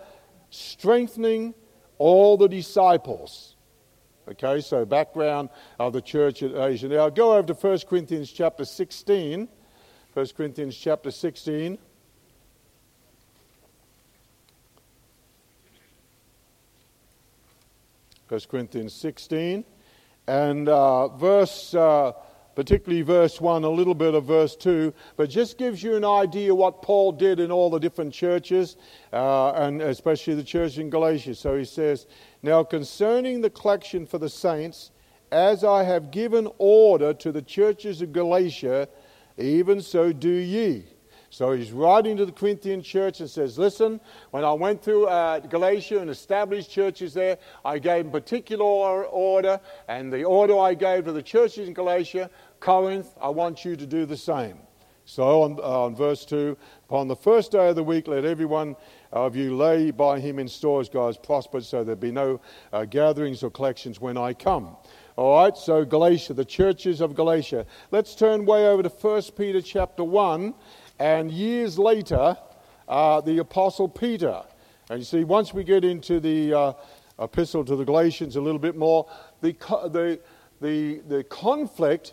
strengthening 0.51 1.55
all 1.99 2.37
the 2.37 2.49
disciples. 2.49 3.57
Okay, 4.29 4.61
so 4.61 4.85
background 4.85 5.49
of 5.79 5.93
the 5.93 6.01
church 6.01 6.43
at 6.43 6.55
Asia. 6.55 6.89
Now 6.89 7.09
go 7.09 7.35
over 7.35 7.53
to 7.53 7.55
1 7.55 7.79
Corinthians 7.89 8.31
chapter 8.31 8.65
16. 8.65 9.49
1 10.13 10.27
Corinthians 10.37 10.77
chapter 10.77 11.11
16. 11.11 11.79
1 18.31 18.41
Corinthians 18.49 18.93
16. 18.93 19.65
And 20.29 20.69
uh, 20.69 21.09
verse, 21.09 21.75
uh, 21.75 22.13
particularly 22.55 23.03
verse 23.03 23.41
1, 23.41 23.65
a 23.65 23.69
little 23.69 23.95
bit 23.95 24.15
of 24.15 24.25
verse 24.25 24.55
2, 24.55 24.95
but 25.17 25.29
just 25.29 25.59
gives 25.59 25.83
you 25.83 25.97
an 25.97 26.05
idea 26.05 26.55
what 26.55 26.81
Paul 26.81 27.11
did 27.11 27.41
in 27.41 27.51
all 27.51 27.71
the 27.71 27.81
different 27.81 28.15
churches, 28.15 28.77
uh, 29.13 29.51
and 29.53 29.83
especially 29.83 30.35
the 30.35 30.45
church 30.45 30.79
in 30.79 30.91
Galatia. 30.91 31.35
So 31.35 31.59
he 31.59 31.65
says, 31.65 32.07
Now 32.41 32.63
concerning 32.63 33.41
the 33.41 33.51
collection 33.51 34.07
for 34.07 34.19
the 34.19 34.29
saints, 34.29 34.93
as 35.33 35.65
I 35.65 35.83
have 35.83 36.13
given 36.13 36.49
order 36.59 37.13
to 37.15 37.33
the 37.33 37.43
churches 37.43 38.01
of 38.01 38.13
Galatia, 38.13 38.89
even 39.39 39.81
so 39.81 40.13
do 40.13 40.31
ye. 40.31 40.85
So 41.33 41.53
he's 41.53 41.71
writing 41.71 42.17
to 42.17 42.27
the 42.27 42.33
Corinthian 42.33 42.83
church 42.83 43.21
and 43.21 43.31
says, 43.31 43.57
Listen, 43.57 44.01
when 44.33 44.45
I 44.45 44.53
went 44.53 44.83
through 44.83 45.07
uh, 45.07 45.39
Galatia 45.39 46.01
and 46.01 46.11
established 46.11 46.73
churches 46.73 47.15
there, 47.15 47.39
I 47.65 47.79
gave 47.79 48.05
them 48.05 48.13
particular 48.13 48.65
order, 49.05 49.61
and 49.87 50.13
the 50.13 50.25
order 50.25 50.59
I 50.59 50.75
gave 50.75 51.05
to 51.05 51.13
the 51.13 51.23
churches 51.23 51.69
in 51.69 51.75
Galatia, 51.75 52.31
Corinth, 52.59 53.15
I 53.21 53.29
want 53.29 53.65
you 53.65 53.77
to 53.77 53.87
do 53.87 54.07
the 54.07 54.17
same. 54.17 54.59
So 55.05 55.43
on, 55.43 55.59
uh, 55.61 55.85
on 55.85 55.95
verse 55.95 56.25
2, 56.25 56.57
upon 56.89 57.07
the 57.07 57.17
first 57.17 57.53
day 57.53 57.69
of 57.69 57.77
the 57.77 57.85
week, 57.85 58.09
let 58.09 58.25
everyone 58.25 58.75
of 59.13 59.37
you 59.37 59.57
lay 59.57 59.93
by 59.93 60.19
him 60.19 60.41
in 60.41 60.49
stores, 60.49 60.89
guys, 60.89 61.17
prospered, 61.17 61.65
so 61.65 61.85
there 61.85 61.97
be 61.97 62.11
no 62.13 62.41
uh, 62.73 62.85
gatherings 62.85 63.43
or 63.45 63.51
collections 63.51 64.01
when 64.01 64.17
I 64.17 64.35
come. 64.35 64.77
All 65.17 65.43
right, 65.43 65.57
so 65.57 65.85
Galatia, 65.85 66.35
the 66.35 66.45
churches 66.45 67.01
of 67.01 67.15
Galatia. 67.15 67.67
Let's 67.91 68.15
turn 68.15 68.47
way 68.47 68.67
over 68.67 68.83
to 68.83 68.89
1 68.89 69.23
Peter 69.37 69.61
chapter 69.61 70.03
1 70.05 70.55
and 71.01 71.31
years 71.31 71.79
later, 71.79 72.37
uh, 72.87 73.21
the 73.23 73.39
Apostle 73.39 73.89
Peter. 73.89 74.43
And 74.91 74.99
you 74.99 75.05
see, 75.05 75.25
once 75.25 75.55
we 75.55 75.65
get 75.65 75.85
into 75.85 76.21
the 76.21 76.53
uh, 76.53 76.73
epistle 77.19 77.65
to 77.65 77.75
the 77.75 77.85
Galatians 77.85 78.37
a 78.37 78.41
little 78.41 78.59
bit 78.59 78.77
more, 78.77 79.09
the, 79.41 79.53
the, 79.93 80.21
the, 80.61 81.01
the 81.09 81.25
conflict 81.25 82.13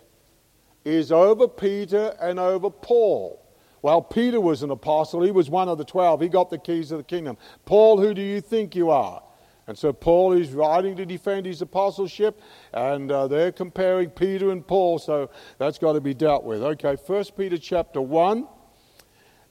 is 0.84 1.12
over 1.12 1.46
Peter 1.46 2.16
and 2.20 2.38
over 2.38 2.70
Paul. 2.70 3.44
Well, 3.82 4.00
Peter 4.00 4.40
was 4.40 4.62
an 4.62 4.70
apostle. 4.70 5.22
He 5.22 5.30
was 5.30 5.50
one 5.50 5.68
of 5.68 5.78
the 5.78 5.84
twelve. 5.84 6.20
He 6.20 6.28
got 6.28 6.50
the 6.50 6.58
keys 6.58 6.90
of 6.90 6.98
the 6.98 7.04
kingdom. 7.04 7.36
Paul, 7.64 8.00
who 8.00 8.14
do 8.14 8.22
you 8.22 8.40
think 8.40 8.74
you 8.74 8.90
are? 8.90 9.22
And 9.66 9.76
so 9.76 9.92
Paul 9.92 10.32
is 10.32 10.52
writing 10.52 10.96
to 10.96 11.04
defend 11.04 11.44
his 11.44 11.60
apostleship, 11.60 12.40
and 12.72 13.12
uh, 13.12 13.28
they're 13.28 13.52
comparing 13.52 14.08
Peter 14.08 14.50
and 14.50 14.66
Paul, 14.66 14.98
so 14.98 15.30
that's 15.58 15.78
got 15.78 15.92
to 15.92 16.00
be 16.00 16.14
dealt 16.14 16.42
with. 16.42 16.62
Okay, 16.62 16.96
First 16.96 17.36
Peter 17.36 17.58
chapter 17.58 18.00
1. 18.00 18.48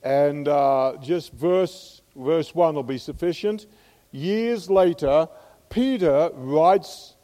And 0.07 0.47
uh, 0.47 0.93
just 1.01 1.33
verse, 1.33 2.01
verse 2.15 2.55
1 2.55 2.75
will 2.75 2.83
be 2.83 2.97
sufficient. 2.97 3.65
Years 4.13 4.69
later, 4.69 5.27
Peter 5.69 6.29
writes 6.33 7.17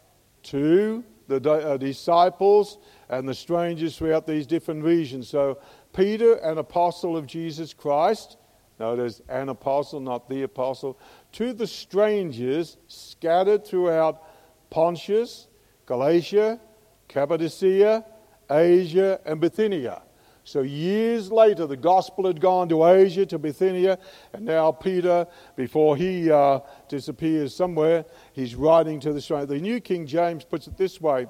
to 0.52 1.02
the 1.30 1.50
uh, 1.50 1.78
disciples 1.78 2.80
and 3.08 3.26
the 3.26 3.34
strangers 3.34 3.98
throughout 3.98 4.28
these 4.28 4.46
different 4.46 4.84
regions. 4.84 5.30
So, 5.30 5.60
Peter, 5.94 6.34
an 6.34 6.58
apostle 6.58 7.16
of 7.16 7.26
Jesus 7.26 7.74
Christ, 7.74 8.36
notice 8.82 9.22
an 9.30 9.48
apostle, 9.48 10.02
not 10.02 10.28
the 10.28 10.44
apostle, 10.44 11.00
to 11.32 11.54
the 11.54 11.68
strangers 11.68 12.76
scattered 12.90 13.66
throughout 13.66 14.24
Pontus, 14.70 15.48
Galatia, 15.86 16.60
Cappadocia, 17.08 18.04
Asia, 18.52 19.22
and 19.24 19.40
Bithynia. 19.40 20.02
So 20.46 20.62
years 20.62 21.32
later, 21.32 21.66
the 21.66 21.78
gospel 21.78 22.28
had 22.28 22.42
gone 22.42 22.68
to 22.70 22.86
Asia, 22.86 23.26
to 23.28 23.40
Bithynia, 23.40 23.98
and 24.34 24.46
now 24.46 24.72
Peter, 24.72 25.26
before 25.56 25.96
he 25.96 26.30
uh, 26.30 26.60
disappears 26.90 27.56
somewhere, 27.56 28.06
he's 28.34 28.54
writing 28.54 29.00
to 29.02 29.14
the 29.14 29.22
stranger. 29.22 29.46
The 29.46 29.60
New 29.60 29.80
King 29.80 30.06
James 30.06 30.44
puts 30.44 30.68
it 30.68 30.78
this 30.78 31.00
way 31.00 31.28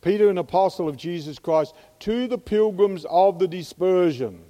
Peter, 0.00 0.30
an 0.30 0.38
apostle 0.38 0.88
of 0.88 0.96
Jesus 0.96 1.38
Christ, 1.38 1.74
to 2.00 2.26
the 2.26 2.38
pilgrims 2.38 3.04
of 3.10 3.38
the 3.38 3.48
dispersion 3.48 4.44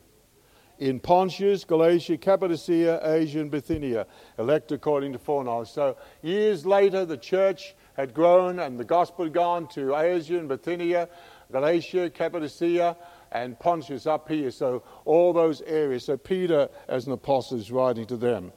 in 0.78 1.00
Pontius, 1.00 1.64
Galatia, 1.64 2.16
Cappadocia, 2.16 3.00
Asia, 3.02 3.40
and 3.40 3.50
Bithynia, 3.50 4.06
elect 4.38 4.70
according 4.70 5.12
to 5.12 5.18
foreknowledge. 5.18 5.70
So 5.70 5.96
years 6.22 6.64
later, 6.64 7.04
the 7.04 7.16
church 7.16 7.74
had 7.94 8.14
grown 8.14 8.60
and 8.60 8.78
the 8.78 8.84
gospel 8.84 9.24
had 9.24 9.34
gone 9.34 9.66
to 9.68 9.96
Asia 9.96 10.38
and 10.38 10.48
Bithynia. 10.48 11.08
Galatia, 11.50 12.10
Cappadocia, 12.10 12.96
and 13.32 13.58
Pontus 13.58 14.06
up 14.06 14.28
here. 14.28 14.50
So 14.50 14.82
all 15.04 15.32
those 15.32 15.62
areas. 15.62 16.04
So 16.04 16.16
Peter, 16.16 16.68
as 16.88 17.06
an 17.06 17.12
apostle, 17.12 17.58
is 17.58 17.70
writing 17.70 18.06
to 18.06 18.16
them. 18.16 18.52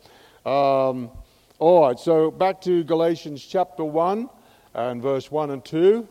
Um, 0.46 1.12
all 1.60 1.88
right, 1.88 2.00
so 2.00 2.32
back 2.32 2.60
to 2.62 2.84
Galatians 2.84 3.46
chapter 3.46 3.84
1 3.84 4.30
and 4.74 5.02
verse 5.02 5.32
1 5.32 5.52
and 5.52 5.64
2. 5.64 6.08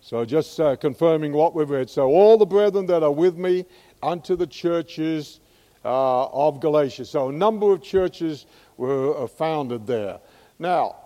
So 0.00 0.24
just 0.24 0.60
uh, 0.60 0.76
confirming 0.76 1.32
what 1.32 1.54
we've 1.54 1.70
read. 1.70 1.88
So 1.88 2.08
all 2.08 2.36
the 2.36 2.46
brethren 2.46 2.86
that 2.86 3.02
are 3.02 3.10
with 3.10 3.36
me 3.36 3.64
unto 4.02 4.36
the 4.36 4.46
churches 4.46 5.40
uh, 5.84 6.26
of 6.26 6.60
Galatia. 6.60 7.04
So 7.04 7.28
a 7.28 7.32
number 7.32 7.72
of 7.72 7.82
churches 7.82 8.46
were 8.76 9.16
uh, 9.16 9.26
founded 9.26 9.86
there. 9.86 10.20
Now, 10.58 10.96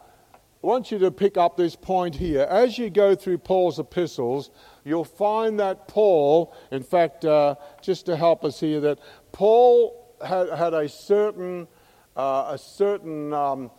want 0.67 0.91
you 0.91 0.99
to 0.99 1.13
pick 1.13 1.37
up 1.37 1.57
this 1.57 1.77
point 1.77 2.17
here. 2.17 2.43
As 2.43 2.77
you 2.77 2.91
go 2.91 3.15
through 3.15 3.39
Paul's 3.39 3.79
epistles, 3.79 4.51
you'll 4.85 5.05
find 5.05 5.61
that 5.61 5.87
Paul, 5.87 6.53
in 6.73 6.83
fact, 6.83 7.25
uh, 7.25 7.55
just 7.81 8.07
to 8.07 8.17
help 8.17 8.45
us 8.45 8.59
here, 8.59 8.81
that 8.81 8.99
Paul 9.31 10.13
had, 10.27 10.51
had 10.51 10.75
a 10.75 10.89
certain, 10.89 11.69
uh, 12.17 12.49
a 12.51 12.59
certain, 12.59 13.33
um, 13.33 13.71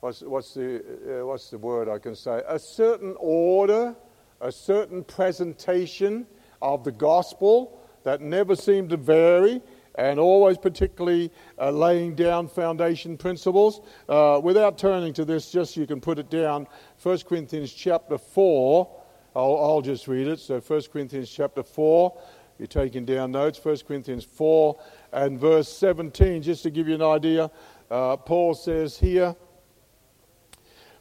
what's, 0.00 0.20
what's, 0.20 0.52
the, 0.52 1.20
uh, 1.22 1.26
what's 1.26 1.48
the 1.48 1.56
word 1.56 1.88
I 1.88 1.98
can 1.98 2.14
say? 2.14 2.42
A 2.46 2.58
certain 2.58 3.16
order, 3.18 3.96
a 4.42 4.52
certain 4.52 5.04
presentation 5.04 6.26
of 6.60 6.84
the 6.84 6.92
gospel 6.92 7.80
that 8.02 8.20
never 8.20 8.54
seemed 8.54 8.90
to 8.90 8.98
vary 8.98 9.62
and 9.96 10.20
always 10.20 10.58
particularly 10.58 11.30
uh, 11.58 11.70
laying 11.70 12.14
down 12.14 12.48
foundation 12.48 13.16
principles. 13.16 13.80
Uh, 14.08 14.40
without 14.42 14.78
turning 14.78 15.12
to 15.14 15.24
this, 15.24 15.50
just 15.50 15.76
you 15.76 15.86
can 15.86 16.00
put 16.00 16.18
it 16.18 16.30
down. 16.30 16.66
1 17.02 17.18
Corinthians 17.20 17.72
chapter 17.72 18.18
4. 18.18 19.02
I'll, 19.34 19.56
I'll 19.56 19.82
just 19.82 20.06
read 20.06 20.28
it. 20.28 20.38
So 20.40 20.60
1 20.60 20.82
Corinthians 20.92 21.30
chapter 21.30 21.62
4. 21.62 22.16
You're 22.58 22.66
taking 22.66 23.04
down 23.04 23.32
notes. 23.32 23.62
1 23.62 23.78
Corinthians 23.86 24.24
4 24.24 24.78
and 25.12 25.38
verse 25.38 25.68
17. 25.68 26.42
Just 26.42 26.62
to 26.62 26.70
give 26.70 26.88
you 26.88 26.94
an 26.94 27.02
idea, 27.02 27.50
uh, 27.90 28.16
Paul 28.16 28.54
says 28.54 28.98
here, 28.98 29.34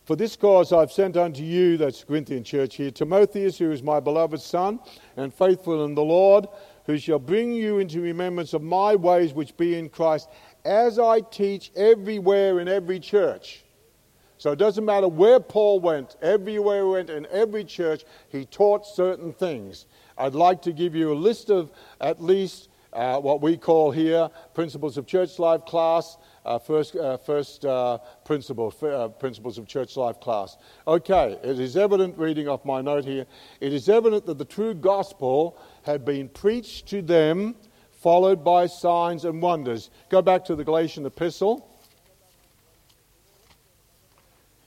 for 0.06 0.16
this 0.16 0.36
cause 0.36 0.72
I've 0.72 0.92
sent 0.92 1.18
unto 1.18 1.42
you, 1.42 1.78
that's 1.78 2.04
Corinthian 2.04 2.44
church 2.44 2.76
here, 2.76 2.92
Timotheus, 2.92 3.58
who 3.58 3.72
is 3.72 3.82
my 3.82 4.00
beloved 4.00 4.40
son 4.40 4.80
and 5.18 5.34
faithful 5.34 5.84
in 5.84 5.96
the 5.96 6.04
Lord, 6.04 6.46
who 6.86 6.98
shall 6.98 7.20
bring 7.20 7.52
you 7.52 7.80
into 7.80 8.02
remembrance 8.02 8.54
of 8.54 8.62
my 8.62 8.96
ways 8.96 9.34
which 9.34 9.58
be 9.58 9.78
in 9.78 9.90
Christ, 9.90 10.30
as 10.64 11.00
I 11.00 11.22
teach 11.22 11.72
everywhere 11.76 12.60
in 12.60 12.68
every 12.68 13.00
church. 13.00 13.64
So 14.38 14.52
it 14.52 14.60
doesn't 14.60 14.86
matter 14.86 15.08
where 15.08 15.40
Paul 15.40 15.80
went, 15.80 16.18
everywhere 16.22 16.84
he 16.84 16.90
went, 16.90 17.10
in 17.10 17.26
every 17.32 17.64
church, 17.64 18.04
he 18.30 18.46
taught 18.46 18.86
certain 18.86 19.34
things. 19.34 19.86
I'd 20.18 20.36
like 20.36 20.62
to 20.64 20.74
give 20.74 20.96
you 20.96 21.14
a 21.14 21.16
list 21.16 21.50
of 21.50 21.72
at 22.02 22.22
least 22.22 22.70
uh, 22.96 23.20
what 23.20 23.42
we 23.42 23.58
call 23.58 23.92
here 23.92 24.30
principles 24.54 24.98
of 24.98 25.06
church 25.06 25.38
life 25.38 25.66
class, 25.66 26.18
uh, 26.46 26.58
first, 26.60 26.96
uh, 26.96 27.18
first 27.18 27.66
uh, 27.66 27.98
principle, 28.24 28.74
uh, 28.82 29.10
principles 29.10 29.58
of 29.58 29.68
church 29.68 29.98
life 29.98 30.20
class. 30.20 30.58
Okay, 30.88 31.38
it 31.44 31.60
is 31.60 31.76
evident, 31.76 32.18
reading 32.18 32.48
off 32.48 32.64
my 32.64 32.82
note 32.82 33.04
here, 33.04 33.26
it 33.60 33.74
is 33.74 33.90
evident 33.90 34.26
that 34.26 34.38
the 34.38 34.46
true 34.46 34.74
gospel 34.74 35.60
had 35.86 36.04
been 36.04 36.28
preached 36.28 36.88
to 36.88 37.02
them, 37.02 37.56
followed 37.92 38.44
by 38.44 38.66
signs 38.66 39.24
and 39.24 39.42
wonders. 39.42 39.92
Go 40.10 40.22
back 40.22 40.44
to 40.46 40.56
the 40.56 40.64
Galatian 40.64 41.06
epistle. 41.06 41.70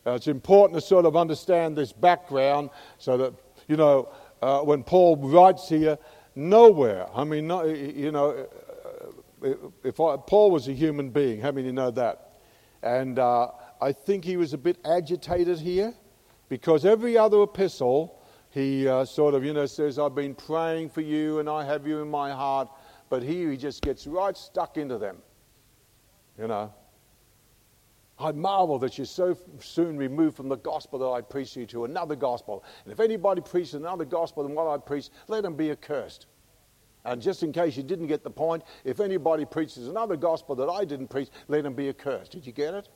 Uh, 0.07 0.13
it's 0.13 0.29
important 0.29 0.81
to 0.81 0.87
sort 0.87 1.05
of 1.05 1.17
understand 1.17 1.77
this 1.77 1.93
background 1.93 2.71
so 2.99 3.17
that, 3.17 3.35
you 3.67 3.77
know, 3.77 4.09
uh, 4.41 4.61
when 4.61 4.85
Paul 4.85 5.17
writes 5.17 5.69
here, 5.69 5.99
nowhere, 6.37 7.09
I 7.13 7.25
mean, 7.25 7.49
no, 7.49 7.65
you 7.65 8.13
know, 8.13 8.47
if 9.43 10.01
I, 10.01 10.17
Paul 10.17 10.53
was 10.53 10.69
a 10.69 10.73
human 10.73 11.11
being, 11.11 11.41
how 11.41 11.51
many 11.51 11.73
know 11.73 11.91
that? 11.91 12.39
And 12.83 13.19
uh, 13.19 13.49
I 13.81 13.91
think 13.91 14.25
he 14.25 14.37
was 14.37 14.55
a 14.55 14.59
bit 14.59 14.79
agitated 14.85 15.59
here 15.59 15.95
because 16.49 16.85
every 16.85 17.19
other 17.19 17.43
epistle, 17.43 18.18
he 18.59 18.89
uh, 18.89 19.05
sort 19.05 19.35
of, 19.35 19.45
you 19.45 19.53
know, 19.53 19.67
says, 19.67 19.99
I've 19.99 20.15
been 20.15 20.35
praying 20.35 20.91
for 20.91 21.01
you 21.01 21.39
and 21.39 21.49
I 21.49 21.65
have 21.65 21.87
you 21.87 22.01
in 22.03 22.11
my 22.11 22.31
heart. 22.31 22.69
But 23.09 23.23
here 23.23 23.51
he 23.51 23.57
just 23.57 23.83
gets 23.83 24.07
right 24.07 24.37
stuck 24.37 24.77
into 24.77 24.99
them. 24.99 25.19
You 26.39 26.49
know, 26.49 26.73
I 28.19 28.33
marvel 28.33 28.79
that 28.81 28.99
you're 28.99 29.07
so 29.07 29.37
soon 29.61 29.97
removed 29.97 30.37
from 30.37 30.49
the 30.49 30.57
gospel 30.57 30.99
that 30.99 31.07
I 31.07 31.21
preach 31.21 31.57
you 31.57 31.67
to 31.67 31.85
another 31.85 32.17
gospel. 32.17 32.65
And 32.85 32.93
if 32.93 33.01
anybody 33.01 33.41
preaches 33.41 33.75
another 33.75 34.05
gospel 34.05 34.43
than 34.43 34.55
what 34.55 34.67
I 34.67 34.77
preach, 34.77 35.09
let 35.29 35.45
him 35.45 35.55
be 35.55 35.71
accursed. 35.71 36.27
And 37.05 37.23
just 37.23 37.43
in 37.43 37.53
case 37.53 37.77
you 37.77 37.83
didn't 37.83 38.09
get 38.09 38.25
the 38.25 38.31
point, 38.31 38.63
if 38.85 39.01
anybody 39.01 39.45
preaches 39.45 39.89
another 39.89 40.17
gospel 40.17 40.55
that 40.57 40.69
I 40.69 40.85
didn't 40.85 41.09
preach, 41.09 41.29
let 41.47 41.65
him 41.65 41.75
be 41.75 41.89
accursed. 41.89 42.33
Did 42.33 42.47
you 42.47 42.53
get 42.53 42.75
it? 42.75 42.89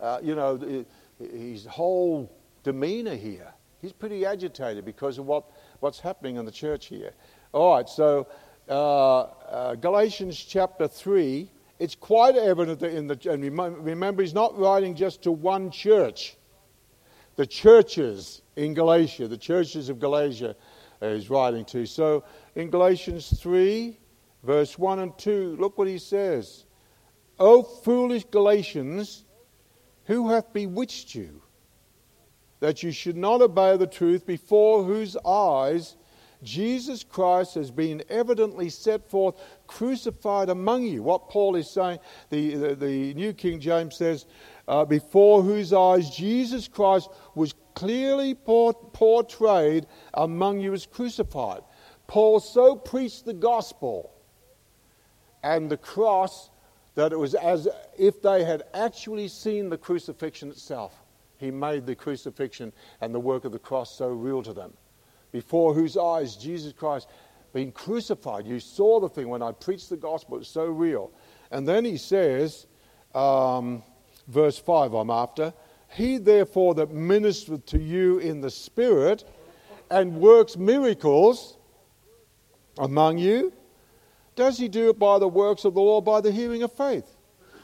Uh, 0.00 0.20
you 0.22 0.34
know, 0.34 0.84
his 1.18 1.64
whole 1.66 2.30
demeanor 2.62 3.16
here, 3.16 3.52
he's 3.82 3.92
pretty 3.92 4.24
agitated 4.24 4.84
because 4.84 5.18
of 5.18 5.26
what, 5.26 5.44
what's 5.80 6.00
happening 6.00 6.36
in 6.36 6.46
the 6.46 6.52
church 6.52 6.86
here. 6.86 7.12
All 7.52 7.74
right, 7.74 7.88
so 7.88 8.28
uh, 8.68 9.20
uh, 9.20 9.74
Galatians 9.74 10.38
chapter 10.38 10.88
3, 10.88 11.50
it's 11.78 11.96
quite 11.96 12.36
evident 12.36 12.78
that 12.80 12.94
in 12.94 13.08
the, 13.08 13.18
and 13.30 13.42
remember, 13.84 14.22
he's 14.22 14.32
not 14.32 14.56
writing 14.56 14.94
just 14.94 15.22
to 15.22 15.32
one 15.32 15.70
church. 15.70 16.36
The 17.36 17.46
churches 17.46 18.42
in 18.56 18.72
Galatia, 18.72 19.26
the 19.26 19.36
churches 19.36 19.88
of 19.88 19.98
Galatia, 19.98 20.54
uh, 21.00 21.14
he's 21.14 21.28
writing 21.28 21.64
to. 21.66 21.84
So 21.84 22.24
in 22.54 22.70
Galatians 22.70 23.40
3, 23.40 23.98
verse 24.44 24.78
1 24.78 24.98
and 25.00 25.18
2, 25.18 25.56
look 25.58 25.76
what 25.76 25.88
he 25.88 25.98
says. 25.98 26.66
O 27.38 27.62
foolish 27.62 28.24
Galatians, 28.30 29.24
who 30.04 30.28
hath 30.28 30.52
bewitched 30.52 31.14
you, 31.14 31.42
that 32.62 32.80
you 32.80 32.92
should 32.92 33.16
not 33.16 33.42
obey 33.42 33.76
the 33.76 33.88
truth, 33.88 34.24
before 34.24 34.84
whose 34.84 35.16
eyes 35.26 35.96
Jesus 36.44 37.02
Christ 37.02 37.56
has 37.56 37.72
been 37.72 38.04
evidently 38.08 38.68
set 38.68 39.10
forth, 39.10 39.34
crucified 39.66 40.48
among 40.48 40.84
you. 40.84 41.02
What 41.02 41.28
Paul 41.28 41.56
is 41.56 41.68
saying, 41.68 41.98
the, 42.30 42.54
the, 42.54 42.74
the 42.76 43.14
New 43.14 43.32
King 43.32 43.58
James 43.58 43.96
says, 43.96 44.26
uh, 44.68 44.84
before 44.84 45.42
whose 45.42 45.72
eyes 45.72 46.08
Jesus 46.14 46.68
Christ 46.68 47.10
was 47.34 47.52
clearly 47.74 48.36
portrayed 48.36 49.88
among 50.14 50.60
you 50.60 50.72
as 50.72 50.86
crucified. 50.86 51.62
Paul 52.06 52.38
so 52.38 52.76
preached 52.76 53.24
the 53.24 53.34
gospel 53.34 54.12
and 55.42 55.68
the 55.68 55.76
cross 55.76 56.50
that 56.94 57.12
it 57.12 57.18
was 57.18 57.34
as 57.34 57.66
if 57.98 58.22
they 58.22 58.44
had 58.44 58.62
actually 58.72 59.26
seen 59.26 59.68
the 59.68 59.78
crucifixion 59.78 60.50
itself. 60.50 61.01
He 61.42 61.50
made 61.50 61.86
the 61.86 61.96
crucifixion 61.96 62.72
and 63.00 63.12
the 63.12 63.18
work 63.18 63.44
of 63.44 63.50
the 63.50 63.58
cross 63.58 63.98
so 63.98 64.06
real 64.06 64.44
to 64.44 64.52
them. 64.52 64.72
Before 65.32 65.74
whose 65.74 65.96
eyes 65.96 66.36
Jesus 66.36 66.72
Christ 66.72 67.08
being 67.52 67.72
crucified. 67.72 68.46
You 68.46 68.60
saw 68.60 69.00
the 69.00 69.08
thing 69.08 69.28
when 69.28 69.42
I 69.42 69.50
preached 69.50 69.90
the 69.90 69.96
gospel, 69.96 70.38
it's 70.38 70.48
so 70.48 70.66
real. 70.66 71.10
And 71.50 71.66
then 71.66 71.84
he 71.84 71.96
says, 71.96 72.68
um, 73.12 73.82
verse 74.28 74.56
5, 74.56 74.94
I'm 74.94 75.10
after, 75.10 75.52
He 75.92 76.18
therefore 76.18 76.74
that 76.76 76.90
ministereth 76.90 77.66
to 77.66 77.78
you 77.78 78.18
in 78.18 78.40
the 78.40 78.50
Spirit 78.50 79.24
and 79.90 80.20
works 80.20 80.56
miracles 80.56 81.56
among 82.78 83.18
you, 83.18 83.52
does 84.36 84.56
he 84.56 84.68
do 84.68 84.90
it 84.90 84.98
by 84.98 85.18
the 85.18 85.28
works 85.28 85.64
of 85.64 85.74
the 85.74 85.80
law, 85.80 86.00
by 86.00 86.20
the 86.20 86.30
hearing 86.30 86.62
of 86.62 86.72
faith? 86.72 87.11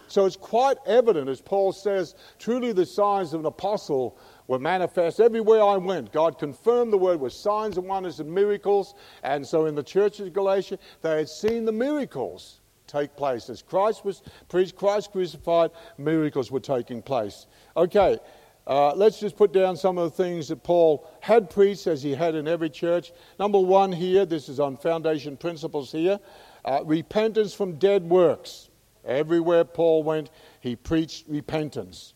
So 0.09 0.27
it's 0.27 0.37
quite 0.37 0.79
evident, 0.87 1.29
as 1.29 1.41
Paul 1.41 1.73
says, 1.73 2.15
truly 2.39 2.73
the 2.73 2.87
signs 2.87 3.35
of 3.35 3.41
an 3.41 3.47
apostle 3.47 4.19
were 4.47 4.59
manifest 4.59 5.21
everywhere 5.21 5.63
I 5.63 5.77
went. 5.77 6.13
God 6.13 6.39
confirmed 6.39 6.93
the 6.93 6.99
word 6.99 7.21
with 7.21 7.33
signs 7.33 7.77
and 7.77 7.87
wonders 7.87 8.19
and 8.19 8.33
miracles. 8.33 8.95
And 9.23 9.47
so 9.47 9.67
in 9.67 9.75
the 9.75 9.83
church 9.83 10.21
of 10.21 10.33
Galatia, 10.33 10.79
they 11.03 11.19
had 11.19 11.29
seen 11.29 11.65
the 11.65 11.73
miracles 11.73 12.61
take 12.87 13.15
place. 13.17 13.51
As 13.51 13.61
Christ 13.61 14.05
was 14.05 14.23
preached, 14.49 14.77
Christ 14.77 15.13
crucified, 15.13 15.71
miracles 15.99 16.51
were 16.51 16.61
taking 16.61 17.03
place. 17.03 17.47
Okay, 17.77 18.19
uh, 18.67 18.95
let's 18.95 19.21
just 19.21 19.37
put 19.37 19.53
down 19.53 19.77
some 19.77 19.99
of 19.99 20.11
the 20.11 20.23
things 20.23 20.49
that 20.49 20.63
Paul 20.63 21.07
had 21.21 21.51
preached 21.51 21.87
as 21.87 22.03
he 22.03 22.15
had 22.15 22.35
in 22.35 22.49
every 22.49 22.71
church. 22.71 23.13
Number 23.39 23.61
one 23.61 23.93
here, 23.93 24.25
this 24.25 24.49
is 24.49 24.59
on 24.59 24.79
foundation 24.79 25.37
principles 25.37 25.93
here 25.93 26.19
uh, 26.65 26.83
repentance 26.85 27.55
from 27.55 27.79
dead 27.79 28.09
works. 28.09 28.68
Everywhere 29.09 29.65
Paul 29.65 30.03
went, 30.03 30.31
he 30.61 30.77
preached 30.77 31.27
repentance. 31.29 32.13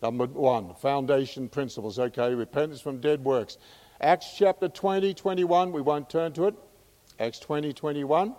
Number 0.00 0.26
one, 0.26 0.74
foundation 0.76 1.48
principles. 1.48 1.98
Okay, 1.98 2.32
repentance 2.32 2.80
from 2.80 3.00
dead 3.00 3.24
works. 3.24 3.58
Acts 4.00 4.34
chapter 4.38 4.68
20, 4.68 5.12
21, 5.12 5.72
we 5.72 5.82
won't 5.82 6.08
turn 6.08 6.32
to 6.34 6.46
it. 6.46 6.54
Acts 7.18 7.40
20, 7.40 7.72
21. 7.72 8.34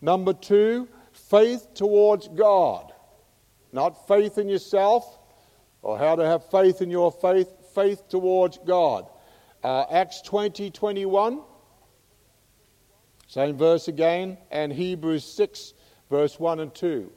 Number 0.00 0.32
two, 0.32 0.88
faith 1.12 1.74
towards 1.74 2.28
God. 2.28 2.92
Not 3.72 4.08
faith 4.08 4.38
in 4.38 4.48
yourself 4.48 5.18
or 5.82 5.98
how 5.98 6.16
to 6.16 6.24
have 6.24 6.50
faith 6.50 6.80
in 6.80 6.90
your 6.90 7.12
faith, 7.12 7.48
faith 7.74 8.08
towards 8.08 8.58
God. 8.66 9.06
Uh, 9.62 9.84
Acts 9.90 10.22
20, 10.22 10.70
21. 10.70 11.42
Same 13.26 13.56
verse 13.56 13.88
again. 13.88 14.38
And 14.50 14.72
Hebrews 14.72 15.24
6, 15.24 15.74
verse 16.10 16.38
1 16.38 16.60
and 16.60 16.74
2. 16.74 17.10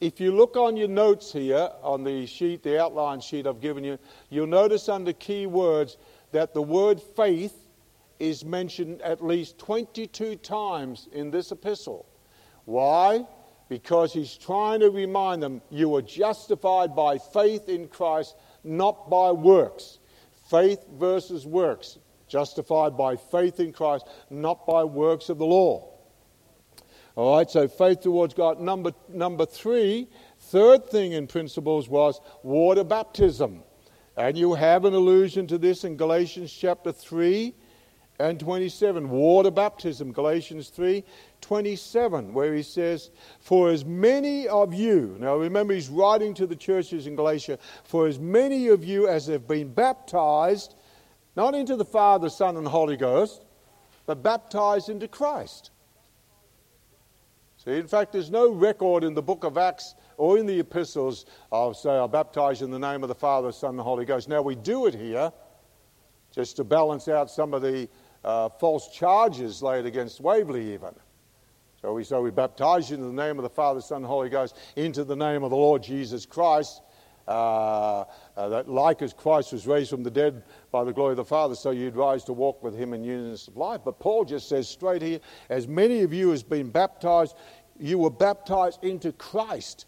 If 0.00 0.18
you 0.18 0.32
look 0.32 0.56
on 0.56 0.78
your 0.78 0.88
notes 0.88 1.30
here, 1.30 1.68
on 1.82 2.04
the 2.04 2.24
sheet, 2.24 2.62
the 2.62 2.80
outline 2.80 3.20
sheet 3.20 3.46
I've 3.46 3.60
given 3.60 3.84
you, 3.84 3.98
you'll 4.30 4.46
notice 4.46 4.88
under 4.88 5.12
key 5.12 5.44
words 5.44 5.98
that 6.32 6.54
the 6.54 6.62
word 6.62 7.02
faith 7.02 7.54
is 8.18 8.44
mentioned 8.44 9.02
at 9.02 9.22
least 9.24 9.58
22 9.58 10.36
times 10.36 11.08
in 11.12 11.30
this 11.30 11.52
epistle. 11.52 12.06
Why? 12.64 13.26
Because 13.68 14.12
he's 14.12 14.36
trying 14.36 14.80
to 14.80 14.90
remind 14.90 15.42
them 15.42 15.60
you 15.70 15.94
are 15.96 16.02
justified 16.02 16.96
by 16.96 17.18
faith 17.18 17.68
in 17.68 17.88
Christ, 17.88 18.36
not 18.64 19.10
by 19.10 19.32
works. 19.32 19.98
Faith 20.48 20.84
versus 20.94 21.46
works. 21.46 21.98
Justified 22.26 22.96
by 22.96 23.16
faith 23.16 23.60
in 23.60 23.72
Christ, 23.72 24.06
not 24.30 24.66
by 24.66 24.84
works 24.84 25.28
of 25.28 25.38
the 25.38 25.46
law. 25.46 25.89
All 27.16 27.36
right, 27.36 27.50
so 27.50 27.66
faith 27.66 28.00
towards 28.00 28.34
God. 28.34 28.60
Number, 28.60 28.92
number 29.08 29.44
three, 29.44 30.08
third 30.38 30.86
thing 30.86 31.12
in 31.12 31.26
principles 31.26 31.88
was 31.88 32.20
water 32.42 32.84
baptism. 32.84 33.62
And 34.16 34.36
you 34.36 34.54
have 34.54 34.84
an 34.84 34.94
allusion 34.94 35.46
to 35.48 35.58
this 35.58 35.84
in 35.84 35.96
Galatians 35.96 36.52
chapter 36.52 36.92
3 36.92 37.54
and 38.20 38.38
27. 38.38 39.08
Water 39.08 39.50
baptism, 39.50 40.12
Galatians 40.12 40.68
3 40.68 41.02
27, 41.40 42.34
where 42.34 42.54
he 42.54 42.62
says, 42.62 43.10
For 43.40 43.70
as 43.70 43.84
many 43.84 44.46
of 44.46 44.74
you, 44.74 45.16
now 45.18 45.36
remember 45.36 45.72
he's 45.72 45.88
writing 45.88 46.34
to 46.34 46.46
the 46.46 46.54
churches 46.54 47.06
in 47.06 47.16
Galatia, 47.16 47.58
for 47.82 48.06
as 48.06 48.18
many 48.18 48.68
of 48.68 48.84
you 48.84 49.08
as 49.08 49.26
have 49.26 49.48
been 49.48 49.72
baptized, 49.72 50.74
not 51.34 51.54
into 51.54 51.76
the 51.76 51.84
Father, 51.84 52.28
Son, 52.28 52.56
and 52.56 52.68
Holy 52.68 52.96
Ghost, 52.96 53.42
but 54.04 54.22
baptized 54.22 54.90
into 54.90 55.08
Christ. 55.08 55.70
See, 57.62 57.76
in 57.76 57.86
fact, 57.86 58.12
there's 58.12 58.30
no 58.30 58.50
record 58.50 59.04
in 59.04 59.12
the 59.12 59.20
book 59.20 59.44
of 59.44 59.58
Acts 59.58 59.94
or 60.16 60.38
in 60.38 60.46
the 60.46 60.60
epistles 60.60 61.26
of, 61.52 61.76
say, 61.76 61.90
I 61.90 62.06
baptize 62.06 62.62
in 62.62 62.70
the 62.70 62.78
name 62.78 63.02
of 63.02 63.10
the 63.10 63.14
Father, 63.14 63.52
Son, 63.52 63.74
and 63.74 63.80
Holy 63.80 64.06
Ghost. 64.06 64.30
Now, 64.30 64.40
we 64.40 64.54
do 64.54 64.86
it 64.86 64.94
here 64.94 65.30
just 66.34 66.56
to 66.56 66.64
balance 66.64 67.06
out 67.06 67.30
some 67.30 67.52
of 67.52 67.60
the 67.60 67.86
uh, 68.24 68.48
false 68.48 68.88
charges 68.88 69.62
laid 69.62 69.84
against 69.84 70.22
Waverley, 70.22 70.72
even. 70.72 70.94
So 71.82 71.92
we 71.92 72.02
say 72.02 72.18
we 72.18 72.30
baptize 72.30 72.88
you 72.88 72.96
in 72.96 73.14
the 73.14 73.22
name 73.22 73.38
of 73.38 73.42
the 73.42 73.50
Father, 73.50 73.82
Son, 73.82 73.98
and 73.98 74.06
Holy 74.06 74.30
Ghost 74.30 74.56
into 74.76 75.04
the 75.04 75.16
name 75.16 75.42
of 75.42 75.50
the 75.50 75.56
Lord 75.56 75.82
Jesus 75.82 76.24
Christ. 76.24 76.80
Uh, 77.30 78.04
uh, 78.36 78.48
that 78.48 78.68
like 78.68 79.02
as 79.02 79.12
Christ 79.12 79.52
was 79.52 79.64
raised 79.64 79.90
from 79.90 80.02
the 80.02 80.10
dead 80.10 80.42
by 80.72 80.82
the 80.82 80.92
glory 80.92 81.12
of 81.12 81.16
the 81.16 81.24
Father, 81.24 81.54
so 81.54 81.70
you'd 81.70 81.94
rise 81.94 82.24
to 82.24 82.32
walk 82.32 82.60
with 82.60 82.76
him 82.76 82.92
in 82.92 83.02
newness 83.02 83.46
of 83.46 83.56
life. 83.56 83.82
But 83.84 84.00
Paul 84.00 84.24
just 84.24 84.48
says 84.48 84.68
straight 84.68 85.00
here, 85.00 85.20
as 85.48 85.68
many 85.68 86.00
of 86.00 86.12
you 86.12 86.32
as 86.32 86.42
been 86.42 86.70
baptized, 86.70 87.36
you 87.78 87.98
were 87.98 88.10
baptized 88.10 88.82
into 88.82 89.12
Christ. 89.12 89.86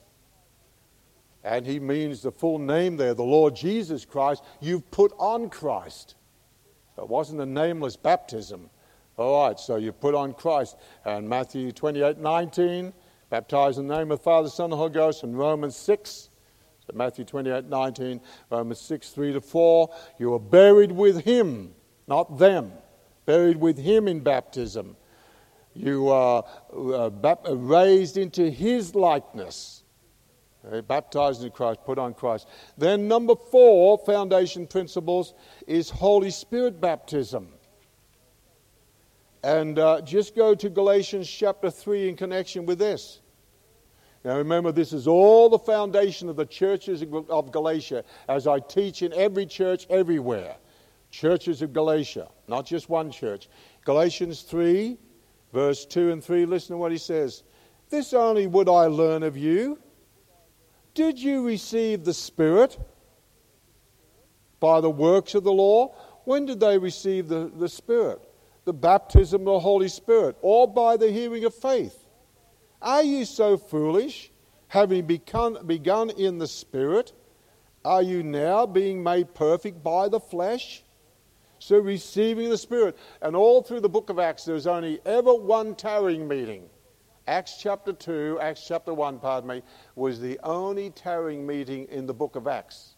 And 1.42 1.66
he 1.66 1.80
means 1.80 2.22
the 2.22 2.30
full 2.30 2.60
name 2.60 2.96
there, 2.96 3.12
the 3.12 3.24
Lord 3.24 3.56
Jesus 3.56 4.04
Christ. 4.04 4.44
You've 4.60 4.88
put 4.92 5.12
on 5.18 5.50
Christ. 5.50 6.14
It 6.96 7.08
wasn't 7.08 7.40
a 7.40 7.46
nameless 7.46 7.96
baptism. 7.96 8.70
All 9.16 9.48
right, 9.48 9.58
so 9.58 9.74
you 9.76 9.90
put 9.90 10.14
on 10.14 10.32
Christ. 10.34 10.76
And 11.04 11.28
Matthew 11.28 11.72
28 11.72 12.18
19, 12.18 12.92
baptized 13.30 13.80
in 13.80 13.88
the 13.88 13.96
name 13.96 14.12
of 14.12 14.20
the 14.20 14.22
Father, 14.22 14.48
Son, 14.48 14.66
and 14.66 14.74
Holy 14.74 14.90
Ghost. 14.90 15.24
And 15.24 15.36
Romans 15.36 15.74
6, 15.74 16.28
so 16.86 16.92
Matthew 16.94 17.24
28 17.24 17.66
19, 17.66 18.20
Romans 18.50 18.80
6 18.80 19.10
3 19.10 19.32
to 19.34 19.40
4, 19.40 19.94
you 20.18 20.34
are 20.34 20.40
buried 20.40 20.92
with 20.92 21.24
him, 21.24 21.74
not 22.08 22.38
them, 22.38 22.72
buried 23.24 23.56
with 23.56 23.78
him 23.78 24.08
in 24.08 24.20
baptism. 24.20 24.96
You 25.74 26.08
are 26.08 26.44
uh, 26.74 27.06
uh, 27.06 27.56
raised 27.56 28.16
into 28.16 28.50
his 28.50 28.94
likeness. 28.94 29.78
Baptized 30.86 31.42
in 31.42 31.50
Christ, 31.50 31.80
put 31.84 31.98
on 31.98 32.14
Christ. 32.14 32.46
Then, 32.78 33.08
number 33.08 33.34
four, 33.34 33.98
foundation 33.98 34.68
principles, 34.68 35.34
is 35.66 35.90
Holy 35.90 36.30
Spirit 36.30 36.80
baptism. 36.80 37.48
And 39.42 39.80
uh, 39.80 40.02
just 40.02 40.36
go 40.36 40.54
to 40.54 40.70
Galatians 40.70 41.28
chapter 41.28 41.68
3 41.68 42.10
in 42.10 42.16
connection 42.16 42.64
with 42.64 42.78
this. 42.78 43.21
Now 44.24 44.36
remember, 44.36 44.70
this 44.70 44.92
is 44.92 45.08
all 45.08 45.48
the 45.48 45.58
foundation 45.58 46.28
of 46.28 46.36
the 46.36 46.46
churches 46.46 47.02
of 47.28 47.52
Galatia, 47.52 48.04
as 48.28 48.46
I 48.46 48.60
teach 48.60 49.02
in 49.02 49.12
every 49.12 49.46
church 49.46 49.86
everywhere. 49.90 50.56
Churches 51.10 51.60
of 51.60 51.72
Galatia, 51.72 52.28
not 52.48 52.64
just 52.64 52.88
one 52.88 53.10
church. 53.10 53.48
Galatians 53.84 54.42
3 54.42 54.96
Verse 55.52 55.84
2 55.84 56.12
and 56.12 56.24
3, 56.24 56.46
listen 56.46 56.74
to 56.74 56.78
what 56.78 56.92
he 56.92 56.98
says. 56.98 57.42
This 57.90 58.14
only 58.14 58.46
would 58.46 58.68
I 58.68 58.86
learn 58.86 59.22
of 59.22 59.36
you. 59.36 59.78
Did 60.94 61.18
you 61.18 61.46
receive 61.46 62.04
the 62.04 62.14
Spirit 62.14 62.78
by 64.60 64.80
the 64.80 64.90
works 64.90 65.34
of 65.34 65.44
the 65.44 65.52
law? 65.52 65.94
When 66.24 66.46
did 66.46 66.60
they 66.60 66.78
receive 66.78 67.28
the, 67.28 67.52
the 67.54 67.68
Spirit? 67.68 68.20
The 68.64 68.72
baptism 68.72 69.42
of 69.42 69.46
the 69.46 69.60
Holy 69.60 69.88
Spirit, 69.88 70.36
or 70.40 70.72
by 70.72 70.96
the 70.96 71.10
hearing 71.10 71.44
of 71.44 71.54
faith? 71.54 72.01
Are 72.82 73.04
you 73.04 73.24
so 73.24 73.56
foolish, 73.56 74.32
having 74.66 75.06
begun, 75.06 75.64
begun 75.66 76.10
in 76.10 76.38
the 76.38 76.48
Spirit? 76.48 77.12
Are 77.84 78.02
you 78.02 78.24
now 78.24 78.66
being 78.66 79.02
made 79.02 79.34
perfect 79.34 79.84
by 79.84 80.08
the 80.08 80.18
flesh? 80.18 80.82
So, 81.60 81.78
receiving 81.78 82.50
the 82.50 82.58
Spirit. 82.58 82.98
And 83.20 83.36
all 83.36 83.62
through 83.62 83.80
the 83.80 83.88
book 83.88 84.10
of 84.10 84.18
Acts, 84.18 84.44
there's 84.44 84.66
only 84.66 85.00
ever 85.06 85.32
one 85.32 85.76
tarrying 85.76 86.26
meeting. 86.26 86.68
Acts 87.28 87.58
chapter 87.60 87.92
2, 87.92 88.40
Acts 88.42 88.66
chapter 88.66 88.92
1, 88.92 89.20
pardon 89.20 89.48
me, 89.48 89.62
was 89.94 90.20
the 90.20 90.40
only 90.42 90.90
tarrying 90.90 91.46
meeting 91.46 91.86
in 91.88 92.04
the 92.04 92.14
book 92.14 92.34
of 92.34 92.48
Acts. 92.48 92.96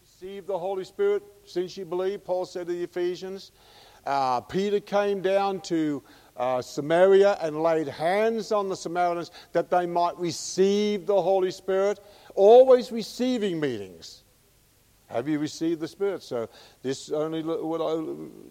Receive 0.00 0.46
the 0.46 0.58
Holy 0.58 0.84
Spirit 0.84 1.22
since 1.44 1.76
you 1.76 1.84
believe, 1.84 2.24
Paul 2.24 2.46
said 2.46 2.68
to 2.68 2.72
the 2.72 2.82
Ephesians. 2.84 3.52
Uh, 4.06 4.40
Peter 4.40 4.80
came 4.80 5.20
down 5.20 5.60
to 5.60 6.02
uh, 6.38 6.62
Samaria 6.62 7.36
and 7.40 7.62
laid 7.62 7.88
hands 7.88 8.52
on 8.52 8.68
the 8.68 8.76
Samaritans 8.76 9.32
that 9.52 9.70
they 9.70 9.86
might 9.86 10.16
receive 10.18 11.04
the 11.04 11.20
Holy 11.20 11.50
Spirit. 11.50 12.00
Always 12.34 12.92
receiving 12.92 13.58
meetings. 13.58 14.22
Have 15.08 15.26
you 15.26 15.38
received 15.38 15.80
the 15.80 15.88
Spirit? 15.88 16.22
So, 16.22 16.48
this 16.82 17.10
only 17.10 17.42
what 17.42 17.80
I 17.80 17.92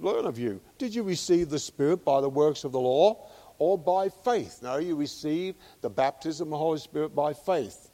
learn 0.03 0.25
of 0.25 0.37
you. 0.37 0.59
Did 0.77 0.93
you 0.93 1.03
receive 1.03 1.49
the 1.49 1.59
Spirit 1.59 2.03
by 2.03 2.19
the 2.19 2.29
works 2.29 2.63
of 2.63 2.71
the 2.71 2.79
law 2.79 3.29
or 3.59 3.77
by 3.77 4.09
faith? 4.09 4.59
No, 4.61 4.77
you 4.77 4.95
receive 4.95 5.55
the 5.81 5.89
baptism 5.89 6.47
of 6.47 6.51
the 6.51 6.57
Holy 6.57 6.79
Spirit 6.79 7.15
by 7.15 7.33
faith. 7.33 7.91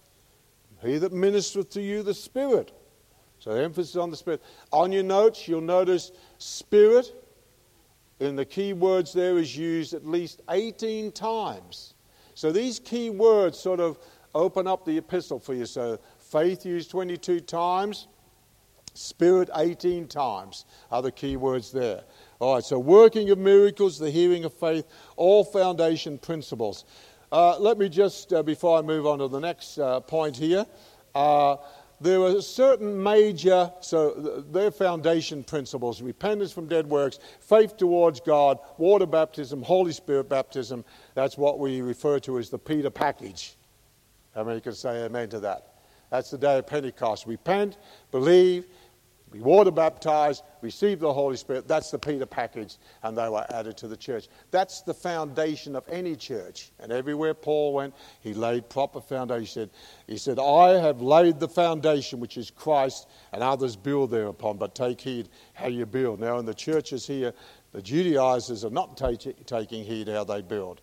He 0.81 0.97
that 0.97 1.11
ministereth 1.11 1.69
to 1.71 1.81
you 1.81 2.03
the 2.03 2.13
Spirit. 2.13 2.71
So, 3.39 3.51
emphasis 3.51 3.97
on 3.97 4.09
the 4.09 4.17
Spirit. 4.17 4.41
On 4.71 4.91
your 4.91 5.03
notes, 5.03 5.47
you'll 5.47 5.61
notice 5.61 6.13
Spirit 6.37 7.13
in 8.19 8.35
the 8.35 8.45
key 8.45 8.73
words 8.73 9.13
there 9.13 9.37
is 9.37 9.55
used 9.55 9.93
at 9.93 10.05
least 10.05 10.41
18 10.49 11.11
times. 11.11 11.93
So, 12.35 12.51
these 12.51 12.79
key 12.79 13.09
words 13.09 13.59
sort 13.59 13.79
of 13.79 13.99
open 14.33 14.67
up 14.67 14.85
the 14.85 14.97
epistle 14.97 15.39
for 15.39 15.53
you. 15.53 15.65
So, 15.65 15.99
faith 16.17 16.65
used 16.65 16.89
22 16.91 17.41
times. 17.41 18.07
Spirit 18.95 19.49
18 19.55 20.07
times 20.07 20.65
are 20.91 21.01
the 21.01 21.11
key 21.11 21.35
words 21.35 21.71
there. 21.71 22.03
All 22.39 22.55
right, 22.55 22.63
so 22.63 22.77
working 22.77 23.29
of 23.31 23.39
miracles, 23.39 23.97
the 23.97 24.11
hearing 24.11 24.45
of 24.45 24.53
faith, 24.53 24.85
all 25.15 25.43
foundation 25.43 26.19
principles. 26.19 26.85
Uh, 27.31 27.57
let 27.57 27.79
me 27.79 27.89
just, 27.89 28.31
uh, 28.31 28.43
before 28.43 28.77
I 28.77 28.81
move 28.83 29.07
on 29.07 29.17
to 29.19 29.27
the 29.27 29.39
next 29.39 29.79
uh, 29.79 29.99
point 30.01 30.37
here, 30.37 30.67
uh, 31.15 31.57
there 32.03 32.21
are 32.21 32.41
certain 32.41 33.01
major, 33.01 33.71
so 33.79 34.43
their 34.51 34.71
foundation 34.71 35.43
principles 35.43 36.01
repentance 36.01 36.51
from 36.51 36.67
dead 36.67 36.85
works, 36.87 37.19
faith 37.39 37.77
towards 37.77 38.19
God, 38.19 38.59
water 38.77 39.05
baptism, 39.05 39.61
Holy 39.61 39.93
Spirit 39.93 40.29
baptism. 40.29 40.83
That's 41.15 41.37
what 41.37 41.59
we 41.59 41.81
refer 41.81 42.19
to 42.19 42.37
as 42.37 42.49
the 42.49 42.59
Peter 42.59 42.89
package. 42.89 43.55
How 44.35 44.43
many 44.43 44.59
can 44.59 44.73
say 44.73 45.05
amen 45.05 45.29
to 45.29 45.39
that? 45.39 45.75
That's 46.09 46.29
the 46.29 46.37
day 46.37 46.59
of 46.59 46.67
Pentecost. 46.67 47.25
Repent, 47.25 47.77
believe, 48.11 48.65
be 49.33 49.39
water 49.39 49.71
baptized, 49.71 50.43
receive 50.61 50.99
the 50.99 51.11
Holy 51.11 51.35
Spirit. 51.37 51.67
That's 51.67 51.89
the 51.89 51.97
Peter 51.97 52.27
package, 52.27 52.77
and 53.01 53.17
they 53.17 53.27
were 53.27 53.45
added 53.49 53.75
to 53.77 53.87
the 53.87 53.97
church. 53.97 54.27
That's 54.51 54.81
the 54.83 54.93
foundation 54.93 55.75
of 55.75 55.83
any 55.89 56.15
church. 56.15 56.71
And 56.79 56.91
everywhere 56.91 57.33
Paul 57.33 57.73
went, 57.73 57.95
he 58.21 58.35
laid 58.35 58.69
proper 58.69 59.01
foundation. 59.01 59.71
He 60.05 60.17
said, 60.17 60.37
I 60.37 60.73
have 60.79 61.01
laid 61.01 61.39
the 61.39 61.47
foundation, 61.47 62.19
which 62.19 62.37
is 62.37 62.51
Christ, 62.51 63.09
and 63.31 63.41
others 63.41 63.75
build 63.75 64.11
thereupon, 64.11 64.57
but 64.57 64.75
take 64.75 65.01
heed 65.01 65.29
how 65.55 65.67
you 65.67 65.87
build. 65.87 66.19
Now, 66.19 66.37
in 66.37 66.45
the 66.45 66.53
churches 66.53 67.07
here, 67.07 67.33
the 67.71 67.81
Judaizers 67.81 68.63
are 68.63 68.69
not 68.69 68.97
taking 68.97 69.83
heed 69.83 70.07
how 70.09 70.25
they 70.25 70.43
build. 70.43 70.81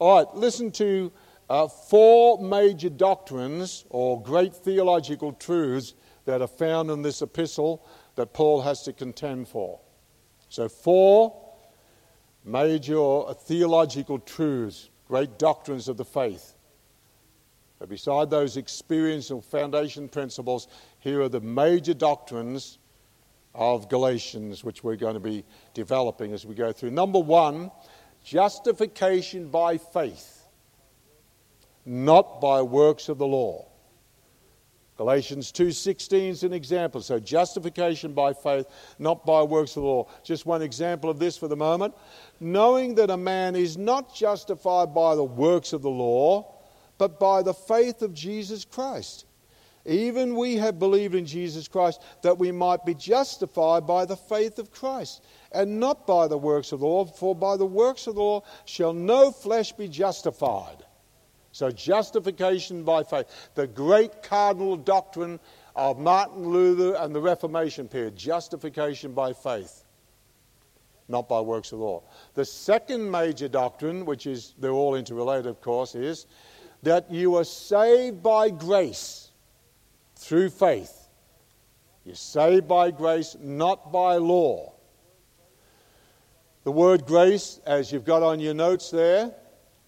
All 0.00 0.18
right, 0.18 0.34
listen 0.34 0.72
to 0.72 1.12
uh, 1.48 1.68
four 1.68 2.42
major 2.42 2.90
doctrines 2.90 3.84
or 3.90 4.20
great 4.20 4.52
theological 4.52 5.32
truths 5.34 5.94
that 6.24 6.40
are 6.40 6.46
found 6.46 6.90
in 6.90 7.02
this 7.02 7.22
epistle 7.22 7.84
that 8.16 8.32
Paul 8.32 8.62
has 8.62 8.82
to 8.82 8.92
contend 8.92 9.48
for. 9.48 9.80
So, 10.48 10.68
four 10.68 11.42
major 12.44 13.22
theological 13.44 14.18
truths, 14.18 14.90
great 15.08 15.38
doctrines 15.38 15.88
of 15.88 15.96
the 15.96 16.04
faith. 16.04 16.54
But 17.78 17.88
beside 17.88 18.30
those 18.30 18.56
experiential 18.56 19.40
foundation 19.40 20.08
principles, 20.08 20.68
here 21.00 21.20
are 21.22 21.28
the 21.28 21.40
major 21.40 21.94
doctrines 21.94 22.78
of 23.54 23.88
Galatians, 23.88 24.64
which 24.64 24.84
we're 24.84 24.96
going 24.96 25.14
to 25.14 25.20
be 25.20 25.44
developing 25.74 26.32
as 26.32 26.46
we 26.46 26.54
go 26.54 26.72
through. 26.72 26.90
Number 26.90 27.18
one, 27.18 27.70
justification 28.24 29.48
by 29.48 29.78
faith, 29.78 30.48
not 31.84 32.40
by 32.40 32.62
works 32.62 33.08
of 33.08 33.18
the 33.18 33.26
law. 33.26 33.66
Galatians 35.02 35.50
2:16 35.50 36.30
is 36.30 36.44
an 36.44 36.52
example. 36.52 37.00
So 37.00 37.18
justification 37.18 38.12
by 38.12 38.32
faith, 38.32 38.68
not 39.00 39.26
by 39.26 39.42
works 39.42 39.76
of 39.76 39.82
the 39.82 39.88
law. 39.88 40.06
Just 40.22 40.46
one 40.46 40.62
example 40.62 41.10
of 41.10 41.18
this 41.18 41.36
for 41.36 41.48
the 41.48 41.56
moment. 41.56 41.92
Knowing 42.38 42.94
that 42.94 43.10
a 43.10 43.16
man 43.16 43.56
is 43.56 43.76
not 43.76 44.14
justified 44.14 44.94
by 44.94 45.16
the 45.16 45.24
works 45.24 45.72
of 45.72 45.82
the 45.82 45.90
law, 45.90 46.54
but 46.98 47.18
by 47.18 47.42
the 47.42 47.52
faith 47.52 48.00
of 48.02 48.14
Jesus 48.14 48.64
Christ. 48.64 49.24
Even 49.84 50.36
we 50.36 50.54
have 50.58 50.78
believed 50.78 51.16
in 51.16 51.26
Jesus 51.26 51.66
Christ 51.66 52.00
that 52.22 52.38
we 52.38 52.52
might 52.52 52.84
be 52.84 52.94
justified 52.94 53.84
by 53.84 54.04
the 54.04 54.16
faith 54.16 54.60
of 54.60 54.70
Christ, 54.70 55.20
and 55.50 55.80
not 55.80 56.06
by 56.06 56.28
the 56.28 56.38
works 56.38 56.70
of 56.70 56.78
the 56.78 56.86
law, 56.86 57.06
for 57.06 57.34
by 57.34 57.56
the 57.56 57.66
works 57.66 58.06
of 58.06 58.14
the 58.14 58.20
law 58.20 58.44
shall 58.66 58.92
no 58.92 59.32
flesh 59.32 59.72
be 59.72 59.88
justified. 59.88 60.84
So, 61.52 61.70
justification 61.70 62.82
by 62.82 63.04
faith, 63.04 63.50
the 63.54 63.66
great 63.66 64.22
cardinal 64.22 64.76
doctrine 64.76 65.38
of 65.76 65.98
Martin 65.98 66.48
Luther 66.48 66.96
and 66.96 67.14
the 67.14 67.20
Reformation 67.20 67.88
period 67.88 68.16
justification 68.16 69.12
by 69.12 69.34
faith, 69.34 69.84
not 71.08 71.28
by 71.28 71.40
works 71.40 71.72
of 71.72 71.80
law. 71.80 72.02
The 72.34 72.46
second 72.46 73.10
major 73.10 73.48
doctrine, 73.48 74.06
which 74.06 74.26
is, 74.26 74.54
they're 74.58 74.72
all 74.72 74.94
interrelated, 74.94 75.46
of 75.46 75.60
course, 75.60 75.94
is 75.94 76.26
that 76.82 77.10
you 77.10 77.36
are 77.36 77.44
saved 77.44 78.22
by 78.22 78.48
grace 78.48 79.30
through 80.16 80.48
faith. 80.48 81.08
You're 82.04 82.14
saved 82.14 82.66
by 82.66 82.90
grace, 82.90 83.36
not 83.40 83.92
by 83.92 84.16
law. 84.16 84.72
The 86.64 86.72
word 86.72 87.04
grace, 87.04 87.60
as 87.66 87.92
you've 87.92 88.04
got 88.04 88.22
on 88.22 88.40
your 88.40 88.54
notes 88.54 88.90
there, 88.90 89.34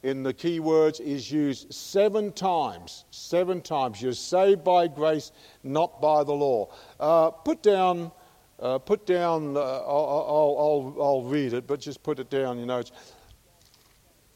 in 0.04 0.22
the 0.22 0.34
key 0.34 0.60
words 0.60 1.00
is 1.00 1.32
used 1.32 1.72
seven 1.72 2.30
times. 2.32 3.06
Seven 3.10 3.62
times. 3.62 4.02
You're 4.02 4.12
saved 4.12 4.62
by 4.62 4.86
grace, 4.86 5.32
not 5.62 6.00
by 6.00 6.22
the 6.22 6.32
law. 6.32 6.68
Uh, 7.00 7.30
put 7.30 7.62
down, 7.62 8.12
uh, 8.60 8.78
put 8.78 9.06
down. 9.06 9.56
Uh, 9.56 9.60
I'll, 9.60 10.94
I'll, 10.98 11.02
I'll, 11.02 11.22
read 11.22 11.54
it, 11.54 11.66
but 11.66 11.80
just 11.80 12.02
put 12.02 12.18
it 12.18 12.28
down. 12.28 12.58
You 12.58 12.66
know, 12.66 12.82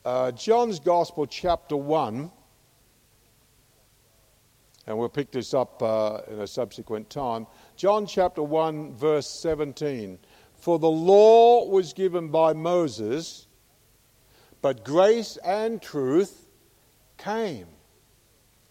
uh, 0.07 0.33
John's 0.33 0.81
Gospel, 0.81 1.27
chapter 1.27 1.77
one, 1.77 2.31
and 4.87 4.97
we'll 4.97 5.11
pick 5.11 5.31
this 5.31 5.53
up 5.53 5.83
uh, 5.83 6.21
in 6.29 6.41
a 6.41 6.47
subsequent 6.47 7.11
time. 7.11 7.47
John 7.77 8.07
chapter 8.07 8.43
one, 8.43 8.95
verse 8.95 9.29
seventeen. 9.29 10.19
For 10.55 10.79
the 10.79 10.91
law 10.91 11.69
was 11.69 11.93
given 11.93 12.31
by 12.31 12.55
Moses 12.55 13.48
but 14.61 14.85
grace 14.85 15.37
and 15.45 15.81
truth 15.81 16.49
came 17.17 17.67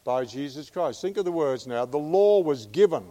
by 0.04 0.26
Jesus 0.26 0.70
Christ. 0.70 1.02
Think 1.02 1.18
of 1.18 1.26
the 1.26 1.32
words 1.32 1.68
now. 1.68 1.86
The 1.86 1.98
law 1.98 2.42
was 2.42 2.66
given 2.68 3.04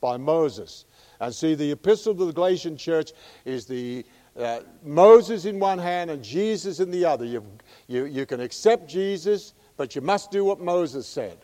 by 0.00 0.16
Moses. 0.16 0.84
And 1.20 1.34
see, 1.34 1.54
the 1.54 1.72
epistle 1.72 2.14
to 2.14 2.26
the 2.26 2.32
Galatian 2.32 2.76
church 2.76 3.12
is 3.44 3.66
the 3.66 4.04
uh, 4.38 4.60
Moses 4.82 5.46
in 5.46 5.58
one 5.58 5.78
hand 5.78 6.10
and 6.10 6.22
Jesus 6.22 6.80
in 6.80 6.90
the 6.90 7.04
other. 7.04 7.24
you 7.24 7.44
you, 7.86 8.04
you 8.04 8.26
can 8.26 8.40
accept 8.40 8.88
Jesus, 8.88 9.54
but 9.76 9.94
you 9.94 10.02
must 10.02 10.30
do 10.30 10.44
what 10.44 10.60
Moses 10.60 11.06
said. 11.06 11.38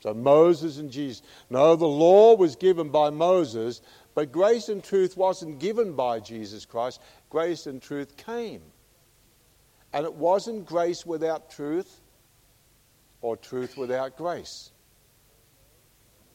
So 0.00 0.12
Moses 0.14 0.78
and 0.78 0.90
Jesus. 0.90 1.22
No, 1.48 1.76
the 1.76 1.86
law 1.86 2.34
was 2.34 2.56
given 2.56 2.88
by 2.88 3.10
Moses, 3.10 3.82
but 4.14 4.32
grace 4.32 4.68
and 4.68 4.82
truth 4.82 5.16
wasn't 5.16 5.58
given 5.58 5.94
by 5.94 6.20
Jesus 6.20 6.64
Christ. 6.64 7.00
Grace 7.28 7.66
and 7.66 7.80
truth 7.80 8.16
came 8.16 8.62
and 9.92 10.04
it 10.04 10.14
wasn't 10.14 10.66
grace 10.66 11.04
without 11.04 11.50
truth 11.50 12.00
or 13.22 13.36
truth 13.36 13.76
without 13.76 14.16
grace. 14.16 14.70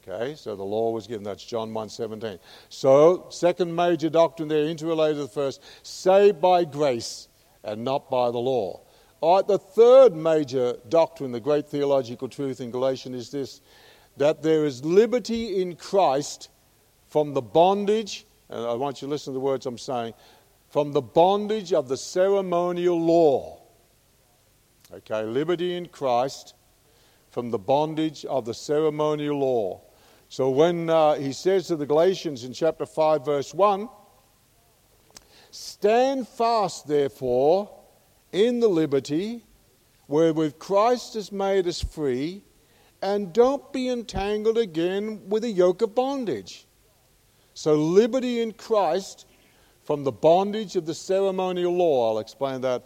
Okay, 0.08 0.36
so 0.36 0.56
the 0.56 0.64
law 0.64 0.92
was 0.92 1.08
given. 1.08 1.24
That's 1.24 1.44
John 1.44 1.72
1.17. 1.72 2.38
So, 2.70 3.26
second 3.32 3.76
major 3.76 4.10
doctrine 4.10 4.48
there, 4.48 4.66
interrelated 4.66 5.18
to 5.18 5.24
the 5.24 5.28
first, 5.28 5.64
saved 5.82 6.40
by 6.40 6.64
grace 6.64 7.28
and 7.64 7.84
not 7.84 8.10
by 8.12 8.30
the 8.30 8.38
law. 8.38 8.82
All 9.22 9.38
right, 9.38 9.48
the 9.48 9.58
third 9.58 10.16
major 10.16 10.76
doctrine, 10.90 11.32
the 11.32 11.40
great 11.40 11.68
theological 11.68 12.30
truth 12.30 12.62
in 12.62 12.70
Galatians 12.70 13.16
is 13.16 13.32
this 13.32 13.62
that 14.18 14.42
there 14.42 14.64
is 14.66 14.86
liberty 14.86 15.62
in 15.62 15.76
Christ 15.76 16.50
from 17.10 17.34
the 17.34 17.42
bondage, 17.42 18.26
and 18.50 18.66
I 18.66 18.74
want 18.74 19.02
you 19.02 19.08
to 19.08 19.10
listen 19.10 19.34
to 19.34 19.36
the 19.36 19.42
words 19.42 19.66
I'm 19.66 19.78
saying, 19.78 20.14
from 20.76 20.92
the 20.92 21.02
bondage 21.02 21.72
of 21.72 21.88
the 21.88 21.96
ceremonial 21.96 23.00
law. 23.00 23.62
Okay, 24.94 25.24
liberty 25.24 25.74
in 25.78 25.86
Christ 25.86 26.54
from 27.32 27.50
the 27.50 27.58
bondage 27.58 28.26
of 28.26 28.44
the 28.44 28.54
ceremonial 28.54 29.40
law. 29.40 29.82
So 30.28 30.50
when 30.50 30.90
uh, 30.90 31.14
he 31.14 31.32
says 31.32 31.68
to 31.68 31.78
the 31.78 31.86
Galatians 31.86 32.44
in 32.44 32.52
chapter 32.52 32.86
5, 32.86 33.24
verse 33.24 33.54
1, 33.54 33.88
Stand 35.50 36.28
fast, 36.28 36.90
therefore, 36.90 37.74
in 38.34 38.60
the 38.60 38.68
liberty 38.68 39.46
wherewith 40.10 40.60
Christ 40.60 41.14
has 41.14 41.32
made 41.32 41.68
us 41.68 41.82
free, 41.82 42.44
and 43.02 43.32
don't 43.32 43.72
be 43.72 43.88
entangled 43.88 44.58
again 44.58 45.30
with 45.30 45.46
a 45.46 45.52
yoke 45.52 45.82
of 45.82 45.96
bondage. 45.96 46.68
So, 47.54 47.76
liberty 47.76 48.42
in 48.42 48.52
Christ 48.52 49.26
from 49.86 50.04
the 50.04 50.12
bondage 50.12 50.76
of 50.76 50.86
the 50.86 50.96
ceremonial 50.96 51.74
law. 51.74 52.12
I'll 52.12 52.20
explain 52.20 52.62
that 52.62 52.84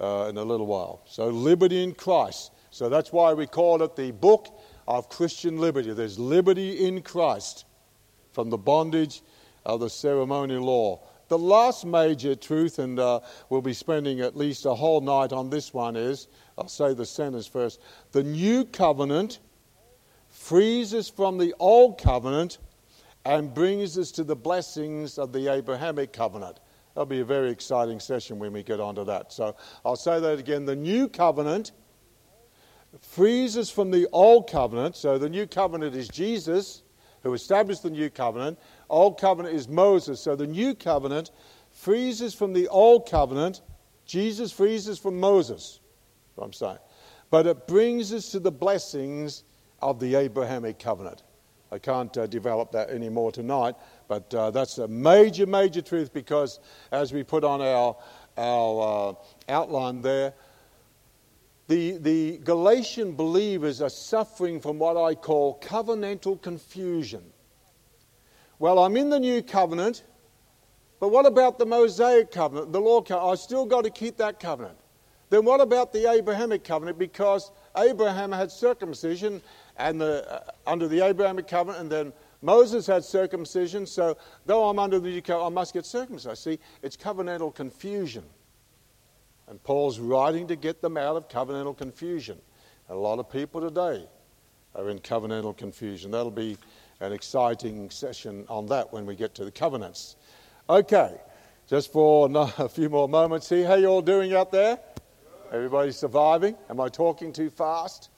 uh, 0.00 0.26
in 0.30 0.36
a 0.38 0.44
little 0.44 0.66
while. 0.66 1.02
So, 1.06 1.28
liberty 1.28 1.82
in 1.82 1.92
Christ. 1.92 2.52
So, 2.70 2.88
that's 2.88 3.12
why 3.12 3.34
we 3.34 3.46
call 3.46 3.82
it 3.82 3.96
the 3.96 4.12
book 4.12 4.48
of 4.86 5.08
Christian 5.08 5.58
liberty. 5.58 5.92
There's 5.92 6.18
liberty 6.18 6.86
in 6.86 7.02
Christ 7.02 7.64
from 8.32 8.50
the 8.50 8.58
bondage 8.58 9.22
of 9.64 9.80
the 9.80 9.90
ceremonial 9.90 10.62
law. 10.62 11.00
The 11.28 11.38
last 11.38 11.84
major 11.84 12.36
truth, 12.36 12.78
and 12.78 13.00
uh, 13.00 13.20
we'll 13.50 13.60
be 13.60 13.72
spending 13.72 14.20
at 14.20 14.36
least 14.36 14.64
a 14.64 14.74
whole 14.74 15.00
night 15.00 15.32
on 15.32 15.50
this 15.50 15.74
one, 15.74 15.96
is 15.96 16.28
I'll 16.56 16.68
say 16.68 16.94
the 16.94 17.04
sentence 17.04 17.48
first. 17.48 17.80
The 18.12 18.22
new 18.22 18.64
covenant 18.64 19.40
frees 20.28 20.94
us 20.94 21.08
from 21.08 21.38
the 21.38 21.52
old 21.58 22.00
covenant 22.00 22.58
and 23.26 23.52
brings 23.52 23.98
us 23.98 24.12
to 24.12 24.22
the 24.22 24.36
blessings 24.36 25.18
of 25.18 25.32
the 25.32 25.52
Abrahamic 25.52 26.12
covenant. 26.12 26.60
That'll 26.94 27.06
be 27.06 27.20
a 27.20 27.24
very 27.24 27.50
exciting 27.50 27.98
session 27.98 28.38
when 28.38 28.52
we 28.52 28.62
get 28.62 28.78
onto 28.78 29.04
that. 29.04 29.32
So 29.32 29.56
I'll 29.84 29.96
say 29.96 30.20
that 30.20 30.38
again. 30.38 30.64
The 30.64 30.76
new 30.76 31.08
covenant 31.08 31.72
frees 33.00 33.58
us 33.58 33.68
from 33.68 33.90
the 33.90 34.06
old 34.12 34.48
covenant. 34.48 34.94
So 34.94 35.18
the 35.18 35.28
new 35.28 35.44
covenant 35.48 35.96
is 35.96 36.06
Jesus 36.06 36.84
who 37.24 37.34
established 37.34 37.82
the 37.82 37.90
new 37.90 38.10
covenant. 38.10 38.60
Old 38.88 39.20
covenant 39.20 39.56
is 39.56 39.66
Moses. 39.66 40.20
So 40.20 40.36
the 40.36 40.46
new 40.46 40.72
covenant 40.76 41.32
frees 41.72 42.22
us 42.22 42.32
from 42.32 42.52
the 42.52 42.68
old 42.68 43.10
covenant. 43.10 43.60
Jesus 44.04 44.52
frees 44.52 44.88
us 44.88 45.00
from 45.00 45.18
Moses. 45.18 45.80
What 46.36 46.44
I'm 46.44 46.52
saying. 46.52 46.78
But 47.30 47.48
it 47.48 47.66
brings 47.66 48.12
us 48.12 48.30
to 48.30 48.38
the 48.38 48.52
blessings 48.52 49.42
of 49.82 49.98
the 49.98 50.14
Abrahamic 50.14 50.78
covenant. 50.78 51.24
I 51.72 51.78
can't 51.78 52.16
uh, 52.16 52.26
develop 52.26 52.72
that 52.72 52.90
anymore 52.90 53.32
tonight, 53.32 53.74
but 54.08 54.32
uh, 54.34 54.50
that's 54.50 54.78
a 54.78 54.86
major, 54.86 55.46
major 55.46 55.82
truth 55.82 56.12
because 56.12 56.60
as 56.92 57.12
we 57.12 57.24
put 57.24 57.42
on 57.42 57.60
our, 57.60 57.96
our 58.36 59.16
uh, 59.48 59.52
outline 59.52 60.00
there, 60.02 60.34
the, 61.68 61.98
the 61.98 62.38
Galatian 62.38 63.16
believers 63.16 63.82
are 63.82 63.90
suffering 63.90 64.60
from 64.60 64.78
what 64.78 64.96
I 64.96 65.16
call 65.16 65.58
covenantal 65.60 66.40
confusion. 66.40 67.24
Well, 68.60 68.78
I'm 68.78 68.96
in 68.96 69.10
the 69.10 69.18
new 69.18 69.42
covenant, 69.42 70.04
but 71.00 71.08
what 71.08 71.26
about 71.26 71.58
the 71.58 71.66
Mosaic 71.66 72.30
covenant, 72.30 72.72
the 72.72 72.80
law 72.80 73.02
covenant? 73.02 73.32
I've 73.32 73.38
still 73.40 73.66
got 73.66 73.82
to 73.82 73.90
keep 73.90 74.18
that 74.18 74.38
covenant. 74.38 74.78
Then 75.28 75.44
what 75.44 75.60
about 75.60 75.92
the 75.92 76.10
Abrahamic 76.10 76.62
covenant? 76.62 76.98
Because 76.98 77.50
Abraham 77.76 78.30
had 78.30 78.52
circumcision 78.52 79.42
and 79.78 80.00
the, 80.00 80.30
uh, 80.30 80.50
under 80.66 80.88
the 80.88 81.00
Abrahamic 81.00 81.48
covenant, 81.48 81.82
and 81.82 81.90
then 81.90 82.12
Moses 82.42 82.86
had 82.86 83.04
circumcision. 83.04 83.86
So 83.86 84.16
though 84.46 84.68
I'm 84.68 84.78
under 84.78 84.98
the 84.98 85.10
new 85.10 85.22
covenant, 85.22 85.52
I 85.52 85.54
must 85.54 85.74
get 85.74 85.86
circumcised. 85.86 86.42
See, 86.42 86.58
it's 86.82 86.96
covenantal 86.96 87.54
confusion. 87.54 88.24
And 89.48 89.62
Paul's 89.62 89.98
writing 89.98 90.46
to 90.48 90.56
get 90.56 90.82
them 90.82 90.96
out 90.96 91.16
of 91.16 91.28
covenantal 91.28 91.76
confusion. 91.76 92.38
A 92.88 92.94
lot 92.94 93.18
of 93.18 93.30
people 93.30 93.60
today 93.60 94.06
are 94.74 94.90
in 94.90 94.98
covenantal 94.98 95.56
confusion. 95.56 96.10
That'll 96.10 96.30
be 96.30 96.56
an 97.00 97.12
exciting 97.12 97.90
session 97.90 98.44
on 98.48 98.66
that 98.66 98.92
when 98.92 99.06
we 99.06 99.14
get 99.14 99.34
to 99.36 99.44
the 99.44 99.50
covenants. 99.50 100.16
Okay, 100.68 101.16
just 101.68 101.92
for 101.92 102.28
a 102.58 102.68
few 102.68 102.88
more 102.88 103.08
moments 103.08 103.48
here. 103.48 103.66
How 103.66 103.74
you 103.74 103.86
all 103.86 104.02
doing 104.02 104.34
out 104.34 104.50
there? 104.50 104.78
Everybody 105.52 105.92
surviving? 105.92 106.56
Am 106.68 106.80
I 106.80 106.88
talking 106.88 107.32
too 107.32 107.50
fast? 107.50 108.10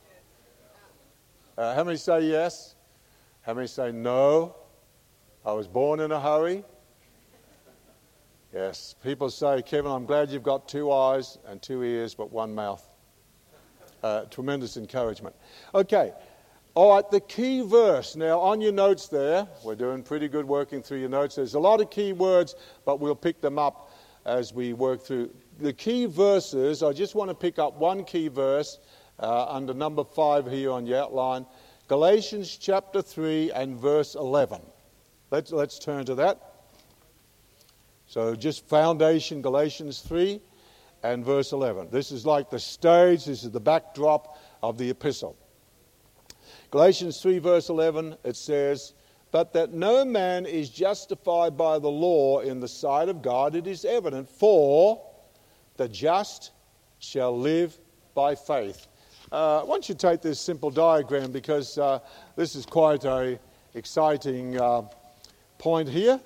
Uh, 1.58 1.74
how 1.74 1.82
many 1.82 1.96
say 1.96 2.20
yes? 2.20 2.76
How 3.42 3.52
many 3.52 3.66
say 3.66 3.90
no? 3.90 4.54
I 5.44 5.52
was 5.54 5.66
born 5.66 5.98
in 5.98 6.12
a 6.12 6.20
hurry. 6.20 6.62
Yes, 8.54 8.94
people 9.02 9.28
say, 9.28 9.60
Kevin, 9.62 9.90
I'm 9.90 10.06
glad 10.06 10.30
you've 10.30 10.44
got 10.44 10.68
two 10.68 10.92
eyes 10.92 11.36
and 11.48 11.60
two 11.60 11.82
ears, 11.82 12.14
but 12.14 12.30
one 12.30 12.54
mouth. 12.54 12.88
Uh, 14.04 14.26
tremendous 14.26 14.76
encouragement. 14.76 15.34
Okay, 15.74 16.12
all 16.76 16.94
right, 16.94 17.10
the 17.10 17.18
key 17.18 17.62
verse. 17.62 18.14
Now, 18.14 18.38
on 18.38 18.60
your 18.60 18.70
notes 18.70 19.08
there, 19.08 19.48
we're 19.64 19.74
doing 19.74 20.04
pretty 20.04 20.28
good 20.28 20.44
working 20.44 20.80
through 20.80 21.00
your 21.00 21.08
notes. 21.08 21.34
There's 21.34 21.54
a 21.54 21.58
lot 21.58 21.80
of 21.80 21.90
key 21.90 22.12
words, 22.12 22.54
but 22.84 23.00
we'll 23.00 23.16
pick 23.16 23.40
them 23.40 23.58
up 23.58 23.90
as 24.24 24.54
we 24.54 24.74
work 24.74 25.02
through. 25.02 25.34
The 25.58 25.72
key 25.72 26.06
verses, 26.06 26.84
I 26.84 26.92
just 26.92 27.16
want 27.16 27.30
to 27.30 27.34
pick 27.34 27.58
up 27.58 27.74
one 27.78 28.04
key 28.04 28.28
verse 28.28 28.78
uh, 29.20 29.46
under 29.46 29.74
number 29.74 30.04
five 30.04 30.50
here 30.50 30.70
on 30.70 30.86
your 30.86 30.98
outline 30.98 31.46
Galatians 31.88 32.58
chapter 32.58 33.00
3 33.00 33.50
and 33.52 33.74
verse 33.74 34.14
11. 34.14 34.60
Let's, 35.30 35.52
let's 35.52 35.78
turn 35.78 36.04
to 36.04 36.14
that. 36.16 36.38
So, 38.06 38.36
just 38.36 38.68
foundation, 38.68 39.40
Galatians 39.40 40.00
3 40.00 40.38
and 41.02 41.24
verse 41.24 41.52
11. 41.52 41.88
This 41.90 42.12
is 42.12 42.26
like 42.26 42.50
the 42.50 42.58
stage, 42.58 43.24
this 43.24 43.42
is 43.42 43.50
the 43.50 43.60
backdrop 43.60 44.38
of 44.62 44.76
the 44.76 44.90
epistle. 44.90 45.34
Galatians 46.70 47.22
3, 47.22 47.38
verse 47.38 47.70
11, 47.70 48.16
it 48.22 48.36
says, 48.36 48.92
But 49.30 49.54
that 49.54 49.72
no 49.72 50.04
man 50.04 50.44
is 50.44 50.68
justified 50.68 51.56
by 51.56 51.78
the 51.78 51.88
law 51.88 52.40
in 52.40 52.60
the 52.60 52.68
sight 52.68 53.08
of 53.08 53.22
God, 53.22 53.54
it 53.54 53.66
is 53.66 53.86
evident, 53.86 54.28
for 54.28 55.02
the 55.78 55.88
just 55.88 56.50
shall 56.98 57.38
live 57.38 57.78
by 58.14 58.34
faith. 58.34 58.88
Uh, 59.30 59.60
I 59.60 59.64
want 59.64 59.90
you 59.90 59.94
take 59.94 60.22
this 60.22 60.40
simple 60.40 60.70
diagram 60.70 61.32
because 61.32 61.76
uh, 61.76 61.98
this 62.34 62.54
is 62.54 62.64
quite 62.64 63.04
a 63.04 63.38
exciting 63.74 64.58
uh, 64.58 64.82
point 65.58 65.86
here. 65.86 66.18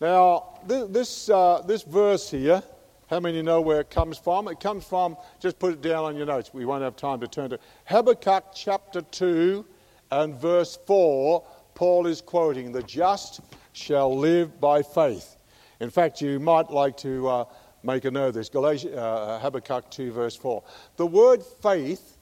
Now, 0.00 0.58
th- 0.68 0.88
this, 0.90 1.30
uh, 1.30 1.62
this 1.64 1.84
verse 1.84 2.28
here, 2.28 2.60
how 3.08 3.20
many 3.20 3.40
know 3.40 3.60
where 3.60 3.80
it 3.82 3.90
comes 3.90 4.18
from? 4.18 4.48
It 4.48 4.58
comes 4.58 4.84
from, 4.84 5.16
just 5.38 5.60
put 5.60 5.74
it 5.74 5.80
down 5.80 6.04
on 6.04 6.16
your 6.16 6.26
notes. 6.26 6.52
We 6.52 6.64
won't 6.64 6.82
have 6.82 6.96
time 6.96 7.20
to 7.20 7.28
turn 7.28 7.50
to 7.50 7.54
it. 7.54 7.62
Habakkuk 7.84 8.46
chapter 8.52 9.02
2 9.02 9.64
and 10.10 10.34
verse 10.34 10.76
4. 10.88 11.44
Paul 11.76 12.08
is 12.08 12.20
quoting, 12.20 12.72
The 12.72 12.82
just 12.82 13.40
shall 13.74 14.16
live 14.18 14.60
by 14.60 14.82
faith. 14.82 15.36
In 15.78 15.90
fact, 15.90 16.20
you 16.20 16.40
might 16.40 16.68
like 16.68 16.96
to 16.98 17.28
uh, 17.28 17.44
make 17.86 18.04
a 18.04 18.10
note 18.10 18.28
of 18.28 18.34
this 18.34 18.48
Galatians, 18.48 18.94
uh, 18.94 19.38
Habakkuk 19.40 19.90
2, 19.90 20.12
verse 20.12 20.36
4. 20.36 20.62
The 20.96 21.06
word 21.06 21.42
faith 21.62 22.18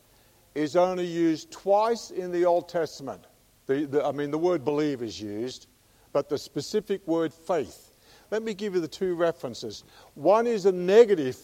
is 0.54 0.76
only 0.76 1.06
used 1.06 1.50
twice 1.50 2.10
in 2.10 2.30
the 2.30 2.44
Old 2.44 2.68
Testament. 2.68 3.24
The, 3.66 3.86
the, 3.86 4.04
I 4.04 4.12
mean, 4.12 4.30
the 4.30 4.38
word 4.38 4.64
believe 4.64 5.02
is 5.02 5.20
used 5.20 5.66
but 6.14 6.28
the 6.30 6.38
specific 6.38 7.06
word 7.06 7.34
faith. 7.34 7.90
Let 8.30 8.42
me 8.42 8.54
give 8.54 8.74
you 8.74 8.80
the 8.80 8.88
two 8.88 9.14
references. 9.16 9.84
One 10.14 10.46
is 10.46 10.64
a 10.64 10.72
negative 10.72 11.36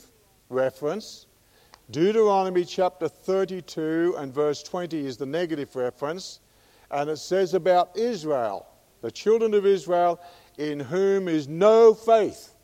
reference. 0.48 1.26
Deuteronomy 1.90 2.64
chapter 2.64 3.08
32 3.08 4.14
and 4.16 4.32
verse 4.32 4.62
20 4.62 5.04
is 5.04 5.16
the 5.18 5.26
negative 5.26 5.74
reference. 5.74 6.38
And 6.90 7.10
it 7.10 7.18
says 7.18 7.52
about 7.52 7.96
Israel, 7.96 8.66
the 9.02 9.10
children 9.10 9.54
of 9.54 9.66
Israel, 9.66 10.20
in 10.56 10.78
whom 10.78 11.26
is 11.28 11.48
no 11.48 11.92
faith. 11.92 12.54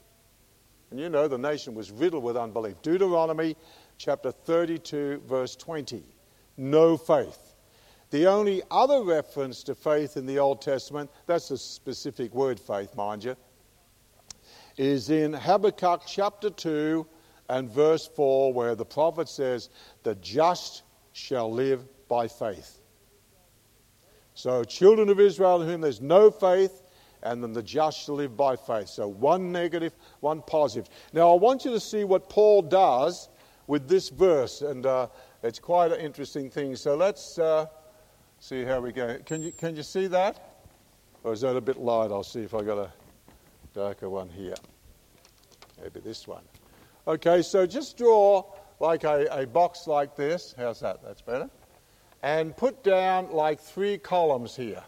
And 0.91 1.01
you 1.01 1.09
know 1.09 1.29
the 1.29 1.39
nation 1.39 1.75
was 1.75 1.91
riddled 1.91 2.23
with 2.23 2.37
unbelief. 2.37 2.81
Deuteronomy 2.83 3.57
chapter 3.99 4.31
32, 4.31 5.23
verse 5.27 5.57
20. 5.57 6.03
No 6.57 6.97
faith. 6.97 7.55
The 8.11 8.27
only 8.27 8.63
other 8.71 9.03
reference 9.03 9.65
to 9.65 9.75
faith 9.75 10.17
in 10.17 10.27
the 10.27 10.39
Old 10.39 10.63
Testament, 10.63 11.11
that's 11.27 11.51
a 11.51 11.59
specific 11.59 12.33
word, 12.33 12.61
faith, 12.61 12.95
mind 12.95 13.25
you, 13.25 13.37
is 14.77 15.11
in 15.11 15.33
Habakkuk 15.33 16.03
chapter 16.07 16.51
2 16.51 17.07
and 17.49 17.69
verse 17.71 18.07
4, 18.15 18.53
where 18.53 18.75
the 18.75 18.85
prophet 18.85 19.29
says, 19.29 19.71
The 20.05 20.15
just 20.17 20.83
shall 21.13 21.53
live 21.53 21.85
by 22.09 22.29
faith. 22.29 22.81
So, 24.35 24.63
children 24.65 25.09
of 25.09 25.19
Israel 25.19 25.63
in 25.63 25.69
whom 25.69 25.81
there's 25.81 26.01
no 26.01 26.31
faith, 26.31 26.83
and 27.23 27.43
then 27.43 27.53
the 27.53 27.63
just 27.63 28.05
shall 28.05 28.17
live 28.17 28.37
by 28.37 28.57
faith. 28.57 28.89
So, 28.89 29.09
one 29.09 29.53
negative, 29.53 29.95
one 30.21 30.43
positive. 30.43 30.91
Now, 31.13 31.33
I 31.33 31.37
want 31.37 31.65
you 31.65 31.71
to 31.73 31.81
see 31.81 32.05
what 32.05 32.29
Paul 32.29 32.63
does 32.63 33.29
with 33.67 33.89
this 33.89 34.09
verse, 34.09 34.63
and 34.63 34.87
uh, 34.87 35.09
it's 35.43 35.59
quite 35.59 35.93
an 35.93 36.01
interesting 36.01 36.51
thing. 36.51 36.77
So, 36.77 36.97
let's 36.97 37.39
uh, 37.39 37.67
see 38.39 38.65
how 38.65 38.81
we 38.81 38.93
go. 38.93 39.19
Can 39.25 39.43
you, 39.43 39.53
can 39.53 39.77
you 39.77 39.83
see 39.83 40.07
that? 40.09 40.63
Or 41.25 41.33
is 41.33 41.41
that 41.41 41.57
a 41.57 41.61
bit 41.61 41.79
light? 41.79 42.13
I'll 42.13 42.23
see 42.23 42.43
if 42.43 42.55
I 42.55 42.63
got 42.63 42.79
a 42.79 42.93
darker 43.75 44.09
one 44.09 44.29
here. 44.29 44.55
Maybe 45.83 46.01
this 46.01 46.29
one. 46.29 46.43
Okay, 47.09 47.43
so 47.43 47.67
just 47.67 47.97
draw 47.97 48.45
like 48.81 49.05
a, 49.05 49.27
a 49.31 49.47
box 49.47 49.87
like 49.87 50.17
this. 50.17 50.55
How's 50.57 50.81
that? 50.81 51.03
That's 51.03 51.23
better. 51.23 51.51
And 52.23 52.57
put 52.57 52.83
down 52.83 53.31
like 53.33 53.61
three 53.61 53.99
columns 53.99 54.57
here. 54.57 54.83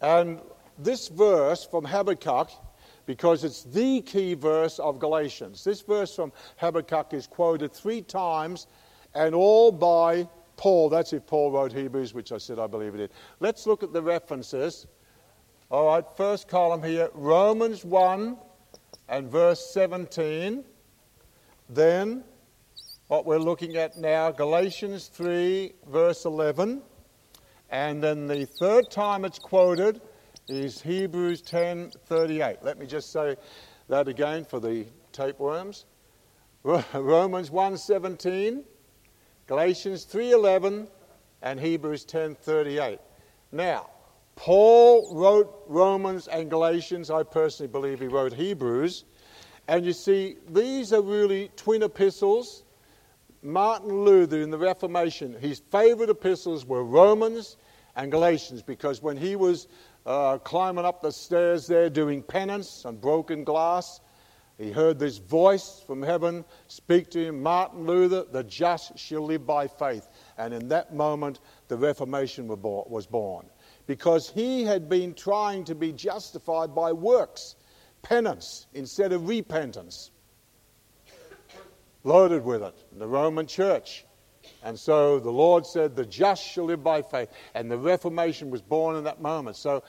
And 0.00 0.40
this 0.78 1.08
verse 1.08 1.64
from 1.64 1.84
Habakkuk, 1.84 2.50
because 3.06 3.44
it's 3.44 3.64
the 3.64 4.00
key 4.02 4.34
verse 4.34 4.78
of 4.78 4.98
Galatians, 4.98 5.64
this 5.64 5.80
verse 5.80 6.14
from 6.14 6.32
Habakkuk 6.56 7.14
is 7.14 7.26
quoted 7.26 7.72
three 7.72 8.02
times 8.02 8.66
and 9.14 9.34
all 9.34 9.72
by 9.72 10.28
Paul. 10.56 10.88
That's 10.88 11.12
if 11.12 11.26
Paul 11.26 11.50
wrote 11.50 11.72
Hebrews, 11.72 12.14
which 12.14 12.32
I 12.32 12.38
said 12.38 12.58
I 12.58 12.66
believe 12.66 12.94
it 12.94 12.98
did. 12.98 13.10
Let's 13.40 13.66
look 13.66 13.82
at 13.82 13.92
the 13.92 14.02
references. 14.02 14.86
All 15.70 15.86
right, 15.86 16.04
first 16.16 16.48
column 16.48 16.82
here 16.82 17.08
Romans 17.14 17.84
1 17.84 18.36
and 19.08 19.30
verse 19.30 19.64
17. 19.72 20.64
Then, 21.68 22.24
what 23.08 23.26
we're 23.26 23.38
looking 23.38 23.76
at 23.76 23.96
now, 23.96 24.30
Galatians 24.30 25.08
3, 25.08 25.72
verse 25.88 26.24
11. 26.24 26.82
And 27.70 28.02
then 28.02 28.26
the 28.26 28.46
third 28.60 28.90
time 28.90 29.24
it's 29.24 29.38
quoted 29.38 30.02
is 30.48 30.82
Hebrews 30.82 31.42
10:38. 31.42 32.62
Let 32.62 32.78
me 32.78 32.86
just 32.86 33.12
say 33.12 33.36
that 33.88 34.08
again 34.08 34.44
for 34.44 34.60
the 34.60 34.86
tapeworms. 35.12 35.86
Romans 36.62 37.50
1:17, 37.50 38.64
Galatians 39.46 40.04
3:11, 40.04 40.88
and 41.42 41.60
Hebrews 41.60 42.04
10:38. 42.04 42.98
Now, 43.50 43.90
Paul 44.34 45.14
wrote 45.14 45.64
Romans 45.66 46.28
and 46.28 46.48
Galatians. 46.50 47.10
I 47.10 47.22
personally 47.22 47.70
believe 47.70 48.00
he 48.00 48.08
wrote 48.08 48.32
Hebrews. 48.32 49.04
And 49.68 49.84
you 49.84 49.92
see, 49.92 50.36
these 50.48 50.92
are 50.92 51.02
really 51.02 51.50
twin 51.56 51.82
epistles. 51.82 52.64
Martin 53.42 54.04
Luther 54.04 54.40
in 54.40 54.50
the 54.50 54.58
Reformation, 54.58 55.34
his 55.34 55.60
favorite 55.70 56.10
epistles 56.10 56.64
were 56.64 56.84
Romans 56.84 57.56
and 57.96 58.10
Galatians 58.10 58.62
because 58.62 59.02
when 59.02 59.16
he 59.16 59.36
was 59.36 59.68
uh, 60.06 60.38
climbing 60.38 60.84
up 60.84 61.02
the 61.02 61.12
stairs 61.12 61.66
there 61.66 61.90
doing 61.90 62.22
penance 62.22 62.84
on 62.84 62.96
broken 62.96 63.44
glass, 63.44 64.00
he 64.58 64.70
heard 64.70 64.98
this 64.98 65.18
voice 65.18 65.82
from 65.86 66.02
heaven 66.02 66.44
speak 66.68 67.10
to 67.10 67.24
him 67.24 67.42
Martin 67.42 67.86
Luther, 67.86 68.24
the 68.30 68.44
just 68.44 68.96
shall 68.98 69.22
live 69.22 69.46
by 69.46 69.66
faith. 69.66 70.08
And 70.38 70.54
in 70.54 70.68
that 70.68 70.94
moment, 70.94 71.40
the 71.68 71.76
Reformation 71.76 72.46
was 72.46 73.06
born 73.06 73.46
because 73.86 74.30
he 74.30 74.62
had 74.62 74.88
been 74.88 75.14
trying 75.14 75.64
to 75.64 75.74
be 75.74 75.92
justified 75.92 76.74
by 76.74 76.92
works, 76.92 77.56
penance 78.02 78.66
instead 78.74 79.12
of 79.12 79.28
repentance. 79.28 80.10
Loaded 82.04 82.44
with 82.44 82.62
it, 82.62 82.74
the 82.98 83.06
Roman 83.06 83.46
church. 83.46 84.04
And 84.62 84.78
so 84.78 85.18
the 85.18 85.30
Lord 85.30 85.66
said, 85.66 85.96
The 85.96 86.06
just 86.06 86.44
shall 86.44 86.64
live 86.64 86.84
by 86.84 87.02
faith. 87.02 87.28
And 87.54 87.70
the 87.70 87.78
Reformation 87.78 88.50
was 88.50 88.62
born 88.62 88.96
in 88.96 89.04
that 89.04 89.20
moment. 89.20 89.56
So 89.56 89.82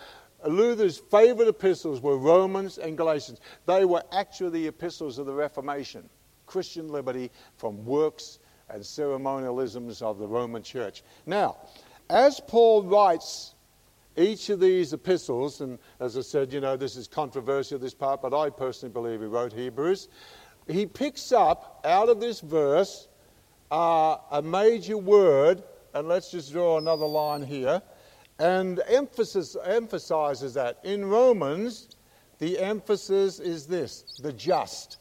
Luther's 0.47 0.97
favorite 0.97 1.47
epistles 1.47 2.01
were 2.01 2.17
Romans 2.17 2.77
and 2.77 2.97
Galatians. 2.97 3.39
They 3.65 3.85
were 3.85 4.03
actually 4.11 4.61
the 4.61 4.67
epistles 4.67 5.17
of 5.17 5.25
the 5.25 5.33
Reformation 5.33 6.09
Christian 6.45 6.87
liberty 6.89 7.31
from 7.57 7.85
works 7.85 8.39
and 8.69 8.81
ceremonialisms 8.81 10.01
of 10.01 10.17
the 10.17 10.27
Roman 10.27 10.63
church. 10.63 11.03
Now, 11.25 11.57
as 12.09 12.39
Paul 12.39 12.83
writes 12.83 13.53
each 14.15 14.49
of 14.49 14.59
these 14.59 14.93
epistles, 14.93 15.61
and 15.61 15.79
as 15.99 16.17
I 16.17 16.21
said, 16.21 16.53
you 16.53 16.61
know, 16.61 16.77
this 16.77 16.95
is 16.95 17.07
controversial, 17.07 17.79
this 17.79 17.93
part, 17.93 18.21
but 18.21 18.33
I 18.33 18.49
personally 18.49 18.93
believe 18.93 19.21
he 19.21 19.25
wrote 19.25 19.53
Hebrews. 19.53 20.09
He 20.67 20.85
picks 20.85 21.31
up 21.31 21.81
out 21.83 22.09
of 22.09 22.19
this 22.19 22.39
verse 22.39 23.07
uh, 23.73 24.19
a 24.29 24.41
major 24.41 24.97
word, 24.97 25.63
and 25.95 26.07
let's 26.07 26.29
just 26.29 26.51
draw 26.51 26.77
another 26.77 27.07
line 27.07 27.41
here, 27.41 27.81
and 28.37 28.79
emphasis, 28.87 29.57
emphasizes 29.65 30.53
that. 30.53 30.77
In 30.83 31.03
Romans, 31.05 31.89
the 32.37 32.59
emphasis 32.59 33.39
is 33.39 33.65
this 33.65 34.19
the 34.21 34.31
just. 34.31 34.97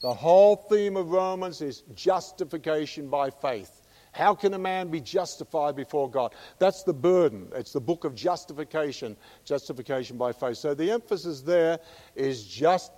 The 0.00 0.14
whole 0.14 0.56
theme 0.56 0.96
of 0.96 1.10
Romans 1.10 1.60
is 1.60 1.82
justification 1.94 3.08
by 3.08 3.28
faith. 3.28 3.82
How 4.12 4.34
can 4.34 4.54
a 4.54 4.58
man 4.58 4.88
be 4.88 5.00
justified 5.00 5.76
before 5.76 6.10
God? 6.10 6.34
That's 6.58 6.84
the 6.84 6.94
burden. 6.94 7.48
It's 7.54 7.72
the 7.74 7.80
book 7.80 8.04
of 8.04 8.14
justification, 8.14 9.14
justification 9.44 10.16
by 10.16 10.32
faith. 10.32 10.56
So 10.56 10.72
the 10.72 10.90
emphasis 10.90 11.42
there 11.42 11.80
is 12.14 12.44
just 12.44 12.92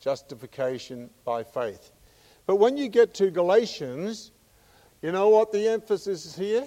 justification 0.00 1.10
by 1.26 1.44
faith. 1.44 1.92
But 2.48 2.56
when 2.56 2.78
you 2.78 2.88
get 2.88 3.12
to 3.16 3.30
Galatians, 3.30 4.32
you 5.02 5.12
know 5.12 5.28
what 5.28 5.52
the 5.52 5.68
emphasis 5.68 6.24
is 6.24 6.34
here? 6.34 6.66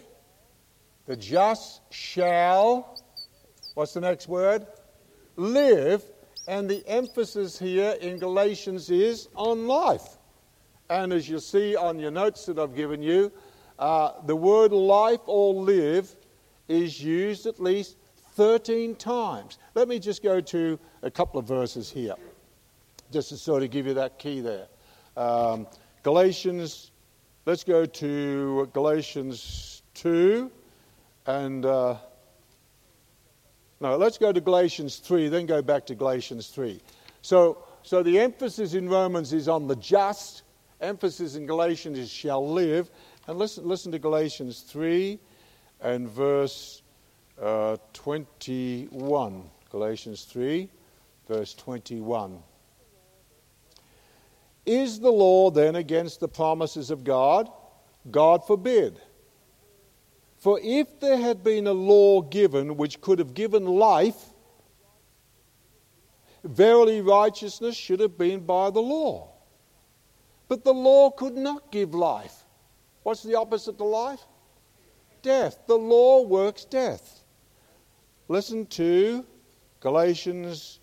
The 1.07 1.15
just 1.15 1.82
shall, 1.91 3.01
what's 3.73 3.95
the 3.95 4.01
next 4.01 4.27
word? 4.27 4.67
Live. 5.38 6.03
And 6.47 6.69
the 6.69 6.88
emphasis 6.88 7.57
here 7.57 7.97
in 7.99 8.19
Galatians 8.19 8.91
is 8.91 9.27
on 9.34 9.65
life. 9.65 10.19
And 10.91 11.11
as 11.11 11.27
you 11.27 11.39
see 11.39 11.75
on 11.75 11.97
your 11.97 12.11
notes 12.11 12.45
that 12.45 12.59
I've 12.59 12.75
given 12.75 13.01
you, 13.01 13.32
uh, 13.79 14.11
the 14.27 14.36
word 14.36 14.71
life 14.71 15.21
or 15.25 15.51
live 15.55 16.15
is 16.67 17.03
used 17.03 17.47
at 17.47 17.59
least 17.59 17.97
13 18.36 18.97
times. 18.97 19.57
Let 19.73 19.88
me 19.88 19.97
just 19.97 20.21
go 20.21 20.41
to 20.41 20.77
a 21.01 21.09
couple 21.09 21.39
of 21.39 21.47
verses 21.47 21.89
here, 21.89 22.13
just 23.11 23.29
to 23.29 23.38
sort 23.38 23.63
of 23.63 23.71
give 23.71 23.88
you 23.88 23.95
that 23.95 24.19
key 24.19 24.41
there. 24.41 24.67
Um, 25.18 25.68
Galatians, 26.03 26.91
let's 27.45 27.64
go 27.64 27.86
to 27.86 28.70
Galatians 28.74 29.84
2 29.95 30.51
and. 31.26 31.66
Uh, 31.66 31.95
no, 33.82 33.97
let's 33.97 34.20
go 34.20 34.32
to 34.32 34.39
Galatians 34.39 34.97
3, 34.97 35.28
then 35.30 35.47
go 35.47 35.59
back 35.64 35.88
to 35.88 35.95
Galatians 35.95 36.49
3. 36.49 36.80
So, 37.24 37.66
so 37.82 38.03
the 38.03 38.20
emphasis 38.20 38.76
in 38.76 38.88
Romans 38.88 39.34
is 39.34 39.47
on 39.47 39.68
the 39.68 39.76
just, 39.76 40.43
emphasis 40.82 41.34
in 41.34 41.47
Galatians 41.47 41.97
is 41.97 42.07
shall 42.07 42.47
live, 42.47 42.91
and 43.28 43.39
listen, 43.39 43.68
listen 43.68 43.91
to 43.91 43.97
Galatians 43.97 44.62
3 44.62 45.20
and 45.82 46.07
verse 46.07 46.84
uh, 47.41 47.78
21. 47.93 49.49
Galatians 49.72 50.26
3, 50.26 50.70
verse 51.28 51.55
21. 51.55 52.38
Is 54.66 54.99
the 54.99 55.12
law 55.12 55.49
then 55.49 55.76
against 55.76 56.20
the 56.20 56.28
promises 56.28 56.91
of 56.91 57.03
God? 57.03 57.49
God 58.09 58.45
forbid. 58.45 58.99
For 60.38 60.59
if 60.64 60.99
there 60.99 61.18
had 61.18 61.43
been 61.43 61.68
a 61.68 61.74
law 61.74 62.22
given 62.22 62.78
which 62.78 63.01
could 63.01 63.20
have 63.20 63.34
given 63.34 63.66
life, 63.66 64.18
verily 66.43 67.01
righteousness 67.01 67.76
should 67.76 67.99
have 67.99 68.18
been 68.18 68.39
by 68.41 68.70
the 68.72 68.82
law. 68.82 69.30
But 70.47 70.64
the 70.64 70.74
law 70.74 71.12
could 71.12 71.38
not 71.38 71.72
give 71.72 71.93
life. 71.93 72.43
What's 73.03 73.24
the 73.24 73.36
opposite 73.36 73.78
to 73.78 73.84
life? 73.84 74.22
Death. 75.22 75.59
The 75.68 75.78
law 75.78 76.24
works 76.24 76.66
death. 76.66 77.24
Listen 78.28 78.66
to 78.68 79.26
Galatians 79.80 80.80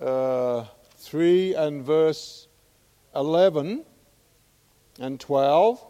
uh, 0.00 0.64
3 0.96 1.54
and 1.54 1.82
verse 1.82 2.48
11 3.14 3.84
and 4.98 5.20
12. 5.20 5.84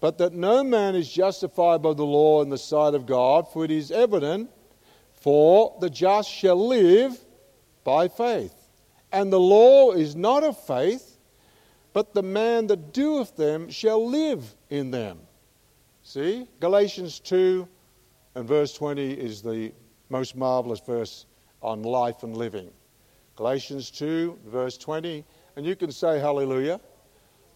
But 0.00 0.18
that 0.18 0.32
no 0.32 0.64
man 0.64 0.96
is 0.96 1.10
justified 1.10 1.82
by 1.82 1.94
the 1.94 2.04
law 2.04 2.42
in 2.42 2.48
the 2.48 2.58
sight 2.58 2.94
of 2.94 3.06
God, 3.06 3.46
for 3.52 3.64
it 3.64 3.70
is 3.70 3.90
evident, 3.90 4.50
for 5.12 5.76
the 5.80 5.88
just 5.88 6.28
shall 6.28 6.66
live 6.66 7.16
by 7.84 8.08
faith. 8.08 8.54
And 9.12 9.32
the 9.32 9.38
law 9.38 9.92
is 9.92 10.16
not 10.16 10.42
of 10.42 10.58
faith, 10.64 11.18
but 11.92 12.14
the 12.14 12.22
man 12.22 12.66
that 12.68 12.92
doeth 12.92 13.36
them 13.36 13.70
shall 13.70 14.08
live 14.08 14.56
in 14.70 14.90
them. 14.90 15.20
See? 16.02 16.48
Galatians 16.58 17.20
2 17.20 17.68
and 18.34 18.48
verse 18.48 18.72
20 18.74 19.12
is 19.12 19.42
the 19.42 19.72
most 20.08 20.34
marvelous 20.34 20.80
verse 20.80 21.26
on 21.62 21.82
life 21.82 22.22
and 22.22 22.36
living. 22.36 22.70
Galatians 23.36 23.90
2, 23.90 24.38
verse 24.46 24.76
20, 24.76 25.24
and 25.56 25.66
you 25.66 25.76
can 25.76 25.92
say 25.92 26.18
hallelujah. 26.18 26.80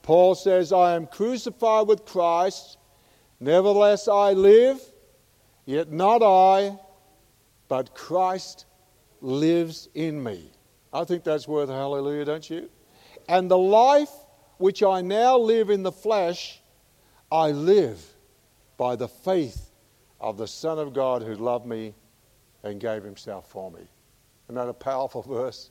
Paul 0.02 0.34
says, 0.34 0.72
I 0.72 0.94
am 0.94 1.06
crucified 1.06 1.88
with 1.88 2.04
Christ, 2.04 2.78
nevertheless 3.40 4.06
I 4.08 4.32
live, 4.32 4.80
Yet 5.66 5.90
not 5.90 6.22
I, 6.22 6.78
but 7.68 7.94
Christ 7.94 8.64
lives 9.20 9.88
in 9.94 10.22
me. 10.22 10.52
I 10.92 11.04
think 11.04 11.24
that's 11.24 11.46
worth 11.46 11.68
a 11.68 11.74
hallelujah, 11.74 12.24
don't 12.24 12.48
you? 12.48 12.70
And 13.28 13.50
the 13.50 13.58
life 13.58 14.12
which 14.58 14.82
I 14.84 15.00
now 15.00 15.36
live 15.36 15.68
in 15.68 15.82
the 15.82 15.92
flesh, 15.92 16.62
I 17.30 17.50
live 17.50 18.00
by 18.76 18.94
the 18.94 19.08
faith 19.08 19.72
of 20.20 20.38
the 20.38 20.46
Son 20.46 20.78
of 20.78 20.94
God 20.94 21.22
who 21.22 21.34
loved 21.34 21.66
me 21.66 21.94
and 22.62 22.80
gave 22.80 23.02
himself 23.02 23.50
for 23.50 23.70
me. 23.72 23.80
Isn't 24.44 24.54
that 24.54 24.68
a 24.68 24.72
powerful 24.72 25.22
verse? 25.28 25.70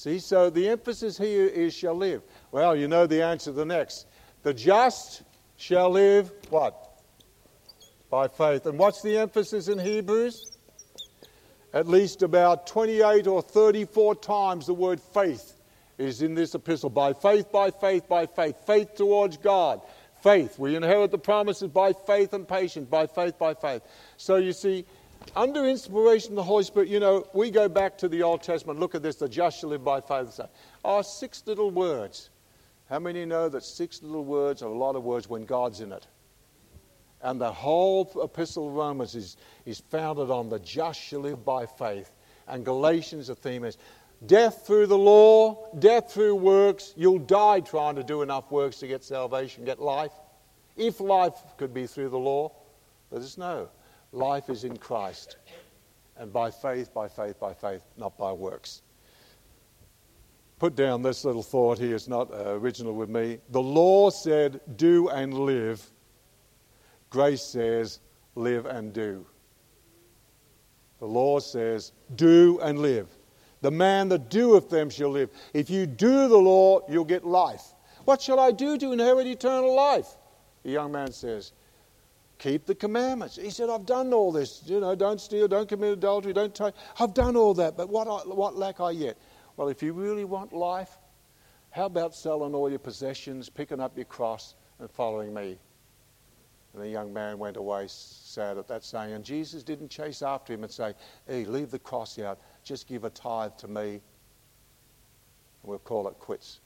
See, 0.00 0.18
so 0.18 0.48
the 0.48 0.66
emphasis 0.66 1.18
here 1.18 1.44
is 1.44 1.74
shall 1.74 1.94
live. 1.94 2.22
Well, 2.52 2.74
you 2.74 2.88
know 2.88 3.06
the 3.06 3.22
answer 3.22 3.50
to 3.50 3.52
the 3.52 3.66
next. 3.66 4.06
The 4.42 4.54
just 4.54 5.24
shall 5.58 5.90
live 5.90 6.32
what? 6.48 7.02
By 8.08 8.28
faith. 8.28 8.64
And 8.64 8.78
what's 8.78 9.02
the 9.02 9.18
emphasis 9.18 9.68
in 9.68 9.78
Hebrews? 9.78 10.56
At 11.74 11.86
least 11.86 12.22
about 12.22 12.66
28 12.66 13.26
or 13.26 13.42
34 13.42 14.14
times 14.14 14.64
the 14.64 14.72
word 14.72 15.02
faith 15.02 15.60
is 15.98 16.22
in 16.22 16.34
this 16.34 16.54
epistle. 16.54 16.88
By 16.88 17.12
faith, 17.12 17.52
by 17.52 17.70
faith, 17.70 18.08
by 18.08 18.24
faith. 18.24 18.56
Faith 18.66 18.94
towards 18.94 19.36
God. 19.36 19.82
Faith. 20.22 20.58
We 20.58 20.76
inherit 20.76 21.10
the 21.10 21.18
promises 21.18 21.68
by 21.68 21.92
faith 21.92 22.32
and 22.32 22.48
patience. 22.48 22.88
By 22.88 23.06
faith, 23.06 23.38
by 23.38 23.52
faith. 23.52 23.82
So 24.16 24.36
you 24.36 24.54
see, 24.54 24.86
under 25.36 25.66
inspiration 25.66 26.32
of 26.32 26.36
the 26.36 26.42
Holy 26.42 26.64
Spirit, 26.64 26.88
you 26.88 27.00
know, 27.00 27.26
we 27.32 27.50
go 27.50 27.68
back 27.68 27.98
to 27.98 28.08
the 28.08 28.22
Old 28.22 28.42
Testament. 28.42 28.80
Look 28.80 28.94
at 28.94 29.02
this 29.02 29.16
the 29.16 29.28
just 29.28 29.60
shall 29.60 29.70
live 29.70 29.84
by 29.84 30.00
faith. 30.00 30.38
Are 30.40 30.48
ah, 30.84 31.02
six 31.02 31.42
little 31.46 31.70
words. 31.70 32.30
How 32.88 32.98
many 32.98 33.24
know 33.24 33.48
that 33.48 33.62
six 33.62 34.02
little 34.02 34.24
words 34.24 34.62
are 34.62 34.70
a 34.70 34.76
lot 34.76 34.96
of 34.96 35.04
words 35.04 35.28
when 35.28 35.44
God's 35.44 35.80
in 35.80 35.92
it? 35.92 36.06
And 37.22 37.40
the 37.40 37.52
whole 37.52 38.10
epistle 38.22 38.68
of 38.68 38.74
Romans 38.74 39.14
is, 39.14 39.36
is 39.66 39.80
founded 39.90 40.30
on 40.30 40.48
the 40.48 40.58
just 40.58 41.00
shall 41.00 41.20
live 41.20 41.44
by 41.44 41.66
faith. 41.66 42.10
And 42.48 42.64
Galatians, 42.64 43.28
the 43.28 43.34
theme 43.34 43.64
is 43.64 43.78
death 44.26 44.66
through 44.66 44.86
the 44.86 44.98
law, 44.98 45.68
death 45.78 46.12
through 46.12 46.34
works. 46.34 46.92
You'll 46.96 47.18
die 47.18 47.60
trying 47.60 47.96
to 47.96 48.02
do 48.02 48.22
enough 48.22 48.50
works 48.50 48.78
to 48.78 48.86
get 48.86 49.04
salvation, 49.04 49.64
get 49.64 49.80
life. 49.80 50.12
If 50.76 50.98
life 50.98 51.34
could 51.58 51.74
be 51.74 51.86
through 51.86 52.08
the 52.08 52.18
law, 52.18 52.52
there's 53.10 53.38
no. 53.38 53.68
Life 54.12 54.50
is 54.50 54.64
in 54.64 54.76
Christ. 54.76 55.36
And 56.16 56.32
by 56.32 56.50
faith, 56.50 56.92
by 56.92 57.08
faith, 57.08 57.38
by 57.40 57.54
faith, 57.54 57.82
not 57.96 58.18
by 58.18 58.32
works. 58.32 58.82
Put 60.58 60.76
down 60.76 61.00
this 61.02 61.24
little 61.24 61.42
thought 61.42 61.78
here, 61.78 61.94
it's 61.94 62.08
not 62.08 62.30
uh, 62.32 62.50
original 62.50 62.92
with 62.92 63.08
me. 63.08 63.38
The 63.50 63.62
law 63.62 64.10
said, 64.10 64.60
do 64.76 65.08
and 65.08 65.32
live. 65.32 65.82
Grace 67.08 67.42
says, 67.42 68.00
live 68.34 68.66
and 68.66 68.92
do. 68.92 69.24
The 70.98 71.06
law 71.06 71.40
says, 71.40 71.92
do 72.14 72.60
and 72.62 72.78
live. 72.78 73.08
The 73.62 73.70
man 73.70 74.10
that 74.10 74.28
doeth 74.28 74.68
them 74.68 74.90
shall 74.90 75.10
live. 75.10 75.30
If 75.54 75.70
you 75.70 75.86
do 75.86 76.28
the 76.28 76.36
law, 76.36 76.80
you'll 76.90 77.04
get 77.04 77.24
life. 77.24 77.62
What 78.04 78.20
shall 78.20 78.38
I 78.38 78.50
do 78.50 78.76
to 78.76 78.92
inherit 78.92 79.26
eternal 79.26 79.74
life? 79.74 80.08
The 80.62 80.70
young 80.70 80.92
man 80.92 81.12
says, 81.12 81.52
keep 82.40 82.66
the 82.66 82.74
commandments. 82.74 83.36
He 83.36 83.50
said, 83.50 83.70
I've 83.70 83.86
done 83.86 84.12
all 84.12 84.32
this. 84.32 84.62
You 84.66 84.80
know, 84.80 84.94
don't 84.94 85.20
steal, 85.20 85.46
don't 85.46 85.68
commit 85.68 85.92
adultery, 85.92 86.32
don't 86.32 86.54
take. 86.54 86.74
I've 86.98 87.14
done 87.14 87.36
all 87.36 87.54
that, 87.54 87.76
but 87.76 87.88
what, 87.88 88.08
I, 88.08 88.26
what 88.28 88.56
lack 88.56 88.80
I 88.80 88.90
yet? 88.90 89.16
Well, 89.56 89.68
if 89.68 89.82
you 89.82 89.92
really 89.92 90.24
want 90.24 90.52
life, 90.52 90.98
how 91.70 91.86
about 91.86 92.14
selling 92.14 92.54
all 92.54 92.68
your 92.68 92.78
possessions, 92.78 93.48
picking 93.48 93.78
up 93.78 93.96
your 93.96 94.06
cross, 94.06 94.54
and 94.80 94.90
following 94.90 95.32
me? 95.32 95.58
And 96.72 96.82
the 96.82 96.88
young 96.88 97.12
man 97.12 97.38
went 97.38 97.56
away 97.56 97.86
sad 97.88 98.56
at 98.56 98.68
that 98.68 98.84
saying. 98.84 99.12
And 99.12 99.24
Jesus 99.24 99.62
didn't 99.62 99.88
chase 99.88 100.22
after 100.22 100.52
him 100.52 100.62
and 100.62 100.72
say, 100.72 100.94
Hey, 101.26 101.44
leave 101.44 101.70
the 101.70 101.78
cross 101.78 102.18
out, 102.18 102.40
just 102.64 102.88
give 102.88 103.04
a 103.04 103.10
tithe 103.10 103.56
to 103.58 103.68
me, 103.68 103.90
and 103.90 104.00
we'll 105.62 105.78
call 105.78 106.08
it 106.08 106.18
quits. 106.18 106.60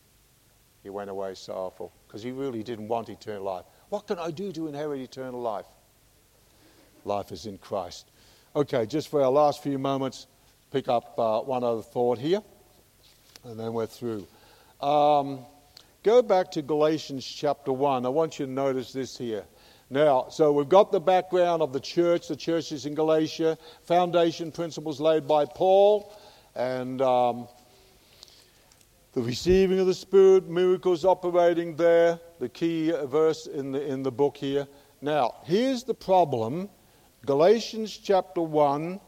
He 0.83 0.91
went 0.91 1.09
away 1.09 1.35
sorrowful 1.35 1.93
because 2.07 2.23
he 2.23 2.31
really 2.31 2.63
didn't 2.63 2.89
want 2.89 3.09
eternal 3.09 3.43
life. 3.43 3.65
What 3.95 4.09
can 4.09 4.19
I 4.19 4.33
do 4.33 4.51
to 4.51 4.67
inherit 4.67 5.03
eternal 5.03 5.41
life? 5.41 5.67
Life 7.05 7.31
is 7.31 7.47
in 7.47 7.59
Christ. 7.59 8.11
Okay, 8.57 8.87
just 8.87 9.07
for 9.07 9.23
our 9.23 9.31
last 9.31 9.63
few 9.63 9.79
moments, 9.79 10.27
pick 10.73 10.89
up 10.89 11.17
uh, 11.17 11.43
one 11.43 11.63
other 11.63 11.81
thought 11.81 12.19
here, 12.19 12.43
and 13.45 13.57
then 13.57 13.73
we're 13.73 13.87
through. 13.87 14.27
Um, 14.81 15.47
go 16.03 16.23
back 16.23 16.51
to 16.51 16.63
Galatians 16.63 17.25
chapter 17.25 17.73
1. 17.73 18.05
I 18.05 18.09
want 18.09 18.41
you 18.41 18.47
to 18.47 18.51
notice 18.51 18.93
this 18.93 19.17
here. 19.17 19.45
Now, 19.91 20.27
so 20.29 20.51
we've 20.51 20.69
got 20.69 20.91
the 20.91 20.99
background 20.99 21.63
of 21.63 21.73
the 21.73 21.79
church. 21.79 22.27
The 22.27 22.35
church 22.35 22.73
is 22.73 22.87
in 22.87 22.97
Galatia, 22.97 23.57
foundation 23.85 24.51
principles 24.51 25.01
laid 25.01 25.29
by 25.29 25.45
Paul, 25.45 26.13
and 26.57 27.01
um, 27.01 27.47
the 29.15 29.23
receiving 29.23 29.79
of 29.79 29.87
the 29.87 29.95
Spirit, 29.95 30.49
miracles 30.49 31.05
operating 31.05 31.77
there, 31.77 32.19
the 32.41 32.49
key 32.49 32.91
verse 33.05 33.47
in 33.47 33.71
the, 33.71 33.81
in 33.81 34.03
the 34.03 34.11
book 34.11 34.37
here. 34.37 34.67
Now, 35.01 35.37
here's 35.45 35.85
the 35.85 35.95
problem 35.95 36.69
Galatians 37.25 37.97
chapter 37.97 38.43
1, 38.43 39.01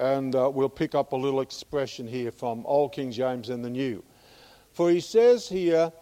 and 0.00 0.34
uh, 0.34 0.50
we'll 0.52 0.68
pick 0.68 0.96
up 0.96 1.12
a 1.12 1.16
little 1.16 1.40
expression 1.40 2.08
here 2.08 2.32
from 2.32 2.66
Old 2.66 2.92
King 2.92 3.12
James 3.12 3.50
and 3.50 3.64
the 3.64 3.70
New. 3.70 4.02
For 4.72 4.90
he 4.90 4.98
says 4.98 5.48
here, 5.48 5.92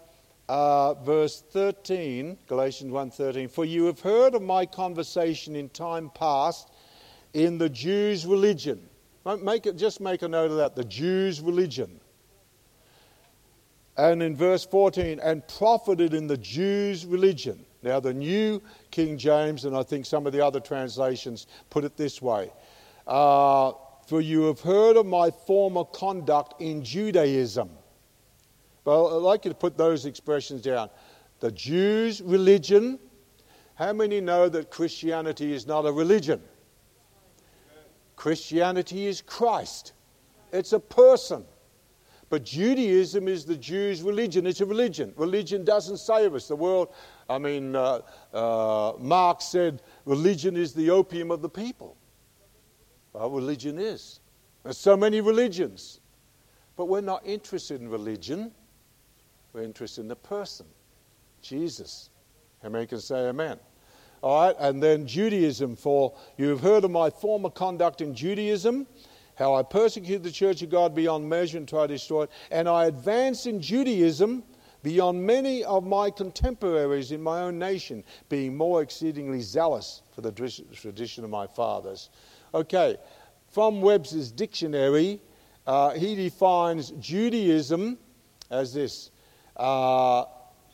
uh, 0.48 0.94
verse 0.94 1.44
13, 1.50 2.38
Galatians 2.46 2.90
1:13, 2.90 3.50
"For 3.50 3.66
you 3.66 3.84
have 3.84 4.00
heard 4.00 4.34
of 4.34 4.40
my 4.40 4.64
conversation 4.64 5.54
in 5.54 5.68
time 5.68 6.10
past 6.14 6.70
in 7.34 7.58
the 7.58 7.68
Jews' 7.68 8.24
religion." 8.24 8.88
Make 9.42 9.66
it, 9.66 9.76
just 9.76 10.00
make 10.00 10.22
a 10.22 10.28
note 10.28 10.50
of 10.50 10.56
that, 10.56 10.74
the 10.74 10.84
Jews' 10.84 11.42
religion 11.42 11.99
and 14.00 14.22
in 14.22 14.34
verse 14.34 14.64
14, 14.64 15.20
and 15.22 15.46
profited 15.46 16.14
in 16.14 16.26
the 16.26 16.38
Jews' 16.38 17.04
religion. 17.04 17.66
Now, 17.82 18.00
the 18.00 18.14
New 18.14 18.62
King 18.90 19.18
James, 19.18 19.66
and 19.66 19.76
I 19.76 19.82
think 19.82 20.06
some 20.06 20.26
of 20.26 20.32
the 20.32 20.44
other 20.44 20.58
translations 20.58 21.46
put 21.68 21.84
it 21.84 21.96
this 21.98 22.22
way 22.22 22.50
uh, 23.06 23.72
For 24.06 24.22
you 24.22 24.44
have 24.44 24.60
heard 24.60 24.96
of 24.96 25.04
my 25.04 25.30
former 25.30 25.84
conduct 25.84 26.60
in 26.62 26.82
Judaism. 26.82 27.70
Well, 28.86 29.18
I'd 29.18 29.22
like 29.22 29.44
you 29.44 29.50
to 29.50 29.56
put 29.56 29.76
those 29.76 30.06
expressions 30.06 30.62
down. 30.62 30.88
The 31.40 31.52
Jews' 31.52 32.22
religion. 32.22 32.98
How 33.74 33.92
many 33.92 34.20
know 34.20 34.48
that 34.48 34.70
Christianity 34.70 35.52
is 35.52 35.66
not 35.66 35.86
a 35.86 35.92
religion? 35.92 36.40
Christianity 38.16 39.06
is 39.06 39.20
Christ, 39.20 39.92
it's 40.52 40.72
a 40.72 40.80
person. 40.80 41.44
But 42.30 42.44
Judaism 42.44 43.26
is 43.26 43.44
the 43.44 43.56
Jews' 43.56 44.02
religion. 44.02 44.46
It's 44.46 44.60
a 44.60 44.66
religion. 44.66 45.12
Religion 45.16 45.64
doesn't 45.64 45.96
save 45.96 46.34
us. 46.34 46.46
The 46.46 46.54
world, 46.54 46.94
I 47.28 47.38
mean, 47.38 47.74
uh, 47.74 48.02
uh, 48.32 48.92
Marx 49.00 49.46
said 49.46 49.82
religion 50.04 50.56
is 50.56 50.72
the 50.72 50.90
opium 50.90 51.32
of 51.32 51.42
the 51.42 51.48
people. 51.48 51.96
Well, 53.12 53.30
religion 53.30 53.80
is. 53.80 54.20
There's 54.62 54.78
so 54.78 54.96
many 54.96 55.20
religions. 55.20 56.00
But 56.76 56.86
we're 56.86 57.00
not 57.00 57.26
interested 57.26 57.80
in 57.80 57.88
religion. 57.88 58.52
We're 59.52 59.64
interested 59.64 60.02
in 60.02 60.08
the 60.08 60.16
person, 60.16 60.66
Jesus. 61.42 62.10
Many 62.62 62.86
can 62.86 63.00
say 63.00 63.28
amen? 63.28 63.58
All 64.22 64.46
right, 64.46 64.56
and 64.58 64.80
then 64.80 65.06
Judaism, 65.06 65.74
for 65.74 66.14
you 66.36 66.48
have 66.50 66.60
heard 66.60 66.84
of 66.84 66.90
my 66.90 67.10
former 67.10 67.50
conduct 67.50 68.02
in 68.02 68.14
Judaism 68.14 68.86
how 69.40 69.54
I 69.54 69.62
persecuted 69.62 70.22
the 70.22 70.30
church 70.30 70.60
of 70.60 70.68
God 70.68 70.94
beyond 70.94 71.26
measure 71.28 71.56
and 71.56 71.66
tried 71.66 71.86
to 71.86 71.94
destroy 71.94 72.24
it, 72.24 72.30
and 72.50 72.68
I 72.68 72.84
advanced 72.84 73.46
in 73.46 73.60
Judaism 73.60 74.44
beyond 74.82 75.26
many 75.26 75.64
of 75.64 75.86
my 75.86 76.10
contemporaries 76.10 77.10
in 77.10 77.22
my 77.22 77.40
own 77.40 77.58
nation, 77.58 78.04
being 78.28 78.54
more 78.54 78.82
exceedingly 78.82 79.40
zealous 79.40 80.02
for 80.14 80.20
the 80.20 80.30
tradition 80.30 81.24
of 81.24 81.30
my 81.30 81.46
fathers. 81.46 82.10
Okay, 82.54 82.98
from 83.48 83.80
Webster's 83.80 84.30
dictionary, 84.30 85.20
uh, 85.66 85.90
he 85.92 86.14
defines 86.14 86.90
Judaism 87.00 87.98
as 88.50 88.74
this. 88.74 89.10
Uh, 89.56 90.24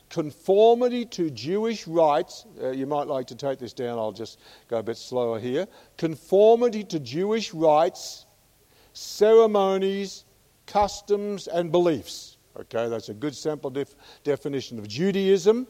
conformity 0.09 1.03
to 1.03 1.29
Jewish 1.29 1.85
rites. 1.87 2.45
Uh, 2.61 2.69
you 2.69 2.85
might 2.85 3.07
like 3.07 3.27
to 3.27 3.35
take 3.35 3.59
this 3.59 3.73
down, 3.73 3.97
I'll 3.97 4.13
just 4.13 4.39
go 4.69 4.77
a 4.77 4.83
bit 4.83 4.95
slower 4.95 5.37
here. 5.37 5.67
Conformity 5.97 6.85
to 6.85 6.99
Jewish 6.99 7.53
rites 7.53 8.25
ceremonies, 8.97 10.25
customs, 10.65 11.47
and 11.47 11.71
beliefs. 11.71 12.37
Okay, 12.59 12.89
that's 12.89 13.09
a 13.09 13.13
good 13.13 13.35
sample 13.35 13.69
def- 13.69 13.95
definition 14.23 14.79
of 14.79 14.87
Judaism, 14.87 15.67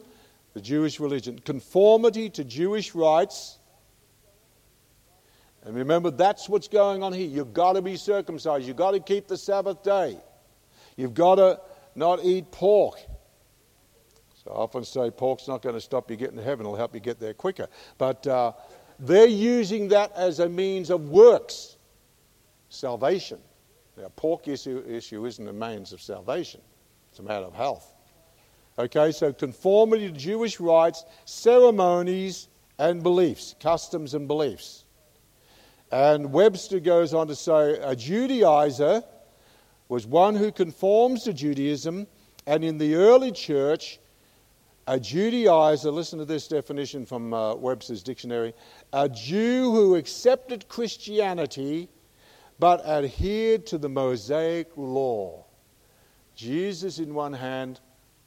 the 0.54 0.60
Jewish 0.60 0.98
religion. 0.98 1.38
Conformity 1.38 2.30
to 2.30 2.44
Jewish 2.44 2.94
rites. 2.94 3.58
And 5.64 5.76
remember, 5.76 6.10
that's 6.10 6.48
what's 6.48 6.68
going 6.68 7.02
on 7.02 7.12
here. 7.12 7.28
You've 7.28 7.52
got 7.52 7.74
to 7.74 7.82
be 7.82 7.96
circumcised. 7.96 8.66
You've 8.66 8.76
got 8.76 8.92
to 8.92 9.00
keep 9.00 9.28
the 9.28 9.36
Sabbath 9.36 9.82
day. 9.82 10.16
You've 10.96 11.14
got 11.14 11.34
to 11.34 11.60
not 11.94 12.24
eat 12.24 12.50
pork. 12.50 12.98
So 14.42 14.52
I 14.52 14.54
often 14.54 14.84
say 14.84 15.10
pork's 15.10 15.46
not 15.46 15.60
going 15.60 15.74
to 15.74 15.80
stop 15.80 16.10
you 16.10 16.16
getting 16.16 16.38
to 16.38 16.42
heaven, 16.42 16.64
it'll 16.64 16.76
help 16.76 16.94
you 16.94 17.00
get 17.00 17.20
there 17.20 17.34
quicker. 17.34 17.66
But 17.98 18.26
uh, 18.26 18.52
they're 18.98 19.26
using 19.26 19.88
that 19.88 20.12
as 20.16 20.38
a 20.38 20.48
means 20.48 20.90
of 20.90 21.08
works, 21.10 21.77
salvation. 22.68 23.38
Now, 23.96 24.08
pork 24.14 24.46
issue, 24.48 24.84
issue 24.86 25.26
isn't 25.26 25.48
a 25.48 25.52
means 25.52 25.92
of 25.92 26.00
salvation, 26.00 26.60
it's 27.10 27.18
a 27.18 27.22
matter 27.22 27.46
of 27.46 27.54
health. 27.54 27.92
Okay, 28.78 29.10
so 29.10 29.32
conformity 29.32 30.06
to 30.06 30.16
Jewish 30.16 30.60
rites, 30.60 31.04
ceremonies, 31.24 32.48
and 32.78 33.02
beliefs, 33.02 33.56
customs 33.60 34.14
and 34.14 34.28
beliefs. 34.28 34.84
And 35.90 36.32
Webster 36.32 36.78
goes 36.78 37.12
on 37.12 37.26
to 37.26 37.34
say 37.34 37.78
a 37.78 37.96
Judaizer 37.96 39.02
was 39.88 40.06
one 40.06 40.36
who 40.36 40.52
conforms 40.52 41.24
to 41.24 41.32
Judaism, 41.32 42.06
and 42.46 42.62
in 42.62 42.78
the 42.78 42.94
early 42.94 43.32
church, 43.32 43.98
a 44.86 44.98
Judaizer, 44.98 45.92
listen 45.92 46.18
to 46.18 46.24
this 46.24 46.46
definition 46.46 47.04
from 47.04 47.34
uh, 47.34 47.54
Webster's 47.54 48.02
dictionary, 48.02 48.54
a 48.92 49.08
Jew 49.08 49.72
who 49.72 49.96
accepted 49.96 50.68
Christianity 50.68 51.88
but 52.58 52.84
adhered 52.86 53.66
to 53.66 53.78
the 53.78 53.88
Mosaic 53.88 54.68
law. 54.76 55.44
Jesus 56.34 56.98
in 56.98 57.14
one 57.14 57.32
hand, 57.32 57.80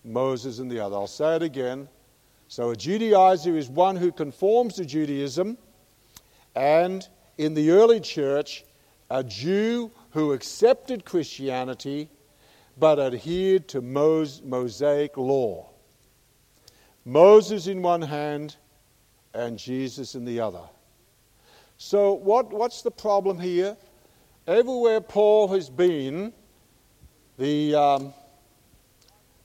Moses 0.03 0.59
in 0.59 0.67
the 0.67 0.79
other. 0.79 0.95
I'll 0.95 1.07
say 1.07 1.35
it 1.35 1.43
again. 1.43 1.87
So 2.47 2.71
a 2.71 2.75
Judaizer 2.75 3.55
is 3.55 3.69
one 3.69 3.95
who 3.95 4.11
conforms 4.11 4.75
to 4.75 4.85
Judaism, 4.85 5.57
and 6.55 7.07
in 7.37 7.53
the 7.53 7.71
early 7.71 7.99
church, 7.99 8.65
a 9.09 9.23
Jew 9.23 9.91
who 10.11 10.33
accepted 10.33 11.05
Christianity 11.05 12.09
but 12.77 12.99
adhered 12.99 13.67
to 13.69 13.81
Mosaic 13.81 15.17
law. 15.17 15.69
Moses 17.05 17.67
in 17.67 17.81
one 17.81 18.01
hand 18.01 18.55
and 19.33 19.57
Jesus 19.57 20.15
in 20.15 20.25
the 20.25 20.39
other. 20.39 20.63
So, 21.77 22.13
what, 22.13 22.51
what's 22.51 22.81
the 22.81 22.91
problem 22.91 23.39
here? 23.39 23.75
Everywhere 24.47 25.01
Paul 25.01 25.49
has 25.49 25.69
been, 25.69 26.33
the, 27.37 27.75
um, 27.75 28.13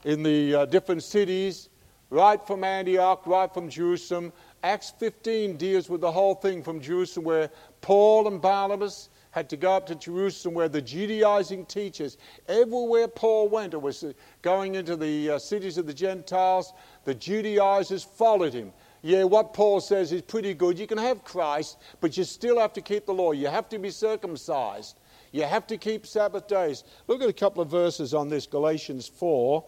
in 0.05 0.22
the 0.22 0.55
uh, 0.55 0.64
different 0.64 1.03
cities, 1.03 1.68
right 2.09 2.44
from 2.47 2.64
Antioch, 2.64 3.26
right 3.26 3.53
from 3.53 3.68
Jerusalem, 3.68 4.32
Acts 4.62 4.94
15 4.99 5.59
deals 5.59 5.90
with 5.90 6.01
the 6.01 6.11
whole 6.11 6.34
thing 6.34 6.62
from 6.62 6.80
Jerusalem, 6.80 7.26
where 7.26 7.51
Paul 7.82 8.26
and 8.26 8.40
Barnabas 8.40 9.11
had 9.32 9.51
to 9.51 9.57
go 9.59 9.74
up 9.74 9.86
to 9.88 9.94
Jerusalem 9.94 10.55
where 10.55 10.70
the 10.70 10.80
Judaizing 10.80 11.66
teachers, 11.66 12.16
everywhere 12.49 13.07
Paul 13.07 13.51
went, 13.51 13.74
it 13.74 13.82
was 13.82 14.03
going 14.40 14.76
into 14.76 14.97
the 14.97 15.32
uh, 15.32 15.38
cities 15.38 15.76
of 15.76 15.86
the 15.86 15.92
Gentiles, 15.92 16.72
the 17.05 17.14
Judaizers 17.14 18.03
followed 18.03 18.55
him. 18.55 18.72
Yeah, 19.07 19.23
what 19.23 19.55
Paul 19.55 19.81
says 19.81 20.11
is 20.11 20.21
pretty 20.23 20.53
good. 20.53 20.79
You 20.79 20.89
can 20.89 20.99
have 20.99 21.23
Christ, 21.23 21.79
but 22.01 22.17
you 22.17 22.25
still 22.25 22.59
have 22.59 22.73
to 22.73 22.81
keep 22.81 23.07
the 23.07 23.15
law. 23.15 23.31
You 23.31 23.47
have 23.47 23.69
to 23.69 23.79
be 23.79 23.91
circumcised. 23.91 24.97
You 25.31 25.45
have 25.45 25.65
to 25.69 25.77
keep 25.77 26.09
Sabbath 26.09 26.49
days. 26.49 26.83
Look 27.07 27.23
at 27.23 27.29
a 27.29 27.33
couple 27.33 27.63
of 27.63 27.71
verses 27.71 28.15
on 28.15 28.29
this 28.29 28.47
Galatians 28.47 29.07
4. 29.07 29.65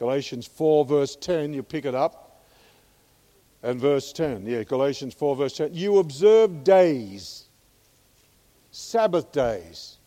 Galatians 0.00 0.46
4, 0.48 0.84
verse 0.84 1.14
10, 1.14 1.54
you 1.54 1.62
pick 1.62 1.84
it 1.84 1.94
up. 1.94 2.42
And 3.62 3.80
verse 3.80 4.12
10, 4.12 4.46
yeah, 4.46 4.64
Galatians 4.64 5.14
4, 5.14 5.36
verse 5.36 5.56
10. 5.56 5.72
You 5.72 5.98
observe 5.98 6.64
days 6.64 7.44
Sabbath 8.72 9.30
days 9.30 9.98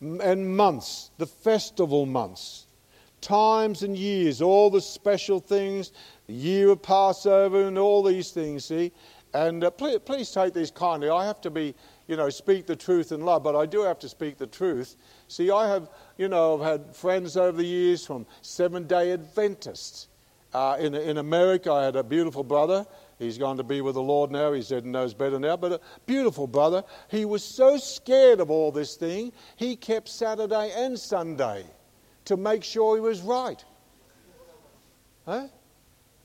and 0.00 0.56
months, 0.56 1.10
the 1.18 1.26
festival 1.26 2.06
months, 2.06 2.67
times 3.20 3.82
and 3.82 3.96
years, 3.96 4.40
all 4.42 4.70
the 4.70 4.80
special 4.80 5.40
things, 5.40 5.92
the 6.26 6.32
year 6.34 6.70
of 6.70 6.82
Passover 6.82 7.66
and 7.68 7.78
all 7.78 8.02
these 8.02 8.30
things, 8.30 8.64
see? 8.64 8.92
And 9.34 9.64
uh, 9.64 9.70
please, 9.70 9.98
please 10.04 10.30
take 10.30 10.54
these 10.54 10.70
kindly. 10.70 11.10
I 11.10 11.26
have 11.26 11.40
to 11.42 11.50
be, 11.50 11.74
you 12.06 12.16
know, 12.16 12.30
speak 12.30 12.66
the 12.66 12.76
truth 12.76 13.12
in 13.12 13.20
love, 13.20 13.42
but 13.42 13.54
I 13.54 13.66
do 13.66 13.82
have 13.82 13.98
to 14.00 14.08
speak 14.08 14.38
the 14.38 14.46
truth. 14.46 14.96
See, 15.28 15.50
I 15.50 15.68
have, 15.68 15.90
you 16.16 16.28
know, 16.28 16.60
I've 16.60 16.66
had 16.66 16.96
friends 16.96 17.36
over 17.36 17.58
the 17.58 17.66
years 17.66 18.06
from 18.06 18.26
Seven 18.42 18.86
day 18.86 19.12
Adventists. 19.12 20.08
Uh, 20.54 20.78
in, 20.80 20.94
in 20.94 21.18
America, 21.18 21.70
I 21.70 21.84
had 21.84 21.96
a 21.96 22.02
beautiful 22.02 22.42
brother 22.42 22.86
He's 23.18 23.36
gone 23.36 23.56
to 23.56 23.64
be 23.64 23.80
with 23.80 23.94
the 23.94 24.02
Lord 24.02 24.30
now. 24.30 24.52
He 24.52 24.62
said 24.62 24.84
he 24.84 24.90
knows 24.90 25.12
better 25.12 25.38
now. 25.38 25.56
But 25.56 25.72
a 25.72 25.80
beautiful 26.06 26.46
brother. 26.46 26.84
He 27.10 27.24
was 27.24 27.42
so 27.42 27.76
scared 27.76 28.40
of 28.40 28.50
all 28.50 28.70
this 28.70 28.94
thing, 28.94 29.32
he 29.56 29.76
kept 29.76 30.08
Saturday 30.08 30.72
and 30.76 30.98
Sunday 30.98 31.64
to 32.28 32.36
make 32.36 32.62
sure 32.62 32.94
he 32.94 33.00
was 33.00 33.22
right. 33.22 33.64
Huh? 35.24 35.48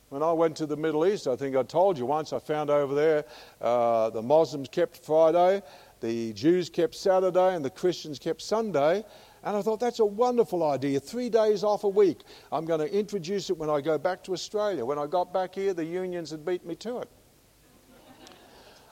When 0.09 0.21
I 0.21 0.33
went 0.33 0.57
to 0.57 0.65
the 0.65 0.75
Middle 0.75 1.05
East, 1.05 1.27
I 1.27 1.37
think 1.37 1.55
I 1.55 1.63
told 1.63 1.97
you 1.97 2.05
once, 2.05 2.33
I 2.33 2.39
found 2.39 2.69
over 2.69 2.93
there 2.93 3.25
uh, 3.61 4.09
the 4.09 4.21
Muslims 4.21 4.67
kept 4.69 4.97
Friday, 4.97 5.63
the 6.01 6.33
Jews 6.33 6.69
kept 6.69 6.93
Saturday, 6.93 7.55
and 7.55 7.63
the 7.63 7.69
Christians 7.69 8.19
kept 8.19 8.41
Sunday. 8.41 9.05
And 9.45 9.55
I 9.55 9.61
thought, 9.61 9.79
that's 9.79 9.99
a 9.99 10.05
wonderful 10.05 10.69
idea. 10.69 10.99
Three 10.99 11.29
days 11.29 11.63
off 11.63 11.85
a 11.85 11.89
week. 11.89 12.19
I'm 12.51 12.65
going 12.65 12.81
to 12.81 12.93
introduce 12.93 13.49
it 13.49 13.57
when 13.57 13.69
I 13.69 13.79
go 13.79 13.97
back 13.97 14.23
to 14.25 14.33
Australia. 14.33 14.85
When 14.85 14.99
I 14.99 15.07
got 15.07 15.33
back 15.33 15.55
here, 15.55 15.73
the 15.73 15.85
unions 15.85 16.31
had 16.31 16.45
beat 16.45 16.65
me 16.65 16.75
to 16.75 16.99
it. 16.99 17.09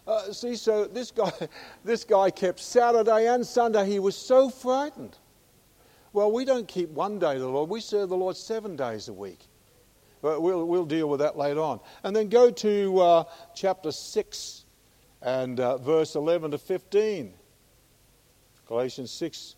Uh, 0.07 0.31
see, 0.31 0.55
so 0.55 0.85
this 0.85 1.11
guy, 1.11 1.31
this 1.83 2.05
guy 2.05 2.29
kept 2.29 2.59
Saturday 2.59 3.27
and 3.27 3.45
Sunday. 3.45 3.85
He 3.85 3.99
was 3.99 4.15
so 4.15 4.49
frightened. 4.49 5.17
Well, 6.13 6.31
we 6.31 6.43
don't 6.43 6.67
keep 6.67 6.89
one 6.89 7.19
day 7.19 7.35
of 7.35 7.41
the 7.41 7.47
Lord. 7.47 7.69
We 7.69 7.79
serve 7.79 8.09
the 8.09 8.17
Lord 8.17 8.35
seven 8.35 8.75
days 8.75 9.07
a 9.07 9.13
week. 9.13 9.39
But 10.21 10.41
we'll, 10.41 10.65
we'll 10.65 10.85
deal 10.85 11.09
with 11.09 11.21
that 11.21 11.37
later 11.37 11.61
on. 11.61 11.79
And 12.03 12.15
then 12.15 12.29
go 12.29 12.51
to 12.51 12.99
uh, 12.99 13.23
chapter 13.55 13.91
6 13.91 14.65
and 15.21 15.59
uh, 15.59 15.77
verse 15.77 16.15
11 16.15 16.51
to 16.51 16.57
15. 16.57 17.33
Galatians 18.67 19.11
6, 19.11 19.55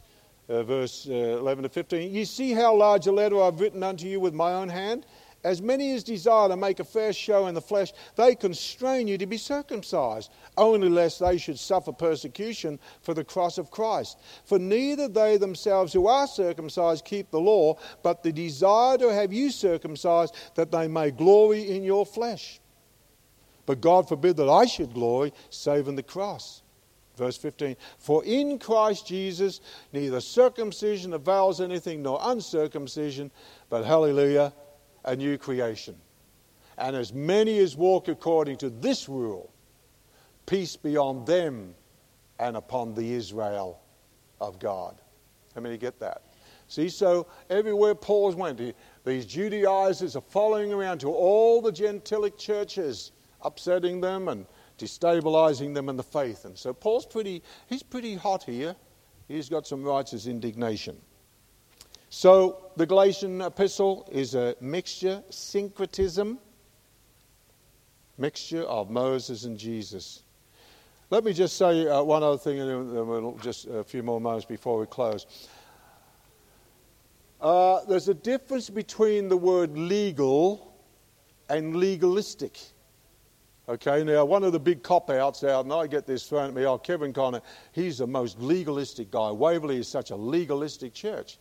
uh, 0.50 0.64
verse 0.64 1.08
uh, 1.10 1.14
11 1.14 1.64
to 1.64 1.70
15. 1.70 2.14
You 2.14 2.26
see 2.26 2.52
how 2.52 2.76
large 2.76 3.08
a 3.08 3.12
letter 3.12 3.42
I've 3.42 3.60
written 3.60 3.84
unto 3.84 4.08
you 4.08 4.20
with 4.20 4.34
my 4.34 4.54
own 4.54 4.70
hand? 4.70 5.06
As 5.44 5.62
many 5.62 5.94
as 5.94 6.04
desire 6.04 6.48
to 6.48 6.56
make 6.56 6.80
a 6.80 6.86
fair 6.86 7.12
show 7.12 7.48
in 7.48 7.56
the 7.56 7.62
flesh, 7.62 7.92
they 8.16 8.34
constrain 8.34 9.08
you 9.08 9.18
to 9.18 9.26
be 9.26 9.38
circumcised, 9.38 10.32
only 10.58 10.88
lest 10.88 11.20
they 11.20 11.38
should 11.38 11.60
suffer 11.60 11.92
persecution 11.92 12.80
for 13.02 13.14
the 13.14 13.26
cross 13.26 13.58
of 13.58 13.70
Christ. 13.70 14.18
For 14.46 14.58
neither 14.58 15.08
they 15.08 15.38
themselves 15.38 15.92
who 15.92 16.08
are 16.08 16.28
circumcised 16.28 17.04
keep 17.04 17.30
the 17.30 17.42
law, 17.42 17.78
but 18.04 18.24
the 18.24 18.32
desire 18.32 18.98
to 18.98 19.14
have 19.14 19.34
you 19.34 19.52
circumcised, 19.52 20.36
that 20.56 20.72
they 20.72 20.88
may 20.88 21.12
glory 21.12 21.76
in 21.76 21.84
your 21.84 22.06
flesh. 22.06 22.62
But 23.66 23.82
God 23.82 24.08
forbid 24.08 24.38
that 24.38 24.50
I 24.50 24.66
should 24.66 24.94
glory, 24.94 25.34
save 25.50 25.88
in 25.88 25.96
the 25.96 26.04
cross 26.04 26.64
Verse 27.16 27.38
15 27.38 27.76
For 28.00 28.24
in 28.26 28.58
Christ 28.58 29.08
Jesus 29.08 29.62
neither 29.92 30.20
circumcision 30.20 31.14
avails 31.14 31.62
anything 31.62 32.02
nor 32.02 32.20
uncircumcision, 32.22 33.32
but 33.70 33.86
hallelujah, 33.86 34.54
a 35.06 35.16
new 35.16 35.38
creation. 35.38 35.96
And 36.78 36.96
as 36.96 37.14
many 37.14 37.60
as 37.60 37.76
walk 37.76 38.08
according 38.08 38.58
to 38.58 38.70
this 38.70 39.08
rule, 39.08 39.54
peace 40.46 40.76
be 40.76 40.98
on 40.98 41.26
them 41.26 41.76
and 42.40 42.58
upon 42.58 42.96
the 42.96 43.14
Israel 43.14 43.80
of 44.42 44.60
God. 44.60 45.00
How 45.56 45.62
many 45.62 45.78
get 45.78 46.00
that? 46.00 46.24
See, 46.68 46.90
so 46.90 47.28
everywhere 47.50 47.94
Paul's 47.94 48.36
went, 48.36 48.60
these 49.06 49.26
Judaizers 49.26 50.16
are 50.16 50.22
following 50.22 50.74
around 50.74 51.00
to 51.00 51.12
all 51.12 51.62
the 51.62 51.72
Gentilic 51.72 52.38
churches, 52.38 53.12
upsetting 53.42 54.02
them 54.02 54.28
and 54.28 54.46
destabilizing 54.80 55.74
them 55.74 55.90
in 55.90 55.96
the 55.96 56.04
faith. 56.04 56.46
And 56.46 56.58
so 56.58 56.74
Paul's 56.74 57.06
pretty, 57.06 57.44
he's 57.68 57.84
pretty 57.84 58.16
hot 58.16 58.44
here. 58.44 58.76
He's 59.28 59.50
got 59.50 59.68
some 59.68 59.84
righteous 59.84 60.26
indignation. 60.26 60.98
So 62.16 62.70
the 62.78 62.86
Galatian 62.86 63.42
epistle 63.42 64.08
is 64.12 64.36
a 64.36 64.56
mixture, 64.62 65.24
syncretism, 65.32 66.38
mixture 68.20 68.62
of 68.62 68.92
Moses 68.92 69.46
and 69.46 69.58
Jesus. 69.58 70.22
Let 71.10 71.24
me 71.24 71.34
just 71.34 71.58
say 71.58 71.88
uh, 71.88 72.04
one 72.04 72.22
other 72.22 72.38
thing, 72.38 72.60
and 72.60 72.70
then 72.70 73.08
we'll 73.08 73.40
just 73.42 73.66
a 73.66 73.84
few 73.84 74.04
more 74.04 74.22
moments 74.22 74.46
before 74.46 74.78
we 74.78 74.86
close. 74.86 75.26
Uh, 77.42 77.84
there's 77.86 78.10
a 78.10 78.14
difference 78.14 78.70
between 78.70 79.28
the 79.28 79.36
word 79.36 79.76
legal 79.76 80.72
and 81.50 81.76
legalistic. 81.76 82.60
Okay, 83.68 84.04
now 84.04 84.24
one 84.24 84.44
of 84.44 84.52
the 84.52 84.60
big 84.60 84.84
cop 84.84 85.10
outs 85.10 85.44
out, 85.44 85.66
and 85.66 85.74
I 85.74 85.88
get 85.88 86.06
this 86.06 86.30
thrown 86.30 86.50
at 86.50 86.54
me, 86.54 86.64
oh, 86.66 86.78
Kevin 86.78 87.12
Conner, 87.12 87.42
he's 87.72 87.98
the 87.98 88.08
most 88.08 88.40
legalistic 88.40 89.10
guy. 89.10 89.32
Waverley 89.32 89.80
is 89.80 89.88
such 89.88 90.12
a 90.12 90.16
legalistic 90.16 90.94
church. 90.94 91.40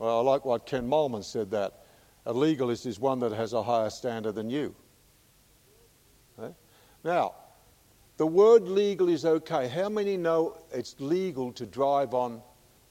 Well, 0.00 0.18
I 0.18 0.22
like 0.22 0.46
what 0.46 0.64
Ken 0.64 0.88
Molman 0.88 1.22
said 1.22 1.50
that. 1.50 1.84
A 2.24 2.32
legalist 2.32 2.86
is 2.86 2.98
one 2.98 3.18
that 3.20 3.32
has 3.32 3.52
a 3.52 3.62
higher 3.62 3.90
standard 3.90 4.34
than 4.34 4.48
you. 4.48 4.74
Okay? 6.38 6.54
Now, 7.04 7.34
the 8.16 8.26
word 8.26 8.62
legal 8.62 9.10
is 9.10 9.26
okay. 9.26 9.68
How 9.68 9.90
many 9.90 10.16
know 10.16 10.56
it's 10.72 10.96
legal 10.98 11.52
to 11.52 11.66
drive 11.66 12.14
on? 12.14 12.40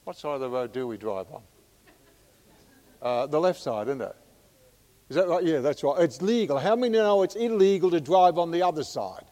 What 0.04 0.18
side 0.18 0.36
of 0.36 0.42
the 0.42 0.50
road 0.50 0.72
do 0.72 0.88
we 0.88 0.98
drive 0.98 1.26
on? 1.32 1.42
Uh, 3.02 3.26
the 3.26 3.40
left 3.40 3.60
side, 3.60 3.88
isn't 3.88 4.02
it? 4.02 4.16
Is 5.10 5.16
that 5.16 5.28
right? 5.28 5.44
Yeah, 5.44 5.60
that's 5.60 5.84
right. 5.84 6.00
It's 6.02 6.22
legal. 6.22 6.60
How 6.60 6.76
many 6.76 6.98
know 6.98 7.24
it's 7.24 7.36
illegal 7.36 7.90
to 7.90 8.00
drive 8.00 8.38
on 8.38 8.52
the 8.52 8.62
other 8.62 8.84
side? 8.84 9.26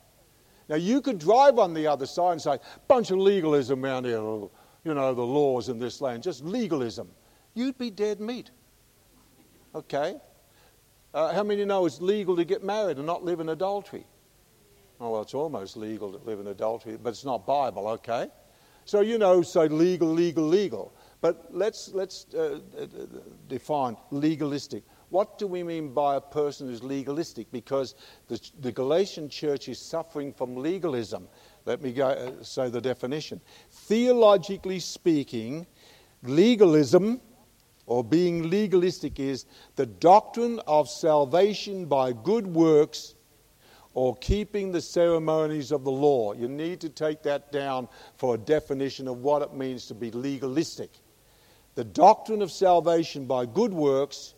Now, 0.67 0.77
you 0.77 0.99
could 0.99 1.19
drive 1.19 1.59
on 1.59 1.75
the 1.75 1.85
other 1.85 2.07
side 2.07 2.33
and 2.33 2.41
say, 2.41 2.57
bunch 2.87 3.11
of 3.11 3.19
legalism 3.19 3.85
around 3.85 4.05
here, 4.05 4.17
you 4.17 4.49
know, 4.83 5.13
the 5.13 5.21
laws 5.21 5.69
in 5.69 5.77
this 5.77 6.01
land, 6.01 6.23
just 6.23 6.43
legalism. 6.43 7.07
You'd 7.57 7.79
be 7.79 7.89
dead 7.89 8.19
meat. 8.19 8.51
Okay? 9.73 10.17
Uh, 11.11 11.33
how 11.33 11.41
many 11.41 11.65
know 11.65 11.87
it's 11.87 11.99
legal 11.99 12.35
to 12.35 12.45
get 12.45 12.63
married 12.63 12.97
and 12.97 13.07
not 13.07 13.25
live 13.25 13.39
in 13.39 13.49
adultery? 13.49 14.05
Oh, 14.99 15.09
well, 15.09 15.23
it's 15.23 15.33
almost 15.33 15.75
legal 15.75 16.11
to 16.13 16.23
live 16.23 16.39
in 16.39 16.45
adultery, 16.45 16.99
but 17.01 17.09
it's 17.09 17.25
not 17.25 17.47
Bible, 17.47 17.87
okay? 17.87 18.27
So, 18.85 19.01
you 19.01 19.17
know, 19.17 19.41
so 19.41 19.63
legal, 19.63 20.07
legal, 20.07 20.47
legal. 20.47 20.93
But 21.19 21.47
let's, 21.49 21.89
let's 21.95 22.27
uh, 22.35 22.59
uh 22.79 22.85
define 23.47 23.97
legalistic. 24.11 24.83
What 25.09 25.39
do 25.39 25.47
we 25.47 25.63
mean 25.63 25.95
by 25.95 26.17
a 26.17 26.21
person 26.21 26.67
who's 26.67 26.83
legalistic? 26.83 27.51
Because 27.51 27.95
the, 28.27 28.39
the 28.59 28.71
Galatian 28.71 29.29
church 29.29 29.67
is 29.67 29.79
suffering 29.79 30.31
from 30.31 30.57
legalism. 30.57 31.27
Let 31.65 31.81
me 31.81 31.91
go, 31.91 32.09
uh, 32.09 32.43
say 32.43 32.69
the 32.69 32.81
definition. 32.81 33.41
Theologically 33.71 34.79
speaking, 34.79 35.65
legalism 36.21 37.19
or 37.87 38.03
being 38.03 38.49
legalistic 38.49 39.19
is 39.19 39.45
the 39.77 39.85
doctrine 39.85 40.59
of 40.67 40.89
salvation 40.89 41.85
by 41.85 42.11
good 42.11 42.45
works 42.45 43.15
or 43.93 44.15
keeping 44.17 44.71
the 44.71 44.81
ceremonies 44.81 45.71
of 45.71 45.83
the 45.83 45.91
law. 45.91 46.33
You 46.33 46.47
need 46.47 46.81
to 46.81 46.89
take 46.89 47.23
that 47.23 47.51
down 47.51 47.87
for 48.17 48.35
a 48.35 48.37
definition 48.37 49.07
of 49.07 49.23
what 49.23 49.41
it 49.41 49.53
means 49.53 49.87
to 49.87 49.95
be 49.95 50.11
legalistic. 50.11 50.91
The 51.75 51.85
doctrine 51.85 52.41
of 52.41 52.51
salvation 52.51 53.25
by 53.25 53.45
good 53.45 53.73
works 53.73 54.35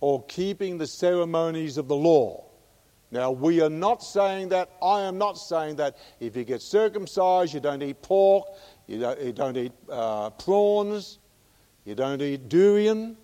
or 0.00 0.22
keeping 0.26 0.78
the 0.78 0.86
ceremonies 0.86 1.78
of 1.78 1.88
the 1.88 1.96
law. 1.96 2.44
Now, 3.10 3.30
we 3.30 3.60
are 3.60 3.70
not 3.70 4.02
saying 4.02 4.50
that, 4.50 4.70
I 4.82 5.02
am 5.02 5.18
not 5.18 5.34
saying 5.34 5.76
that 5.76 5.96
if 6.20 6.36
you 6.36 6.44
get 6.44 6.62
circumcised, 6.62 7.54
you 7.54 7.60
don't 7.60 7.82
eat 7.82 8.02
pork, 8.02 8.46
you 8.86 9.00
don't, 9.00 9.20
you 9.20 9.32
don't 9.32 9.56
eat 9.56 9.72
uh, 9.90 10.30
prawns, 10.30 11.18
you 11.84 11.94
don't 11.94 12.22
eat 12.22 12.48
durian, 12.48 13.16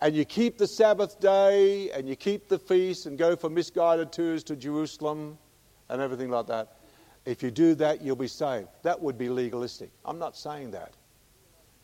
and 0.00 0.16
you 0.16 0.24
keep 0.24 0.56
the 0.58 0.66
Sabbath 0.66 1.20
day 1.20 1.90
and 1.90 2.08
you 2.08 2.16
keep 2.16 2.48
the 2.48 2.58
feast 2.58 3.06
and 3.06 3.18
go 3.18 3.36
for 3.36 3.50
misguided 3.50 4.12
tours 4.12 4.42
to 4.44 4.56
Jerusalem 4.56 5.36
and 5.88 6.00
everything 6.00 6.30
like 6.30 6.46
that. 6.46 6.78
If 7.26 7.42
you 7.42 7.50
do 7.50 7.74
that, 7.76 8.00
you'll 8.00 8.16
be 8.16 8.28
saved. 8.28 8.68
That 8.82 9.00
would 9.00 9.18
be 9.18 9.28
legalistic. 9.28 9.90
I'm 10.04 10.18
not 10.18 10.36
saying 10.36 10.70
that. 10.70 10.94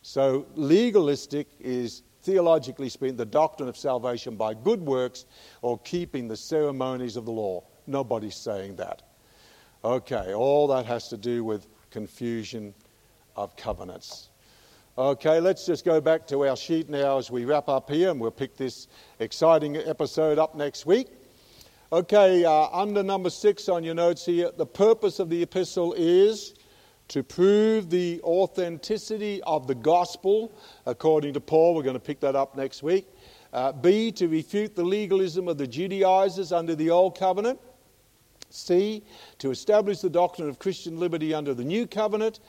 So, 0.00 0.46
legalistic 0.54 1.48
is 1.60 2.02
theologically 2.22 2.88
speaking 2.88 3.16
the 3.16 3.24
doctrine 3.24 3.68
of 3.68 3.76
salvation 3.76 4.36
by 4.36 4.54
good 4.54 4.80
works 4.80 5.26
or 5.62 5.78
keeping 5.80 6.26
the 6.26 6.36
ceremonies 6.36 7.16
of 7.16 7.24
the 7.24 7.32
law. 7.32 7.62
Nobody's 7.86 8.36
saying 8.36 8.76
that. 8.76 9.02
Okay, 9.84 10.32
all 10.32 10.66
that 10.68 10.86
has 10.86 11.08
to 11.08 11.16
do 11.16 11.44
with 11.44 11.66
confusion 11.90 12.74
of 13.36 13.56
covenants. 13.56 14.30
Okay, 14.98 15.40
let's 15.40 15.66
just 15.66 15.84
go 15.84 16.00
back 16.00 16.26
to 16.28 16.46
our 16.46 16.56
sheet 16.56 16.88
now 16.88 17.18
as 17.18 17.30
we 17.30 17.44
wrap 17.44 17.68
up 17.68 17.90
here, 17.90 18.10
and 18.10 18.18
we'll 18.18 18.30
pick 18.30 18.56
this 18.56 18.88
exciting 19.18 19.76
episode 19.76 20.38
up 20.38 20.54
next 20.54 20.86
week. 20.86 21.08
Okay, 21.92 22.44
uh, 22.44 22.68
under 22.72 23.02
number 23.02 23.30
six 23.30 23.68
on 23.68 23.84
your 23.84 23.94
notes 23.94 24.24
here, 24.24 24.50
the 24.56 24.66
purpose 24.66 25.18
of 25.18 25.28
the 25.28 25.42
epistle 25.42 25.94
is 25.98 26.54
to 27.08 27.22
prove 27.22 27.90
the 27.90 28.20
authenticity 28.22 29.42
of 29.42 29.66
the 29.66 29.74
gospel, 29.74 30.50
according 30.86 31.34
to 31.34 31.40
Paul. 31.40 31.74
We're 31.74 31.82
going 31.82 31.94
to 31.94 32.00
pick 32.00 32.20
that 32.20 32.34
up 32.34 32.56
next 32.56 32.82
week. 32.82 33.06
Uh, 33.52 33.72
B, 33.72 34.10
to 34.12 34.28
refute 34.28 34.74
the 34.74 34.82
legalism 34.82 35.46
of 35.46 35.58
the 35.58 35.66
Judaizers 35.66 36.52
under 36.52 36.74
the 36.74 36.90
Old 36.90 37.16
Covenant. 37.16 37.60
C, 38.50 39.04
to 39.38 39.50
establish 39.50 40.00
the 40.00 40.10
doctrine 40.10 40.48
of 40.48 40.58
Christian 40.58 40.98
liberty 40.98 41.34
under 41.34 41.54
the 41.54 41.64
New 41.64 41.86
Covenant. 41.86 42.40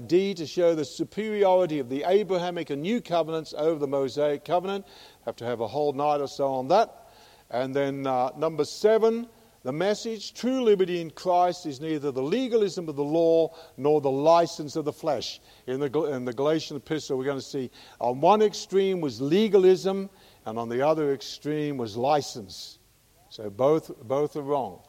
D, 0.00 0.34
to 0.34 0.46
show 0.46 0.74
the 0.74 0.84
superiority 0.84 1.78
of 1.78 1.88
the 1.88 2.04
Abrahamic 2.06 2.70
and 2.70 2.82
New 2.82 3.00
Covenants 3.00 3.54
over 3.56 3.78
the 3.78 3.86
Mosaic 3.86 4.44
Covenant. 4.44 4.86
Have 5.24 5.36
to 5.36 5.44
have 5.44 5.60
a 5.60 5.66
whole 5.66 5.92
night 5.92 6.20
or 6.20 6.28
so 6.28 6.48
on 6.48 6.68
that. 6.68 7.08
And 7.50 7.74
then 7.74 8.06
uh, 8.06 8.30
number 8.36 8.64
seven, 8.64 9.28
the 9.64 9.72
message, 9.72 10.34
true 10.34 10.62
liberty 10.62 11.00
in 11.00 11.10
Christ, 11.10 11.66
is 11.66 11.80
neither 11.80 12.10
the 12.10 12.22
legalism 12.22 12.88
of 12.88 12.96
the 12.96 13.04
law 13.04 13.54
nor 13.76 14.00
the 14.00 14.10
license 14.10 14.74
of 14.74 14.84
the 14.84 14.92
flesh. 14.92 15.40
In 15.66 15.78
the, 15.78 16.02
in 16.04 16.24
the 16.24 16.32
Galatian 16.32 16.76
epistle, 16.76 17.16
we're 17.18 17.24
going 17.24 17.38
to 17.38 17.44
see 17.44 17.70
on 18.00 18.20
one 18.20 18.42
extreme 18.42 19.00
was 19.00 19.20
legalism, 19.20 20.10
and 20.46 20.58
on 20.58 20.68
the 20.68 20.84
other 20.84 21.12
extreme 21.12 21.76
was 21.76 21.96
license. 21.96 22.78
So 23.28 23.50
both, 23.50 23.96
both 24.02 24.36
are 24.36 24.42
wrong. 24.42 24.80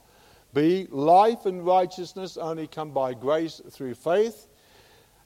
B, 0.53 0.87
life 0.89 1.45
and 1.45 1.65
righteousness 1.65 2.37
only 2.37 2.67
come 2.67 2.91
by 2.91 3.13
grace 3.13 3.61
through 3.71 3.95
faith. 3.95 4.47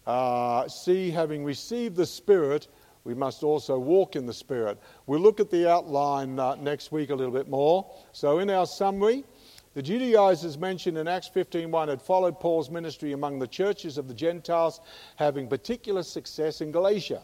Uh, 0.07 0.65
C, 0.69 1.11
having 1.11 1.43
received 1.43 1.97
the 1.97 2.05
Spirit, 2.05 2.69
we 3.03 3.13
must 3.13 3.43
also 3.43 3.77
walk 3.77 4.15
in 4.15 4.25
the 4.25 4.33
Spirit. 4.33 4.79
We'll 5.05 5.19
look 5.19 5.41
at 5.41 5.51
the 5.51 5.69
outline 5.69 6.39
uh, 6.39 6.55
next 6.55 6.93
week 6.93 7.09
a 7.09 7.15
little 7.15 7.33
bit 7.33 7.49
more. 7.49 7.85
So, 8.13 8.39
in 8.39 8.49
our 8.49 8.65
summary, 8.65 9.25
the 9.73 9.81
Judaizers 9.81 10.57
mentioned 10.57 10.97
in 10.97 11.09
Acts 11.09 11.29
15:1 11.29 11.89
had 11.89 12.01
followed 12.01 12.39
Paul's 12.39 12.69
ministry 12.69 13.11
among 13.11 13.39
the 13.39 13.47
churches 13.47 13.97
of 13.97 14.07
the 14.07 14.13
Gentiles, 14.13 14.79
having 15.17 15.49
particular 15.49 16.03
success 16.03 16.61
in 16.61 16.71
Galatia. 16.71 17.21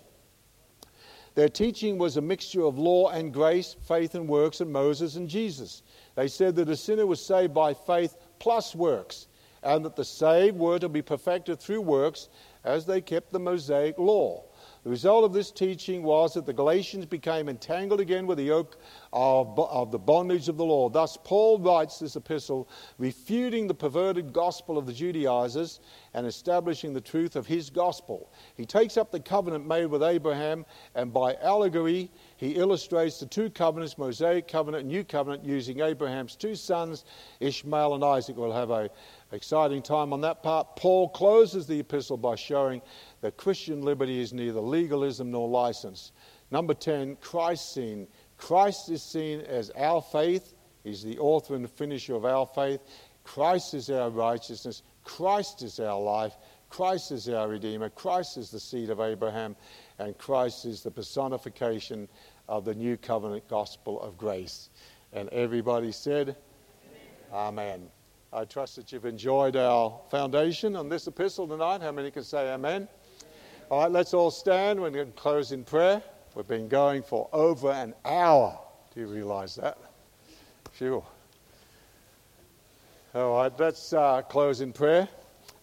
Their 1.35 1.49
teaching 1.49 1.97
was 1.97 2.18
a 2.18 2.22
mixture 2.22 2.64
of 2.64 2.77
law 2.77 3.07
and 3.10 3.34
grace, 3.34 3.77
faith 3.88 4.14
and 4.14 4.27
works, 4.27 4.60
and 4.60 4.72
Moses 4.72 5.15
and 5.15 5.30
Jesus. 5.30 5.84
They 6.15 6.27
said 6.27 6.57
that 6.57 6.69
a 6.69 6.76
sinner 6.76 7.07
was 7.07 7.26
saved 7.26 7.53
by 7.53 7.73
faith 7.73 8.18
plus 8.39 8.76
works, 8.76 9.27
and 9.64 9.85
that 9.85 9.95
the 9.95 10.05
saved 10.05 10.57
were 10.57 10.80
to 10.80 10.89
be 10.89 11.01
perfected 11.01 11.60
through 11.60 11.81
works 11.81 12.27
as 12.64 12.85
they 12.85 13.02
kept 13.02 13.31
the 13.31 13.40
Mosaic 13.40 13.98
law. 13.98 14.44
The 14.84 14.90
result 14.90 15.23
of 15.23 15.31
this 15.31 15.49
teaching 15.49 16.03
was 16.03 16.34
that 16.34 16.45
the 16.45 16.52
Galatians 16.53 17.06
became 17.06 17.48
entangled 17.48 18.02
again 18.02 18.27
with 18.27 18.38
the 18.38 18.44
yoke 18.45 18.77
of, 19.14 19.57
of 19.57 19.91
the 19.91 19.99
bondage 19.99 20.49
of 20.49 20.57
the 20.57 20.65
law. 20.65 20.90
Thus, 20.90 21.18
Paul 21.23 21.60
writes 21.60 21.99
this 21.99 22.18
epistle 22.18 22.68
refuting 22.98 23.65
the 23.65 23.73
perverted 23.73 24.34
gospel 24.34 24.77
of 24.77 24.85
the 24.85 24.91
Judaizers 24.91 25.80
and 26.14 26.27
establishing 26.27 26.91
the 26.91 26.99
truth 26.99 27.38
of 27.38 27.48
his 27.48 27.69
gospel. 27.69 28.34
He 28.56 28.65
takes 28.65 28.98
up 28.98 29.10
the 29.10 29.22
covenant 29.22 29.65
made 29.65 29.85
with 29.85 30.03
Abraham, 30.03 30.65
and 30.95 31.14
by 31.14 31.35
allegory, 31.35 32.11
he 32.35 32.52
illustrates 32.52 33.22
the 33.22 33.26
two 33.26 33.49
covenants, 33.49 33.98
Mosaic 33.98 34.49
covenant 34.49 34.81
and 34.81 34.91
New 34.91 35.06
covenant, 35.06 35.45
using 35.45 35.80
Abraham's 35.80 36.35
two 36.35 36.56
sons, 36.56 37.06
Ishmael 37.40 37.95
and 37.95 38.03
Isaac. 38.03 38.35
We'll 38.35 38.52
have 38.52 38.69
an 38.69 38.90
exciting 39.34 39.81
time 39.81 40.14
on 40.14 40.22
that 40.22 40.43
part. 40.43 40.76
Paul 40.76 41.10
closes 41.10 41.68
the 41.68 41.80
epistle 41.80 42.18
by 42.18 42.35
showing 42.35 42.81
that 43.22 43.35
Christian 43.35 43.81
liberty 43.81 44.22
is 44.22 44.31
neither 44.31 44.61
legalism 44.61 45.31
nor 45.31 45.49
license. 45.49 46.11
Number 46.51 46.73
10, 46.73 47.18
Christ 47.18 47.73
seen. 47.73 48.07
Christ 48.38 48.89
is 48.89 49.01
seen 49.01 49.41
as 49.41 49.72
our 49.72 50.01
faith. 50.01 50.53
He's 50.84 51.03
the 51.03 51.18
author 51.18 51.55
and 51.55 51.69
finisher 51.69 52.15
of 52.15 52.26
our 52.26 52.45
faith. 52.45 52.81
Christ 53.23 53.73
is 53.73 53.89
our 53.89 54.10
righteousness. 54.10 54.84
Christ 55.03 55.64
is 55.64 55.80
our 55.80 55.99
life. 55.99 56.34
Christ 56.69 57.11
is 57.11 57.30
our 57.30 57.47
Redeemer. 57.47 57.89
Christ 57.89 58.38
is 58.38 58.49
the 58.49 58.60
seed 58.60 58.89
of 58.89 58.99
Abraham. 58.99 59.55
And 59.99 60.18
Christ 60.18 60.65
is 60.65 60.81
the 60.81 60.91
personification 60.91 62.07
of 62.47 62.65
the 62.65 62.76
new 62.76 62.97
covenant 62.97 63.47
gospel 63.47 64.01
of 64.01 64.18
grace. 64.18 64.69
And 65.14 65.30
everybody 65.30 65.91
said, 65.91 66.35
Amen. 67.31 67.80
amen. 67.80 68.02
I 68.35 68.45
trust 68.45 68.77
that 68.77 68.91
you've 68.91 69.05
enjoyed 69.05 69.55
our 69.55 70.01
foundation 70.10 70.76
on 70.76 70.89
this 70.89 71.05
epistle 71.05 71.47
tonight. 71.47 71.81
How 71.81 71.91
many 71.91 72.10
can 72.10 72.23
say 72.23 72.51
amen? 72.51 72.88
All 73.69 73.84
right, 73.84 73.91
let's 73.91 74.11
all 74.11 74.31
stand. 74.31 74.81
We're 74.81 74.89
going 74.89 75.11
to 75.11 75.19
close 75.19 75.51
in 75.51 75.64
prayer. 75.64 76.01
We've 76.34 76.47
been 76.47 76.68
going 76.68 77.03
for 77.03 77.30
over 77.31 77.72
an 77.72 77.93
hour. 78.03 78.57
Do 78.91 79.01
you 79.01 79.05
realize 79.05 79.53
that? 79.57 79.77
Sure. 80.76 81.05
All 83.14 83.38
right, 83.38 83.51
let's 83.60 83.93
uh, 83.93 84.23
close 84.23 84.61
in 84.61 84.73
prayer. 84.73 85.07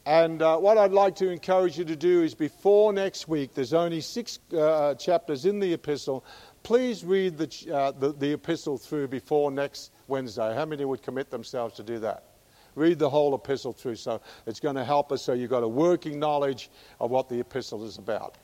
And 0.06 0.40
uh, 0.40 0.58
what 0.58 0.78
I'd 0.78 0.92
like 0.92 1.16
to 1.16 1.28
encourage 1.28 1.76
you 1.76 1.84
to 1.86 1.96
do 1.96 2.22
is 2.22 2.36
before 2.36 2.92
next 2.92 3.26
week, 3.26 3.52
there's 3.52 3.74
only 3.74 4.00
six 4.00 4.38
uh, 4.56 4.94
chapters 4.94 5.44
in 5.44 5.58
the 5.58 5.72
epistle. 5.72 6.24
Please 6.62 7.02
read 7.02 7.36
the, 7.36 7.74
uh, 7.74 7.90
the, 7.90 8.12
the 8.12 8.32
epistle 8.32 8.78
through 8.78 9.08
before 9.08 9.50
next 9.50 9.90
Wednesday. 10.06 10.54
How 10.54 10.66
many 10.66 10.84
would 10.84 11.02
commit 11.02 11.30
themselves 11.30 11.74
to 11.74 11.82
do 11.82 11.98
that? 11.98 12.29
Read 12.74 12.98
the 12.98 13.10
whole 13.10 13.34
epistle 13.34 13.72
through. 13.72 13.96
So 13.96 14.20
it's 14.46 14.60
going 14.60 14.76
to 14.76 14.84
help 14.84 15.12
us 15.12 15.22
so 15.22 15.32
you've 15.32 15.50
got 15.50 15.62
a 15.62 15.68
working 15.68 16.18
knowledge 16.18 16.70
of 17.00 17.10
what 17.10 17.28
the 17.28 17.40
epistle 17.40 17.84
is 17.84 17.98
about. 17.98 18.36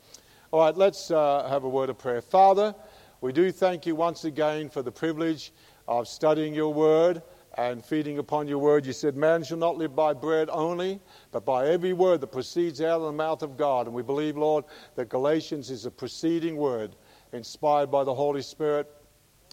All 0.53 0.61
right, 0.61 0.77
let's 0.77 1.11
uh, 1.11 1.47
have 1.49 1.65
a 1.65 1.69
word 1.69 1.91
of 1.91 1.99
prayer. 1.99 2.23
Father, 2.23 2.75
we 3.21 3.33
do 3.33 3.51
thank 3.51 3.87
you 3.87 3.95
once 3.95 4.25
again 4.25 4.69
for 4.69 4.83
the 4.83 4.93
privilege 4.93 5.53
of 5.89 6.07
studying 6.09 6.55
your 6.55 6.73
word 6.73 7.23
and 7.59 7.85
feeding 7.85 8.19
upon 8.19 8.47
your 8.47 8.59
word. 8.59 8.85
You 8.87 8.93
said, 8.93 9.17
Man 9.17 9.43
shall 9.43 9.57
not 9.57 9.77
live 9.77 9.97
by 9.97 10.13
bread 10.13 10.49
only, 10.53 11.01
but 11.33 11.45
by 11.45 11.69
every 11.69 11.93
word 11.93 12.21
that 12.21 12.29
proceeds 12.29 12.81
out 12.81 13.01
of 13.01 13.03
the 13.03 13.13
mouth 13.13 13.43
of 13.43 13.57
God. 13.57 13.87
And 13.87 13.95
we 13.95 14.03
believe, 14.03 14.37
Lord, 14.37 14.65
that 14.95 15.09
Galatians 15.09 15.71
is 15.71 15.87
a 15.87 15.91
preceding 15.91 16.57
word 16.57 16.97
inspired 17.33 17.91
by 17.91 18.05
the 18.05 18.15
Holy 18.15 18.43
Spirit 18.43 18.91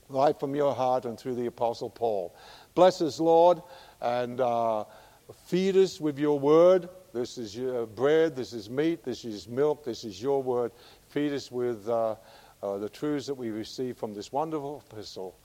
right 0.09 0.37
from 0.39 0.55
your 0.55 0.73
heart 0.73 1.05
and 1.05 1.17
through 1.17 1.35
the 1.35 1.45
Apostle 1.45 1.89
Paul. 1.89 2.35
Bless 2.75 3.01
us, 3.01 3.19
Lord, 3.19 3.61
and 4.03 4.41
uh, 4.41 4.83
feed 5.45 5.75
us 5.75 5.99
with 5.99 6.19
your 6.19 6.37
word. 6.37 6.89
This 7.13 7.37
is 7.37 7.55
your 7.55 7.85
bread, 7.85 8.35
this 8.35 8.53
is 8.53 8.69
meat, 8.69 9.03
this 9.03 9.25
is 9.25 9.47
milk, 9.47 9.83
this 9.83 10.03
is 10.03 10.21
your 10.21 10.43
word. 10.43 10.71
Feed 11.09 11.31
us 11.31 11.51
with 11.51 11.87
uh, 11.87 12.15
uh, 12.61 12.77
the 12.77 12.89
truths 12.89 13.27
that 13.27 13.33
we 13.33 13.49
receive 13.49 13.97
from 13.97 14.13
this 14.13 14.31
wonderful 14.31 14.83
epistle. 14.91 15.35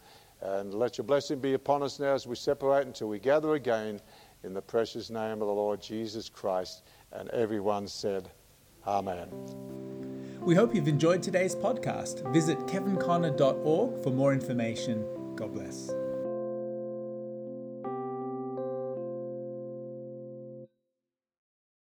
And 0.40 0.72
let 0.74 0.98
your 0.98 1.04
blessing 1.04 1.40
be 1.40 1.54
upon 1.54 1.82
us 1.82 1.98
now 1.98 2.14
as 2.14 2.26
we 2.26 2.36
separate 2.36 2.86
until 2.86 3.08
we 3.08 3.18
gather 3.18 3.54
again 3.54 4.00
in 4.44 4.54
the 4.54 4.62
precious 4.62 5.10
name 5.10 5.32
of 5.32 5.40
the 5.40 5.46
Lord 5.46 5.80
Jesus 5.80 6.28
Christ. 6.28 6.82
And 7.12 7.28
everyone 7.30 7.88
said, 7.88 8.30
Amen. 8.86 9.28
We 10.40 10.54
hope 10.54 10.74
you've 10.74 10.88
enjoyed 10.88 11.22
today's 11.22 11.54
podcast. 11.54 12.32
Visit 12.32 12.58
kevinconner.org 12.60 14.02
for 14.02 14.10
more 14.10 14.32
information. 14.32 15.04
God 15.36 15.52
bless. 15.52 16.07